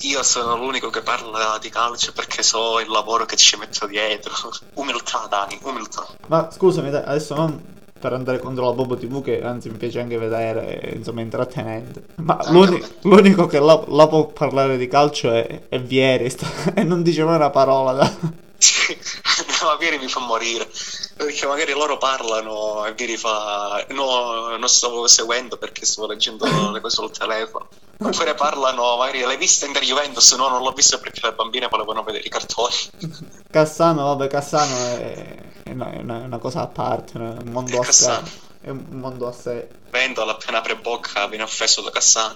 io 0.02 0.21
sono 0.21 0.56
l'unico 0.58 0.89
che 0.89 1.02
parla 1.02 1.58
di 1.60 1.69
calcio 1.69 2.12
perché 2.13 2.43
so 2.43 2.80
il 2.80 2.89
lavoro 2.89 3.26
che 3.26 3.36
ci 3.36 3.58
metto 3.58 3.88
dietro. 3.88 4.34
Umiltà 4.76 5.26
Dani, 5.30 5.58
umiltà. 5.63 6.06
Ma 6.28 6.50
scusami, 6.52 6.89
adesso 6.89 7.34
non 7.36 7.76
per 7.97 8.13
andare 8.13 8.39
contro 8.39 8.65
la 8.65 8.73
Bobo 8.73 8.95
TV 8.95 9.23
che 9.23 9.43
anzi 9.43 9.69
mi 9.69 9.78
piace 9.78 10.00
anche 10.00 10.17
vedere, 10.17 10.93
insomma, 10.95 11.21
intrattenente. 11.21 12.06
Ma 12.17 12.39
l'uni- 12.50 12.84
l'unico 13.02 13.47
che 13.47 13.60
la, 13.60 13.84
la, 13.88 14.08
può 14.08 14.28
parlare 14.28 14.78
di 14.78 14.88
calcio 14.88 15.32
è, 15.32 15.63
è 15.67 15.80
Vieri 15.80 16.30
sta- 16.30 16.47
e 16.76 16.84
non 16.84 17.02
dice 17.02 17.23
mai 17.23 17.36
una 17.36 17.50
parola. 17.50 17.93
Da... 17.93 18.45
Sì, 18.58 18.98
ma 19.63 19.76
Vieri 19.76 19.98
mi 19.98 20.08
fa 20.08 20.20
morire. 20.20 20.67
Perché 21.15 21.46
magari 21.46 21.72
loro 21.74 21.98
parlano 21.98 22.86
e 22.86 22.93
Vieri 22.93 23.17
fa 23.17 23.86
no, 23.89 24.56
non 24.58 24.70
stavo 24.70 25.08
seguendo 25.08 25.58
perché 25.58 25.86
stavo 25.86 26.08
leggendo 26.08 26.46
le 26.72 26.82
cose 26.82 26.96
sul 26.96 27.12
telefono. 27.12 27.67
Oppure 28.00 28.36
parlano, 28.36 28.98
magari 28.98 29.22
l'hai 29.22 29.38
vista 29.38 29.65
in 29.65 29.74
Juventus? 29.74 30.34
No, 30.34 30.50
non 30.50 30.62
l'ho 30.62 30.72
vista 30.72 31.00
perché 31.00 31.20
le 31.24 31.34
bambine 31.34 31.67
volevano 31.67 32.04
vedere 32.04 32.26
i 32.26 32.30
cartoni. 32.30 32.76
Cassano, 33.50 34.06
vabbè, 34.06 34.28
Cassano 34.28 34.76
è, 34.98 35.36
è, 35.63 35.72
una, 35.72 35.91
è 35.91 36.00
una, 36.00 36.38
cosa 36.38 36.62
a 36.62 36.67
parte, 36.67 37.13
è 37.13 37.22
un 37.22 37.50
mondo 37.52 37.80
a 37.80 37.91
sé. 37.91 38.46
È 38.62 38.70
un 38.70 38.86
mondo 38.89 39.28
a 39.28 39.32
sé. 39.32 39.67
Vendola 39.89 40.34
appena 40.34 40.60
apre 40.60 40.76
bocca 40.76 41.26
viene 41.28 41.43
offeso 41.43 41.82
da 41.82 41.89
Cassano. 41.89 42.36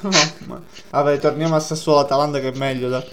Vabbè, 0.90 1.18
torniamo 1.18 1.56
a 1.56 1.60
Sassuolo 1.60 2.00
Atalanta 2.00 2.40
che 2.40 2.48
è 2.48 2.56
meglio, 2.56 2.88
dai. 2.88 3.04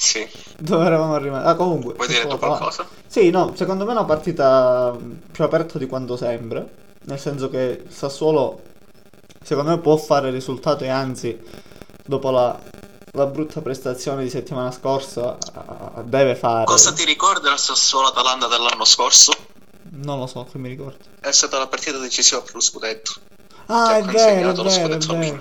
Sì. 0.00 0.26
Dove 0.56 0.86
eravamo 0.86 1.18
rimasti? 1.18 1.46
Ah, 1.46 1.54
comunque. 1.54 1.92
Vuoi 1.92 2.08
dire 2.08 2.24
qualcosa? 2.24 2.86
Sì, 3.06 3.28
no, 3.28 3.52
secondo 3.54 3.84
me 3.84 3.90
è 3.90 3.94
una 3.96 4.06
partita 4.06 4.96
più 5.30 5.44
aperta 5.44 5.78
di 5.78 5.86
quanto 5.86 6.16
sembra. 6.16 6.66
Nel 7.02 7.18
senso 7.18 7.50
che 7.50 7.84
Sassuolo, 7.86 8.62
secondo 9.42 9.72
me, 9.72 9.78
può 9.78 9.98
fare 9.98 10.30
risultato 10.30 10.84
e 10.84 10.88
anzi, 10.88 11.38
dopo 12.02 12.30
la, 12.30 12.58
la 13.12 13.26
brutta 13.26 13.60
prestazione 13.60 14.22
di 14.22 14.30
settimana 14.30 14.70
scorsa, 14.70 15.36
deve 16.04 16.34
fare. 16.34 16.64
Cosa 16.64 16.94
ti 16.94 17.04
ricorda 17.04 17.52
il 17.52 17.58
Sassuolo 17.58 18.08
Atalanta 18.08 18.46
dell'anno 18.46 18.86
scorso? 18.86 19.32
Non 19.90 20.18
lo 20.18 20.26
so, 20.26 20.46
che 20.50 20.56
mi 20.56 20.70
ricordo. 20.70 20.96
È 21.20 21.30
stata 21.30 21.58
la 21.58 21.66
partita 21.66 21.98
decisiva 21.98 22.40
per 22.40 22.54
lo 22.54 22.60
scudetto. 22.60 23.12
Ah, 23.66 23.98
è 23.98 24.02
vero, 24.02 24.50
è 24.50 24.54
vero, 24.54 24.94
è 24.94 24.96
vero. 24.96 25.38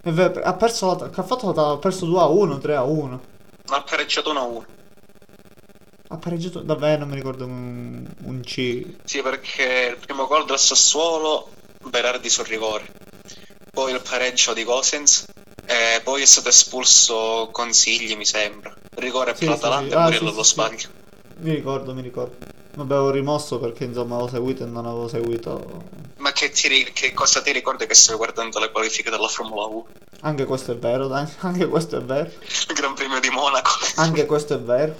È 0.00 0.10
vero. 0.12 0.40
Ha 0.42 0.54
perso 0.54 0.86
la, 0.86 1.10
ha 1.12 1.22
fatto 1.24 1.48
ha 1.48 1.76
perso 1.78 2.06
2 2.06 2.20
a 2.20 2.26
1, 2.26 2.58
3 2.58 2.76
a 2.76 2.84
1. 2.84 3.38
Ha 3.70 3.82
pareggiato 3.82 4.32
1-1. 4.32 4.64
Ha 6.08 6.16
pareggiato 6.16 6.60
davvero, 6.60 7.00
non 7.00 7.08
mi 7.08 7.14
ricordo 7.14 7.44
un, 7.46 8.04
un 8.24 8.40
C. 8.40 8.84
Sì, 9.04 9.22
perché 9.22 9.90
il 9.92 10.04
primo 10.04 10.26
gol 10.26 10.44
del 10.44 10.58
Sassuolo, 10.58 11.52
Berardi 11.84 12.28
sul 12.28 12.46
rigore. 12.46 12.84
Poi 13.70 13.92
il 13.92 14.02
pareggio 14.02 14.52
di 14.52 14.64
Gosens. 14.64 15.26
E 15.66 16.00
poi 16.02 16.22
è 16.22 16.26
stato 16.26 16.48
espulso 16.48 17.48
Consigli, 17.52 18.16
mi 18.16 18.26
sembra. 18.26 18.74
Rigore 18.96 19.34
sì, 19.36 19.44
per 19.44 19.54
l'Atalanta 19.54 19.84
sì, 19.84 19.90
sì. 19.90 19.96
Ah, 19.96 20.00
e 20.00 20.10
Murillo 20.10 20.42
sì, 20.42 20.48
sì, 20.48 20.52
sbaglio. 20.52 20.88
Mi 21.38 21.54
ricordo, 21.54 21.94
mi 21.94 22.02
ricordo. 22.02 22.36
Avevo 22.80 23.10
rimosso 23.10 23.58
perché 23.58 23.84
insomma 23.84 24.14
avevo 24.14 24.30
seguito 24.30 24.62
e 24.62 24.66
non 24.66 24.86
avevo 24.86 25.06
seguito. 25.06 25.84
Ma 26.16 26.32
che, 26.32 26.50
ti, 26.50 26.90
che 26.92 27.12
cosa 27.12 27.42
ti 27.42 27.52
ricordi 27.52 27.86
che 27.86 27.94
stai 27.94 28.16
guardando 28.16 28.58
le 28.58 28.70
qualifiche 28.70 29.10
della 29.10 29.28
Formula 29.28 29.64
1? 29.64 29.86
Anche 30.22 30.44
questo 30.44 30.72
è 30.72 30.76
vero, 30.76 31.06
dai, 31.06 31.26
anche 31.40 31.66
questo 31.66 31.96
è 31.98 32.02
vero. 32.02 32.30
Il 32.68 32.74
Gran 32.74 32.94
Premio 32.94 33.20
di 33.20 33.28
Monaco. 33.30 33.70
Anche 33.96 34.26
questo 34.26 34.54
è 34.54 34.58
vero. 34.58 34.94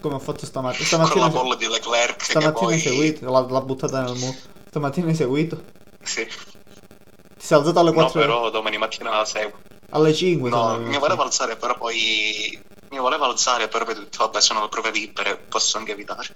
Come 0.00 0.14
ho 0.14 0.18
fatto 0.18 0.46
stamattina. 0.46 0.84
stamattina 0.86 1.24
Con 1.28 1.32
la 1.32 1.42
bolla 1.42 1.54
di 1.56 1.68
Leclerc. 1.68 2.22
Stamattina 2.22 2.52
poi... 2.52 2.74
hai 2.74 2.80
seguito, 2.80 3.30
l'ha, 3.30 3.40
l'ha, 3.40 3.60
buttata 3.60 4.00
nel 4.02 4.16
muro. 4.16 4.36
Stamattina 4.68 5.08
hai 5.08 5.14
seguito? 5.14 5.62
Sì. 6.02 6.24
Ti 6.24 7.44
sei 7.44 7.58
alzato 7.58 7.78
alle 7.80 7.92
4? 7.92 8.20
No, 8.20 8.26
però 8.26 8.50
domani 8.50 8.78
mattina 8.78 9.10
la 9.10 9.24
seguo. 9.24 9.58
Alle 9.90 10.14
5? 10.14 10.50
No, 10.50 10.78
mi 10.78 10.98
volevo 10.98 11.22
alzare, 11.22 11.56
però 11.56 11.76
poi... 11.76 12.60
Mi 12.90 12.98
volevo 12.98 13.24
alzare, 13.24 13.68
però 13.68 13.84
ho 13.84 13.92
detto, 13.92 14.18
vabbè, 14.18 14.40
sono 14.40 14.62
le 14.62 14.68
prove 14.68 14.90
libere, 14.90 15.36
posso 15.36 15.76
anche 15.78 15.92
evitare. 15.92 16.26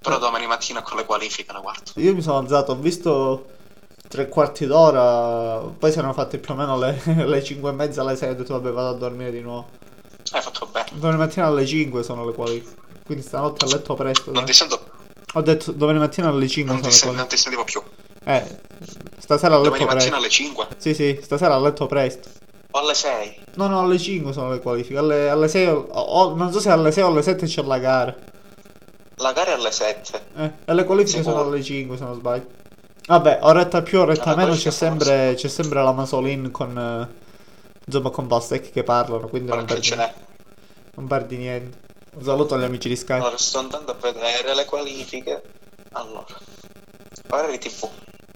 Però 0.00 0.18
domani 0.18 0.46
mattina 0.46 0.82
con 0.82 0.96
le 0.96 1.04
qualifiche 1.04 1.52
la 1.52 1.60
guardo. 1.60 1.90
Io 1.96 2.14
mi 2.14 2.22
sono 2.22 2.38
alzato, 2.38 2.72
ho 2.72 2.76
visto 2.76 3.46
tre 4.08 4.28
quarti 4.28 4.66
d'ora, 4.66 5.58
poi 5.78 5.90
si 5.92 5.98
erano 5.98 6.12
fatte 6.14 6.38
più 6.38 6.54
o 6.54 6.56
meno 6.56 6.78
le, 6.78 7.00
le 7.26 7.42
5 7.44 7.70
e 7.70 7.72
mezza, 7.72 8.00
alle 8.02 8.16
6, 8.16 8.30
ho 8.30 8.34
detto 8.34 8.54
vabbè 8.54 8.70
vado 8.72 8.88
a 8.88 8.98
dormire 8.98 9.30
di 9.30 9.40
nuovo. 9.40 9.68
Hai 10.30 10.40
fatto 10.42 10.66
bene. 10.70 10.88
Domani 10.94 11.18
mattina 11.18 11.46
alle 11.46 11.66
5 11.66 12.02
sono 12.02 12.24
le 12.24 12.32
quali. 12.32 12.76
Quindi 13.04 13.24
stanotte 13.24 13.64
a 13.64 13.68
letto 13.68 13.94
presto. 13.94 14.30
Non 14.32 14.44
ti 14.44 14.52
sento. 14.52 14.80
Ho 15.34 15.42
detto 15.42 15.72
domani 15.72 15.98
mattina 15.98 16.28
alle 16.28 16.46
5 16.48 16.72
non 16.72 16.82
sono 16.82 16.92
ti, 16.92 16.98
sen- 16.98 17.14
non 17.14 17.26
ti 17.28 17.36
sentivo 17.36 17.64
più. 17.64 17.82
Eh, 18.24 18.60
stasera 19.18 19.54
a 19.54 19.58
letto 19.58 19.70
domani 19.70 19.86
presto. 19.86 19.86
Domani 19.86 19.94
mattina 19.94 20.16
alle 20.16 20.28
5? 20.28 20.66
Sì, 20.76 20.94
sì, 20.94 21.18
stasera 21.22 21.54
a 21.54 21.58
letto 21.58 21.86
presto. 21.86 22.28
O 22.70 22.78
alle 22.78 22.94
6? 22.94 23.34
No, 23.54 23.66
no, 23.66 23.80
alle 23.80 23.98
5 23.98 24.32
sono 24.32 24.50
le 24.50 24.60
qualifiche. 24.60 24.98
Alle, 24.98 25.28
alle 25.30 25.48
6 25.48 25.66
o, 25.66 25.86
o- 25.88 26.34
non 26.34 26.52
so 26.52 26.60
se 26.60 26.70
alle 26.70 26.92
6 26.92 27.02
o 27.02 27.06
alle 27.08 27.22
7 27.22 27.46
c'è 27.46 27.62
la 27.62 27.78
gara. 27.78 28.14
La 29.18 29.32
gara 29.32 29.50
è 29.50 29.54
alle 29.54 29.70
7. 29.70 30.22
Eh, 30.36 30.52
e 30.64 30.74
le 30.74 30.84
qualifiche 30.84 31.18
Sicuro? 31.18 31.36
sono 31.36 31.48
alle 31.48 31.62
5 31.62 31.96
se 31.96 32.04
non 32.04 32.14
sbaglio. 32.14 32.46
Vabbè, 33.06 33.38
oretta 33.42 33.82
più, 33.82 34.00
oretta 34.00 34.36
meno 34.36 34.54
c'è 34.54 34.70
sempre, 34.70 35.34
c'è 35.34 35.48
sempre 35.48 35.82
la 35.82 35.92
Masolin 35.92 36.50
con... 36.50 36.76
eh, 36.78 37.26
insomma 37.86 38.10
con 38.10 38.26
Bastec 38.26 38.70
che 38.70 38.82
parlano, 38.82 39.28
quindi 39.28 39.50
non 39.50 39.66
ce 39.66 39.74
perdi, 39.74 39.90
n'è? 39.96 40.14
non 40.96 41.06
perdi 41.06 41.36
niente. 41.38 41.78
Un 42.14 42.22
saluto 42.22 42.54
agli 42.54 42.64
amici 42.64 42.88
di 42.88 42.96
Sky. 42.96 43.14
Allora, 43.14 43.36
sto 43.38 43.58
andando 43.60 43.92
a 43.92 43.94
vedere 43.94 44.54
le 44.54 44.64
qualifiche. 44.66 45.42
Allora, 45.92 46.26
orari 47.30 47.58
TV. 47.58 47.88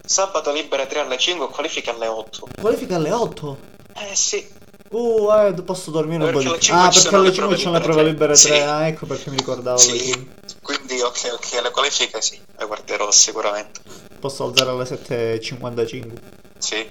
Sabato 0.04 0.52
libere 0.52 0.86
3 0.86 1.00
alle 1.00 1.18
5, 1.18 1.48
qualifiche 1.48 1.90
alle 1.90 2.06
8. 2.06 2.48
Qualifica 2.60 2.96
alle 2.96 3.12
8? 3.12 3.58
Eh 3.94 4.14
sì, 4.14 4.46
Uh, 4.92 5.30
eh, 5.46 5.62
posso 5.62 5.90
dormire 5.90 6.24
un 6.24 6.32
po' 6.32 6.40
di 6.40 6.60
cinque 6.60 6.68
Ah, 6.70 6.90
perché 6.90 7.14
alle 7.14 7.28
le 7.28 7.32
5 7.32 7.32
prove 7.32 7.56
c'è 7.56 7.80
prove 7.80 8.00
tre. 8.02 8.10
libere 8.10 8.34
3. 8.34 8.36
Sì. 8.36 8.52
Ah, 8.60 8.86
ecco 8.86 9.06
perché 9.06 9.30
mi 9.30 9.36
ricordavo 9.36 9.78
sì. 9.78 9.98
5. 9.98 10.34
Quindi 10.60 11.00
ok, 11.00 11.30
ok, 11.32 11.60
le 11.62 11.70
qualifiche 11.70 12.20
sì, 12.20 12.38
le 12.58 12.66
guarderò 12.66 13.10
sicuramente. 13.10 13.80
Posso 14.20 14.44
alzare 14.44 14.70
alle 14.70 14.84
7.55. 14.84 16.12
Sì. 16.58 16.88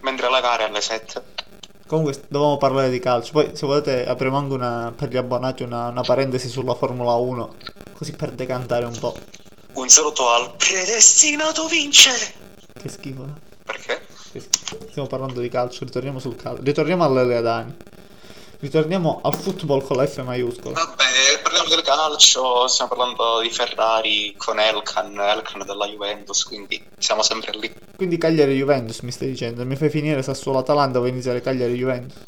Mentre 0.00 0.30
la 0.30 0.40
gara 0.40 0.64
è 0.66 0.68
alle 0.68 0.80
7. 0.80 1.22
Comunque 1.88 2.22
dovevamo 2.28 2.56
parlare 2.56 2.88
di 2.90 3.00
calcio. 3.00 3.32
Poi 3.32 3.50
se 3.54 3.66
volete 3.66 4.06
apriamo 4.06 4.36
anche 4.36 4.54
una, 4.54 4.92
per 4.96 5.08
gli 5.08 5.16
abbonati 5.16 5.64
una, 5.64 5.88
una 5.88 6.02
parentesi 6.02 6.48
sulla 6.48 6.74
Formula 6.74 7.14
1. 7.14 7.54
Così 7.94 8.12
per 8.12 8.30
decantare 8.30 8.84
un 8.84 8.96
po'. 8.96 9.16
Un 9.72 9.88
saluto 9.88 10.28
al 10.30 10.54
predestinato 10.56 11.66
vincere. 11.66 12.32
Che 12.80 12.88
schifo. 12.88 13.24
eh? 13.24 13.56
Perché? 13.64 14.06
Che 14.32 14.40
schifo. 14.40 14.78
Stiamo 14.98 15.16
parlando 15.16 15.40
di 15.40 15.48
calcio, 15.48 15.84
ritorniamo 15.84 16.18
sul 16.18 16.34
calcio. 16.34 16.60
Ritorniamo 16.64 17.04
all'Eleadani. 17.04 17.72
Ritorniamo 18.58 19.20
al 19.22 19.32
football 19.32 19.80
con 19.84 19.96
la 19.96 20.04
F 20.04 20.20
maiuscola. 20.24 20.74
Vabbè, 20.74 21.40
parliamo 21.40 21.68
del 21.68 21.82
calcio, 21.82 22.66
stiamo 22.66 22.90
parlando 22.96 23.38
di 23.40 23.48
Ferrari 23.48 24.34
con 24.36 24.58
Elkan, 24.58 25.16
Elkan 25.16 25.64
della 25.64 25.86
Juventus, 25.86 26.42
quindi 26.42 26.82
siamo 26.98 27.22
sempre 27.22 27.56
lì. 27.60 27.72
Quindi 27.94 28.18
Cagliari-Juventus 28.18 28.98
mi 29.02 29.12
stai 29.12 29.28
dicendo. 29.28 29.64
Mi 29.64 29.76
fai 29.76 29.88
finire 29.88 30.20
Sassuolo-Atalanta, 30.20 30.98
vuoi 30.98 31.10
iniziare 31.10 31.40
Cagliari-Juventus? 31.42 32.20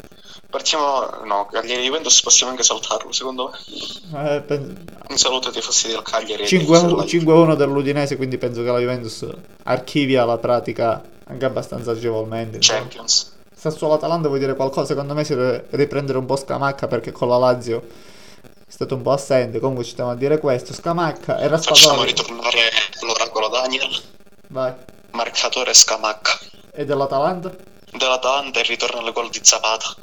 Partiamo, 0.49 1.25
no, 1.25 1.49
Cagliari 1.51 1.83
Juventus 1.83 2.23
possiamo 2.23 2.53
anche 2.53 2.63
saltarlo, 2.63 3.11
secondo 3.11 3.51
me. 3.51 4.37
Eh, 4.37 4.41
pen- 4.43 4.85
Un 5.09 5.19
saluto 5.19 5.49
ai 5.49 5.55
tifosi 5.55 5.89
del 5.89 6.03
Cagliari. 6.03 6.43
e 6.43 6.45
ai 6.45 6.49
tifosi 6.49 6.79
5 6.79 6.87
della 6.87 7.03
5-1 7.03 7.57
dell'Udinese, 7.57 8.15
quindi 8.17 8.39
penso 8.39 8.63
che 8.63 8.71
la 8.71 8.79
Juventus 8.79 9.27
archivia 9.65 10.25
la 10.25 10.39
pratica 10.39 11.03
anche 11.31 11.45
abbastanza 11.45 11.93
agevolmente. 11.93 12.59
Champions. 12.61 13.33
Sassuolo 13.55 13.95
Atalanta 13.95 14.29
vuoi 14.29 14.41
dire 14.41 14.55
qualcosa? 14.55 14.87
Secondo 14.87 15.15
me 15.15 15.25
si 15.25 15.35
deve 15.35 15.67
riprendere 15.71 16.19
un 16.19 16.27
po' 16.27 16.37
Scamacca 16.37 16.87
perché 16.87 17.13
con 17.13 17.29
la 17.29 17.37
Lazio 17.37 17.83
è 18.43 18.49
stato 18.71 18.95
un 18.95 19.03
po' 19.03 19.13
assente. 19.13 19.59
Comunque 19.61 19.85
ci 19.85 19.91
stiamo 19.91 20.11
a 20.11 20.15
dire 20.15 20.39
questo. 20.39 20.73
Scamacca 20.73 21.39
e 21.39 21.49
Facciamo 21.49 21.75
Raspadori. 21.77 22.07
ritornare 22.09 22.71
l'oracolo 23.03 23.49
Daniel, 23.49 23.89
Vai. 24.49 24.73
marcatore 25.13 25.75
Scamacca. 25.75 26.39
E 26.73 26.85
dell'Atalanta? 26.85 27.55
Dell'Atalanta 27.93 28.61
e 28.61 28.63
ritorna 28.63 29.01
al 29.01 29.13
gol 29.13 29.29
di 29.29 29.41
Zapata. 29.43 29.95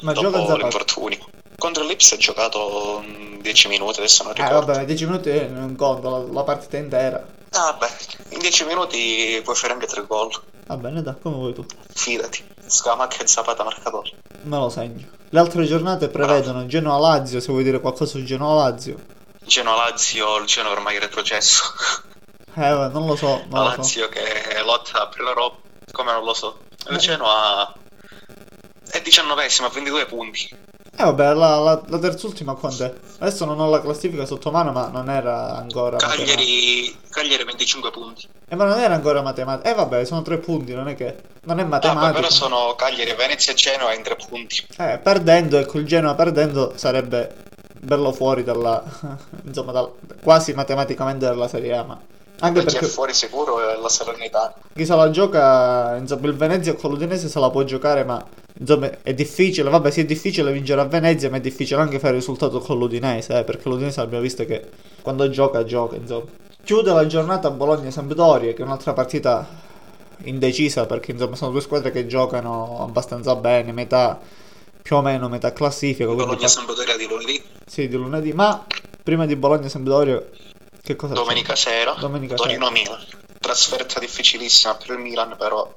Ma 0.00 0.12
dopo 0.12 0.26
gioca 0.28 0.40
Zapata. 0.40 0.56
l'infortunio. 0.62 1.18
Contro 1.58 1.84
l'Ips 1.84 2.12
ha 2.12 2.16
giocato 2.16 3.02
mm, 3.06 3.40
10 3.40 3.68
minuti, 3.68 3.98
adesso 3.98 4.22
non 4.22 4.32
Eh 4.36 4.42
ricordo. 4.42 4.72
vabbè, 4.72 4.84
10 4.86 5.04
minuti 5.04 5.48
non 5.48 5.76
conto, 5.76 6.08
la, 6.10 6.18
la 6.32 6.42
partita 6.42 6.76
intera. 6.78 7.24
Ah, 7.50 7.76
vabbè, 7.78 7.88
in 8.30 8.38
10 8.40 8.64
minuti 8.64 9.40
puoi 9.44 9.54
fare 9.56 9.72
anche 9.74 9.86
3 9.86 10.04
gol. 10.06 10.30
Va 10.66 10.76
bene, 10.76 11.02
dai, 11.02 11.14
come 11.20 11.36
vuoi 11.36 11.52
tu. 11.54 11.64
Fidati. 11.94 12.44
Scamacca 12.66 13.22
e 13.22 13.26
Zapata 13.26 13.64
marcatore. 13.64 14.12
Me 14.42 14.56
lo 14.58 14.68
segno. 14.70 15.06
Le 15.28 15.38
altre 15.40 15.64
giornate 15.64 16.08
prevedono 16.08 16.66
Genoa-Lazio, 16.66 17.40
se 17.40 17.50
vuoi 17.52 17.64
dire 17.64 17.80
qualcosa 17.80 18.12
su 18.18 18.24
Genoa-Lazio. 18.24 18.98
Genoa-Lazio, 19.44 20.38
il 20.38 20.46
Genoa 20.46 20.72
ormai 20.72 20.98
retrocesso. 20.98 21.62
Eh, 22.56 22.68
non 22.92 23.04
lo 23.06 23.16
so, 23.16 23.44
La 23.50 23.62
non 23.62 23.70
so. 23.72 23.76
Lazio 23.78 24.08
che 24.08 24.22
lotta 24.64 25.08
per 25.08 25.22
l'Europa, 25.22 25.56
come 25.90 26.12
non 26.12 26.22
lo 26.22 26.32
so. 26.34 26.58
Il 26.88 26.94
Eh. 26.94 26.98
Genoa 26.98 27.74
è 28.92 29.00
diciannovesimo 29.00 29.66
a 29.66 29.70
22 29.70 30.06
punti. 30.06 30.56
Eh 31.04 31.12
vabbè, 31.12 31.34
la, 31.34 31.58
la, 31.58 31.82
la 31.86 31.98
terz'ultima 31.98 32.54
quant'è? 32.54 32.92
Adesso 33.18 33.44
non 33.44 33.60
ho 33.60 33.68
la 33.68 33.80
classifica 33.80 34.24
sotto 34.24 34.50
mano, 34.50 34.72
ma 34.72 34.88
non 34.88 35.10
era 35.10 35.54
ancora. 35.56 35.98
Cagliari, 35.98 36.96
Cagliari 37.10 37.44
25 37.44 37.90
punti. 37.90 38.26
Eh, 38.48 38.56
ma 38.56 38.64
non 38.64 38.78
era 38.78 38.94
ancora 38.94 39.20
matematica. 39.20 39.70
Eh 39.70 39.74
vabbè, 39.74 40.04
sono 40.04 40.22
tre 40.22 40.38
punti, 40.38 40.72
non 40.74 40.88
è 40.88 40.94
che... 40.94 41.16
Non 41.42 41.58
è 41.58 41.62
Ah, 41.62 41.66
matematica. 41.66 42.12
però 42.12 42.30
sono 42.30 42.74
Cagliari, 42.74 43.12
Venezia 43.14 43.52
e 43.52 43.56
Genoa 43.56 43.92
in 43.92 44.02
3 44.02 44.16
punti. 44.28 44.66
Eh, 44.78 44.98
perdendo, 45.02 45.58
ecco, 45.58 45.78
il 45.78 45.86
Genoa 45.86 46.14
perdendo 46.14 46.72
sarebbe 46.76 47.34
bello 47.80 48.12
fuori 48.12 48.42
dalla... 48.42 48.82
insomma, 49.44 49.72
dal- 49.72 49.92
quasi 50.22 50.54
matematicamente 50.54 51.26
dalla 51.26 51.48
Serie 51.48 51.76
A, 51.76 51.82
ma... 51.82 52.00
Anche 52.40 52.60
è 52.60 52.64
perché 52.64 52.86
fuori 52.86 53.14
sicuro 53.14 53.60
è 53.60 53.78
la 53.80 53.88
Salernitana. 53.88 54.54
chi 54.74 54.84
se 54.84 54.94
la 54.94 55.10
gioca, 55.10 55.96
insomma, 55.96 56.26
il 56.26 56.34
Venezia 56.34 56.74
con 56.74 56.90
l'Udinese 56.90 57.28
se 57.28 57.38
la 57.38 57.50
può 57.50 57.62
giocare, 57.62 58.04
ma... 58.04 58.24
Insomma, 58.56 58.90
è 59.02 59.14
difficile, 59.14 59.68
vabbè, 59.70 59.90
sì, 59.90 60.00
è 60.00 60.04
difficile 60.04 60.52
vincere 60.52 60.80
a 60.80 60.84
Venezia, 60.84 61.28
ma 61.30 61.38
è 61.38 61.40
difficile 61.40 61.80
anche 61.80 61.98
fare 61.98 62.14
il 62.14 62.20
risultato 62.20 62.60
con 62.60 62.78
l'Udinese, 62.78 63.38
eh, 63.38 63.44
perché 63.44 63.68
l'Udinese 63.68 64.00
abbiamo 64.00 64.22
visto 64.22 64.44
che 64.44 64.64
quando 65.02 65.28
gioca, 65.28 65.64
gioca, 65.64 65.96
insomma. 65.96 66.26
Chiude 66.62 66.92
la 66.92 67.06
giornata 67.06 67.50
Bologna-Sampdoria, 67.50 68.52
che 68.52 68.62
è 68.62 68.64
un'altra 68.64 68.92
partita 68.92 69.46
indecisa, 70.22 70.86
perché 70.86 71.10
insomma 71.12 71.36
sono 71.36 71.50
due 71.50 71.60
squadre 71.60 71.90
che 71.90 72.06
giocano 72.06 72.78
abbastanza 72.80 73.34
bene, 73.36 73.72
metà 73.72 74.18
più 74.80 74.96
o 74.96 75.02
meno 75.02 75.28
metà 75.28 75.52
classifica, 75.52 76.04
quindi 76.04 76.24
Bologna 76.24 76.40
fa- 76.42 76.48
Sampdoria 76.48 76.96
di 76.96 77.06
lunedì, 77.06 77.42
sì, 77.66 77.88
di 77.88 77.96
lunedì, 77.96 78.32
ma 78.32 78.64
prima 79.02 79.26
di 79.26 79.34
Bologna-Sampdoria 79.34 80.22
che 80.84 80.96
cosa 80.96 81.14
c'è? 81.14 81.20
domenica 81.20 81.56
sera, 81.56 81.94
Domenica 81.98 82.34
Torino 82.34 82.70
Milan. 82.70 83.02
Trasferta 83.40 83.98
difficilissima 83.98 84.74
per 84.74 84.90
il 84.90 84.98
Milan, 84.98 85.34
però 85.38 85.72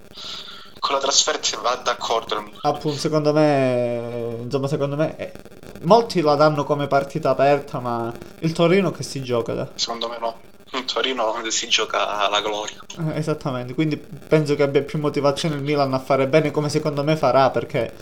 con 0.79 0.95
la 0.95 1.01
trasferta 1.01 1.57
va 1.61 1.75
d'accordo 1.75 2.35
il 2.35 2.43
Milan. 2.43 2.59
Appunto, 2.61 2.97
secondo 2.97 3.31
me, 3.31 4.37
insomma, 4.41 4.67
secondo 4.67 4.97
me, 4.97 5.15
eh, 5.17 5.31
molti 5.83 6.19
la 6.21 6.35
danno 6.35 6.65
come 6.65 6.87
partita 6.87 7.29
aperta, 7.29 7.79
ma 7.79 8.11
il 8.39 8.51
Torino 8.51 8.91
che 8.91 9.03
si 9.03 9.23
gioca, 9.23 9.53
dai. 9.53 9.67
Secondo 9.75 10.09
me 10.09 10.17
no. 10.19 10.39
In 10.73 10.85
Torino 10.85 11.33
si 11.49 11.69
gioca 11.69 12.19
alla 12.19 12.41
gloria. 12.41 12.77
Eh, 12.99 13.17
Esattamente, 13.17 13.73
quindi 13.73 13.95
penso 13.95 14.55
che 14.55 14.63
abbia 14.63 14.83
più 14.83 14.99
motivazione 14.99 15.55
il 15.55 15.61
Milan 15.61 15.93
a 15.93 15.99
fare 15.99 16.27
bene 16.27 16.51
come 16.51 16.67
secondo 16.67 17.03
me 17.03 17.15
farà 17.15 17.49
perché 17.49 17.93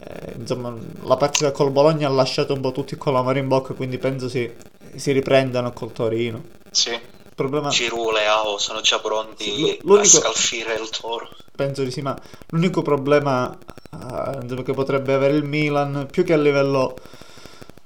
eh, 0.00 0.34
insomma 0.36 0.74
la 1.02 1.16
partita 1.16 1.52
col 1.52 1.70
Bologna 1.70 2.08
ha 2.08 2.10
lasciato 2.10 2.52
un 2.52 2.60
po' 2.60 2.72
tutti 2.72 2.96
con 2.96 3.12
la 3.12 3.22
mano 3.22 3.38
in 3.38 3.46
bocca, 3.48 3.74
quindi 3.74 3.98
penso 3.98 4.28
si, 4.28 4.52
si 4.96 5.12
riprendano 5.12 5.72
col 5.72 5.92
Torino. 5.92 6.42
Sì, 6.70 6.98
problema 7.34 7.68
Giroud, 7.68 8.12
Leao 8.14 8.58
sono 8.58 8.80
già 8.80 8.98
pronti 8.98 9.44
Sì, 9.44 9.80
a 9.86 10.04
scalfire 10.04 10.74
il 10.74 10.88
toro. 10.90 11.28
penso 11.54 11.82
di 11.82 11.90
sì, 11.90 12.00
ma 12.02 12.16
l'unico 12.48 12.82
problema 12.82 13.56
insomma, 14.42 14.62
che 14.62 14.72
potrebbe 14.72 15.12
avere 15.14 15.34
il 15.34 15.44
Milan 15.44 16.08
più 16.10 16.24
che 16.24 16.32
a 16.32 16.36
livello 16.38 16.96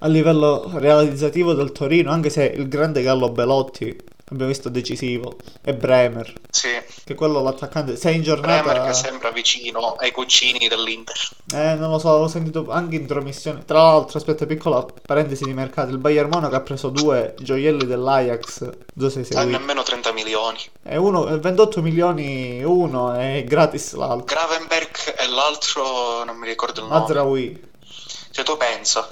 a 0.01 0.07
livello 0.07 0.71
realizzativo 0.75 1.55
del 1.55 1.73
Torino, 1.73 2.13
anche 2.13 2.31
se 2.31 2.45
il 2.45 2.69
grande 2.69 3.03
Gallo 3.03 3.31
Belotti 3.31 3.97
abbiamo 4.31 4.51
visto 4.51 4.69
decisivo 4.69 5.37
e 5.63 5.75
Bremer, 5.75 6.33
Sì, 6.51 6.69
che 7.05 7.15
quello 7.15 7.43
l'attaccante 7.43 7.97
sei 7.97 8.17
in 8.17 8.23
Bremer 8.23 8.41
giornata 8.41 8.85
che 8.87 8.93
sembra 8.95 9.31
vicino 9.31 9.95
ai 9.95 10.11
cugini 10.11 10.69
dell'Inter. 10.69 11.17
Eh, 11.55 11.75
non 11.75 11.91
lo 11.91 11.99
so, 11.99 12.11
ho 12.11 12.29
sentito 12.29 12.67
anche 12.71 12.97
in 12.97 13.07
trasmissione. 13.07 13.65
Tra 13.65 13.83
l'altro, 13.83 14.19
aspetta, 14.19 14.45
piccola 14.47 14.85
parentesi 15.07 15.45
di 15.45 15.55
mercato. 15.55 15.91
Il 15.91 15.99
Bayern 15.99 16.29
Monaco 16.31 16.55
ha 16.57 16.61
preso 16.61 16.89
due 16.91 17.35
gioielli 17.39 17.87
dell'Ajax. 17.87 18.69
Due 18.93 19.11
sei 19.11 19.23
A 19.23 19.25
seguiti. 19.25 19.51
nemmeno 19.51 19.83
30 19.83 20.13
milioni. 20.13 20.59
E 20.83 20.97
uno, 20.97 21.29
eh, 21.29 21.39
28 21.39 21.81
milioni 21.83 22.63
uno 22.63 23.19
e 23.19 23.45
gratis 23.45 23.95
l'altro. 23.95 24.25
Gravenberg 24.37 25.15
e 25.17 25.29
l'altro 25.29 26.25
non 26.25 26.37
mi 26.37 26.47
ricordo 26.47 26.81
il 26.83 26.87
nome. 26.89 27.01
Mazraoui. 27.01 27.67
Se 28.31 28.43
tu 28.43 28.57
pensa, 28.57 29.09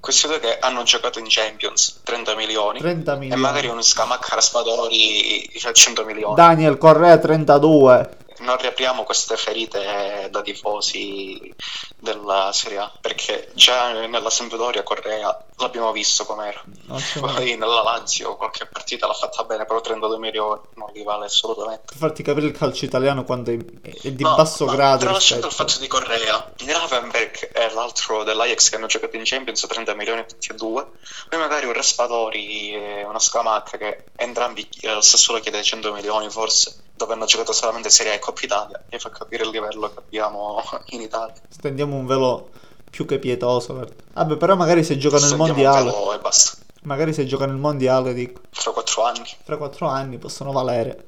questi 0.00 0.26
due 0.26 0.40
che 0.40 0.58
hanno 0.58 0.82
giocato 0.82 1.18
in 1.18 1.26
Champions 1.28 2.00
30 2.02 2.34
milioni 2.34 2.78
30 2.80 3.12
e 3.12 3.16
milioni. 3.16 3.40
magari 3.40 3.68
un 3.68 3.82
Scamacca 3.82 4.34
Raspadori 4.34 5.48
a 5.62 5.72
100 5.72 6.04
milioni. 6.04 6.34
Daniel 6.34 6.78
Correa 6.78 7.18
32. 7.18 8.18
Non 8.40 8.56
riapriamo 8.56 9.04
queste 9.04 9.36
ferite 9.36 10.28
da 10.30 10.42
tifosi 10.42 11.54
della 11.98 12.50
Serie 12.52 12.78
A 12.78 12.92
perché 13.00 13.50
già 13.54 13.92
nella 14.06 14.30
Sampdoria 14.30 14.82
Correa 14.82 15.46
l'abbiamo 15.56 15.92
visto 15.92 16.24
com'era. 16.24 16.62
Assolutamente. 16.88 17.42
poi 17.42 17.56
nella 17.56 17.82
Lazio 17.82 18.36
qualche 18.36 18.66
partita 18.66 19.06
l'ha 19.06 19.14
fatta 19.14 19.44
bene 19.44 19.64
però 19.64 19.80
32 19.80 20.18
milioni 20.18 20.60
non 20.74 20.90
li 20.92 21.02
vale 21.02 21.26
assolutamente. 21.26 21.84
Per 21.86 21.96
farti 21.96 22.22
capire 22.22 22.46
il 22.46 22.52
calcio 22.52 22.84
italiano 22.84 23.24
quando 23.24 23.50
è, 23.50 23.56
è 24.02 24.10
di 24.10 24.22
No, 24.22 24.34
basso 24.34 24.64
grado 24.66 25.04
tralasciando 25.04 25.46
il 25.46 25.52
fatto 25.52 25.78
di 25.78 25.86
Correa 25.86 26.52
Gravenberg 26.56 27.50
e 27.52 27.72
l'altro 27.72 28.24
dell'Ajax 28.24 28.70
che 28.70 28.76
hanno 28.76 28.86
giocato 28.86 29.16
in 29.16 29.22
Champions 29.24 29.66
30 29.68 29.94
milioni 29.94 30.24
tutti 30.26 30.50
e 30.50 30.54
due. 30.54 30.86
Poi 31.28 31.38
magari 31.38 31.66
un 31.66 31.72
Raspadori 31.72 32.74
e 32.74 33.04
una 33.04 33.18
Scamacca 33.18 33.76
che 33.76 34.04
entrambi 34.16 34.66
eh, 34.80 34.96
il 34.96 35.02
Sassuolo 35.02 35.40
chiede 35.40 35.62
100 35.62 35.92
milioni 35.92 36.30
forse 36.30 36.88
dove 37.00 37.14
hanno 37.14 37.24
giocato 37.24 37.52
solamente 37.52 37.88
Serie 37.88 38.12
A 38.12 38.14
e 38.16 38.18
Coppa 38.18 38.40
Italia 38.44 38.84
e 38.90 38.98
fa 38.98 39.08
capire 39.10 39.44
il 39.44 39.50
livello 39.50 39.88
che 39.90 39.98
abbiamo 39.98 40.62
in 40.90 41.00
Italia. 41.00 41.34
Stendiamo 41.48 41.96
un 41.96 42.04
velo 42.04 42.50
più 42.90 43.06
che 43.06 43.18
pietoso. 43.18 43.72
per- 43.74 43.94
Vabbè, 44.12 44.36
però 44.36 44.54
magari 44.54 44.84
se 44.84 44.98
giocano 44.98 45.22
il 45.22 45.28
Stendiamo 45.28 45.52
un 45.54 45.66
mondiale, 45.66 46.14
e 46.14 46.18
basta. 46.20 46.58
magari 46.82 47.14
se 47.14 47.24
giocano 47.24 47.52
il 47.52 47.58
mondiale, 47.58 48.12
dico, 48.12 48.42
Fra 48.50 48.72
quattro 48.72 49.04
anni 49.04 49.24
tra 49.44 49.56
quattro 49.56 49.86
anni 49.88 50.18
possono 50.18 50.52
valere. 50.52 51.06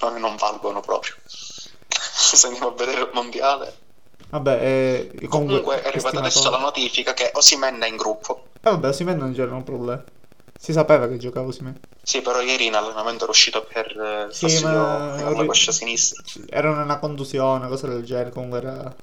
noi 0.00 0.20
non 0.20 0.36
valgono 0.36 0.80
proprio. 0.80 1.14
Se 1.90 2.46
andiamo 2.46 2.68
a 2.68 2.72
vedere 2.72 3.00
il 3.00 3.10
mondiale. 3.12 3.76
Vabbè, 4.30 4.60
eh, 4.62 5.26
comunque, 5.26 5.28
Comunque 5.28 5.82
è 5.82 5.88
arrivata 5.88 6.18
adesso 6.18 6.50
la 6.50 6.58
notifica 6.58 7.14
che 7.14 7.30
Osimen 7.34 7.80
è 7.80 7.88
in 7.88 7.96
gruppo. 7.96 8.44
Eh, 8.60 8.70
vabbè, 8.70 8.88
Osimhen 8.88 9.16
non 9.16 9.32
c'era 9.32 9.54
un 9.54 9.64
problema. 9.64 10.04
Si 10.60 10.72
sapeva 10.72 11.06
che 11.06 11.18
giocava 11.18 11.46
Osimhen. 11.46 11.78
Sì, 12.02 12.20
però 12.20 12.40
ieri 12.40 12.66
in 12.66 12.74
allenamento 12.74 13.22
era 13.22 13.30
uscito 13.32 13.64
per 13.72 13.86
eh, 13.86 14.26
Sì, 14.32 14.40
fastidio 14.48 14.70
ma- 14.76 15.14
alla 15.14 15.44
coscia 15.46 15.70
sinistra. 15.70 16.22
Era 16.48 16.70
una 16.70 16.98
contusione, 16.98 17.68
cosa 17.68 17.86
del 17.86 18.02
genere, 18.04 18.30
comunque 18.30 18.58
era 18.58 18.94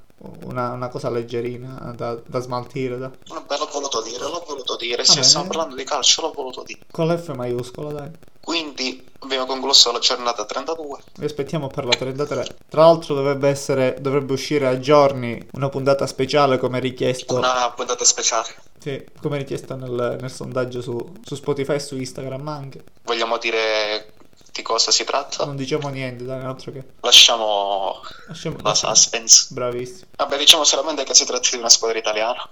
una, 0.44 0.72
una 0.72 0.88
cosa 0.88 1.08
leggerina 1.08 1.92
da, 1.96 2.14
da 2.26 2.40
smaltire. 2.40 2.98
da- 2.98 3.10
Vabbè, 3.28 3.56
l'ho 3.58 3.68
voluto 3.72 4.02
dire, 4.02 4.18
l'ho 4.18 4.44
voluto 4.46 4.76
dire. 4.76 5.02
Se 5.04 5.22
stiamo 5.22 5.46
parlando 5.46 5.74
di 5.76 5.84
calcio, 5.84 6.20
l'ho 6.22 6.32
voluto 6.32 6.62
dire. 6.62 6.80
Con 6.90 7.08
l'F 7.08 7.28
maiuscola, 7.34 7.90
dai. 7.92 8.10
Quindi 8.40 9.04
abbiamo 9.20 9.46
concluso 9.46 9.90
la 9.92 9.98
giornata 9.98 10.44
32. 10.44 10.98
Vi 11.16 11.24
aspettiamo 11.24 11.66
per 11.68 11.84
la 11.84 11.94
33. 11.94 12.56
Tra 12.68 12.82
l'altro 12.82 13.14
dovrebbe 13.14 13.48
essere, 13.48 13.96
dovrebbe 14.00 14.34
uscire 14.34 14.66
a 14.68 14.78
giorni 14.78 15.44
una 15.54 15.68
puntata 15.68 16.06
speciale 16.06 16.58
come 16.58 16.78
richiesto, 16.80 17.34
Una 17.36 17.72
puntata 17.74 18.04
speciale. 18.04 18.54
Sì, 18.86 19.04
come 19.20 19.38
richiesto 19.38 19.74
nel, 19.74 20.16
nel 20.20 20.30
sondaggio 20.30 20.80
su, 20.80 21.14
su 21.24 21.34
Spotify 21.34 21.74
e 21.74 21.80
su 21.80 21.96
Instagram 21.96 22.46
anche. 22.46 22.84
Vogliamo 23.02 23.36
dire 23.36 24.12
di 24.52 24.62
cosa 24.62 24.92
si 24.92 25.02
tratta? 25.02 25.44
Non 25.44 25.56
diciamo 25.56 25.88
niente, 25.88 26.22
dai, 26.24 26.44
altro 26.44 26.70
che... 26.70 26.84
Lasciamo 27.00 28.00
Lasciamo... 28.28 28.58
la 28.62 28.74
suspense. 28.74 29.48
Bravissimo. 29.50 30.06
Vabbè, 30.14 30.38
diciamo 30.38 30.62
solamente 30.62 31.02
che 31.02 31.14
si 31.14 31.24
tratta 31.24 31.48
di 31.50 31.56
una 31.56 31.68
squadra 31.68 31.98
italiana. 31.98 32.48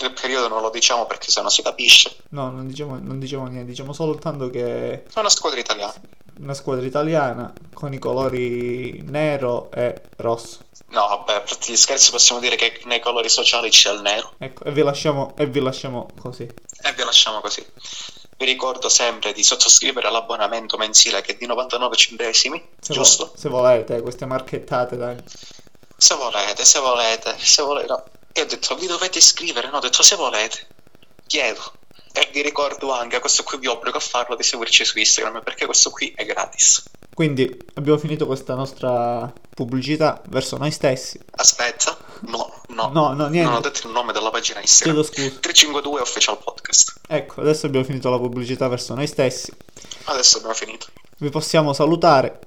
Il 0.00 0.12
periodo 0.12 0.48
non 0.48 0.60
lo 0.60 0.68
diciamo 0.68 1.06
perché 1.06 1.30
sennò 1.30 1.48
si 1.48 1.62
capisce. 1.62 2.14
No, 2.28 2.50
non 2.50 2.66
diciamo, 2.66 2.98
non 3.00 3.18
diciamo 3.18 3.46
niente, 3.46 3.70
diciamo 3.70 3.94
soltanto 3.94 4.50
che 4.50 5.04
È 5.04 5.18
una 5.18 5.30
squadra 5.30 5.58
italiana. 5.58 5.94
Una 6.40 6.54
squadra 6.54 6.84
italiana 6.86 7.52
con 7.72 7.92
i 7.92 7.98
colori 7.98 9.02
nero 9.02 9.70
e 9.72 10.00
rosso. 10.16 10.60
No, 10.90 11.06
vabbè, 11.06 11.32
a 11.34 11.40
parte 11.40 11.70
gli 11.72 11.76
scherzi 11.76 12.10
possiamo 12.10 12.40
dire 12.40 12.56
che 12.56 12.80
nei 12.84 13.00
colori 13.00 13.28
sociali 13.28 13.68
c'è 13.70 13.92
il 13.92 14.00
nero. 14.00 14.32
Ecco, 14.38 14.64
e 14.64 14.72
vi 14.72 14.82
lasciamo, 14.82 15.34
e 15.36 15.46
vi 15.46 15.60
lasciamo 15.60 16.08
così. 16.20 16.44
E 16.44 16.92
vi 16.94 17.04
lasciamo 17.04 17.40
così. 17.40 17.64
Vi 18.38 18.44
ricordo 18.46 18.88
sempre 18.88 19.32
di 19.32 19.42
sottoscrivere 19.42 20.10
l'abbonamento 20.10 20.76
mensile 20.76 21.20
che 21.22 21.32
è 21.32 21.36
di 21.36 21.46
99 21.46 21.96
centesimi, 21.96 22.64
Se, 22.80 22.92
giusto? 22.92 23.26
vo- 23.26 23.32
se 23.36 23.48
volete, 23.48 24.00
queste 24.00 24.26
marchettate, 24.26 24.96
dai. 24.96 25.16
Se 25.96 26.14
volete, 26.14 26.64
se 26.64 26.78
volete, 26.78 27.34
se 27.38 27.62
volete. 27.62 27.86
No. 27.88 28.04
Io 28.34 28.42
ho 28.44 28.46
detto 28.46 28.76
vi 28.76 28.86
dovete 28.86 29.18
iscrivere, 29.18 29.68
no, 29.68 29.78
ho 29.78 29.80
detto 29.80 30.02
se 30.04 30.14
volete. 30.14 30.68
Chiedo. 31.28 31.60
E 32.12 32.30
vi 32.32 32.42
ricordo 32.42 32.90
anche, 32.92 33.20
questo 33.20 33.42
qui 33.44 33.58
vi 33.58 33.66
obbligo 33.68 33.98
a 33.98 34.00
farlo, 34.00 34.34
di 34.34 34.42
seguirci 34.42 34.84
su 34.84 34.98
Instagram 34.98 35.42
perché 35.42 35.66
questo 35.66 35.90
qui 35.90 36.12
è 36.16 36.24
gratis. 36.24 36.82
Quindi 37.14 37.56
abbiamo 37.74 37.98
finito 37.98 38.26
questa 38.26 38.54
nostra 38.54 39.30
pubblicità 39.54 40.20
verso 40.28 40.56
noi 40.56 40.70
stessi. 40.70 41.20
Aspetta, 41.32 41.96
no, 42.22 42.62
no, 42.68 42.90
No, 42.92 43.12
no, 43.12 43.26
niente. 43.28 43.48
non 43.48 43.58
ho 43.58 43.60
detto 43.60 43.86
il 43.86 43.92
nome 43.92 44.12
della 44.12 44.30
pagina 44.30 44.60
Instagram. 44.60 45.02
Chiedo 45.04 45.08
scusa. 45.30 45.40
352 45.40 46.00
Official 46.00 46.38
Podcast. 46.42 47.00
Ecco, 47.06 47.40
adesso 47.42 47.66
abbiamo 47.66 47.84
finito 47.84 48.08
la 48.10 48.18
pubblicità 48.18 48.66
verso 48.68 48.94
noi 48.94 49.06
stessi. 49.06 49.52
Adesso 50.04 50.36
abbiamo 50.38 50.54
finito. 50.54 50.86
Vi 51.18 51.28
possiamo 51.30 51.72
salutare. 51.72 52.38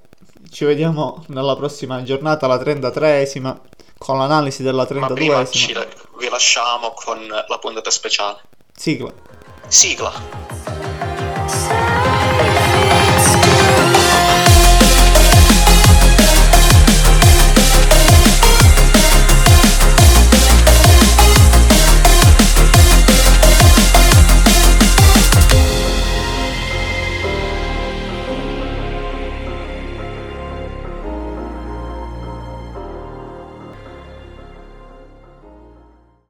Ci 0.50 0.64
vediamo 0.64 1.24
nella 1.28 1.54
prossima 1.56 2.02
giornata, 2.02 2.46
la 2.46 2.56
33esima, 2.56 3.58
con 3.96 4.18
l'analisi 4.18 4.62
della 4.62 4.86
Ma 4.90 5.06
prima 5.06 5.40
32esima. 5.40 5.86
vi 6.18 6.28
lasciamo 6.28 6.92
con 6.92 7.26
la 7.26 7.58
puntata 7.58 7.90
speciale. 7.90 8.40
Sigla. 8.76 9.12
Sigla. 9.68 11.11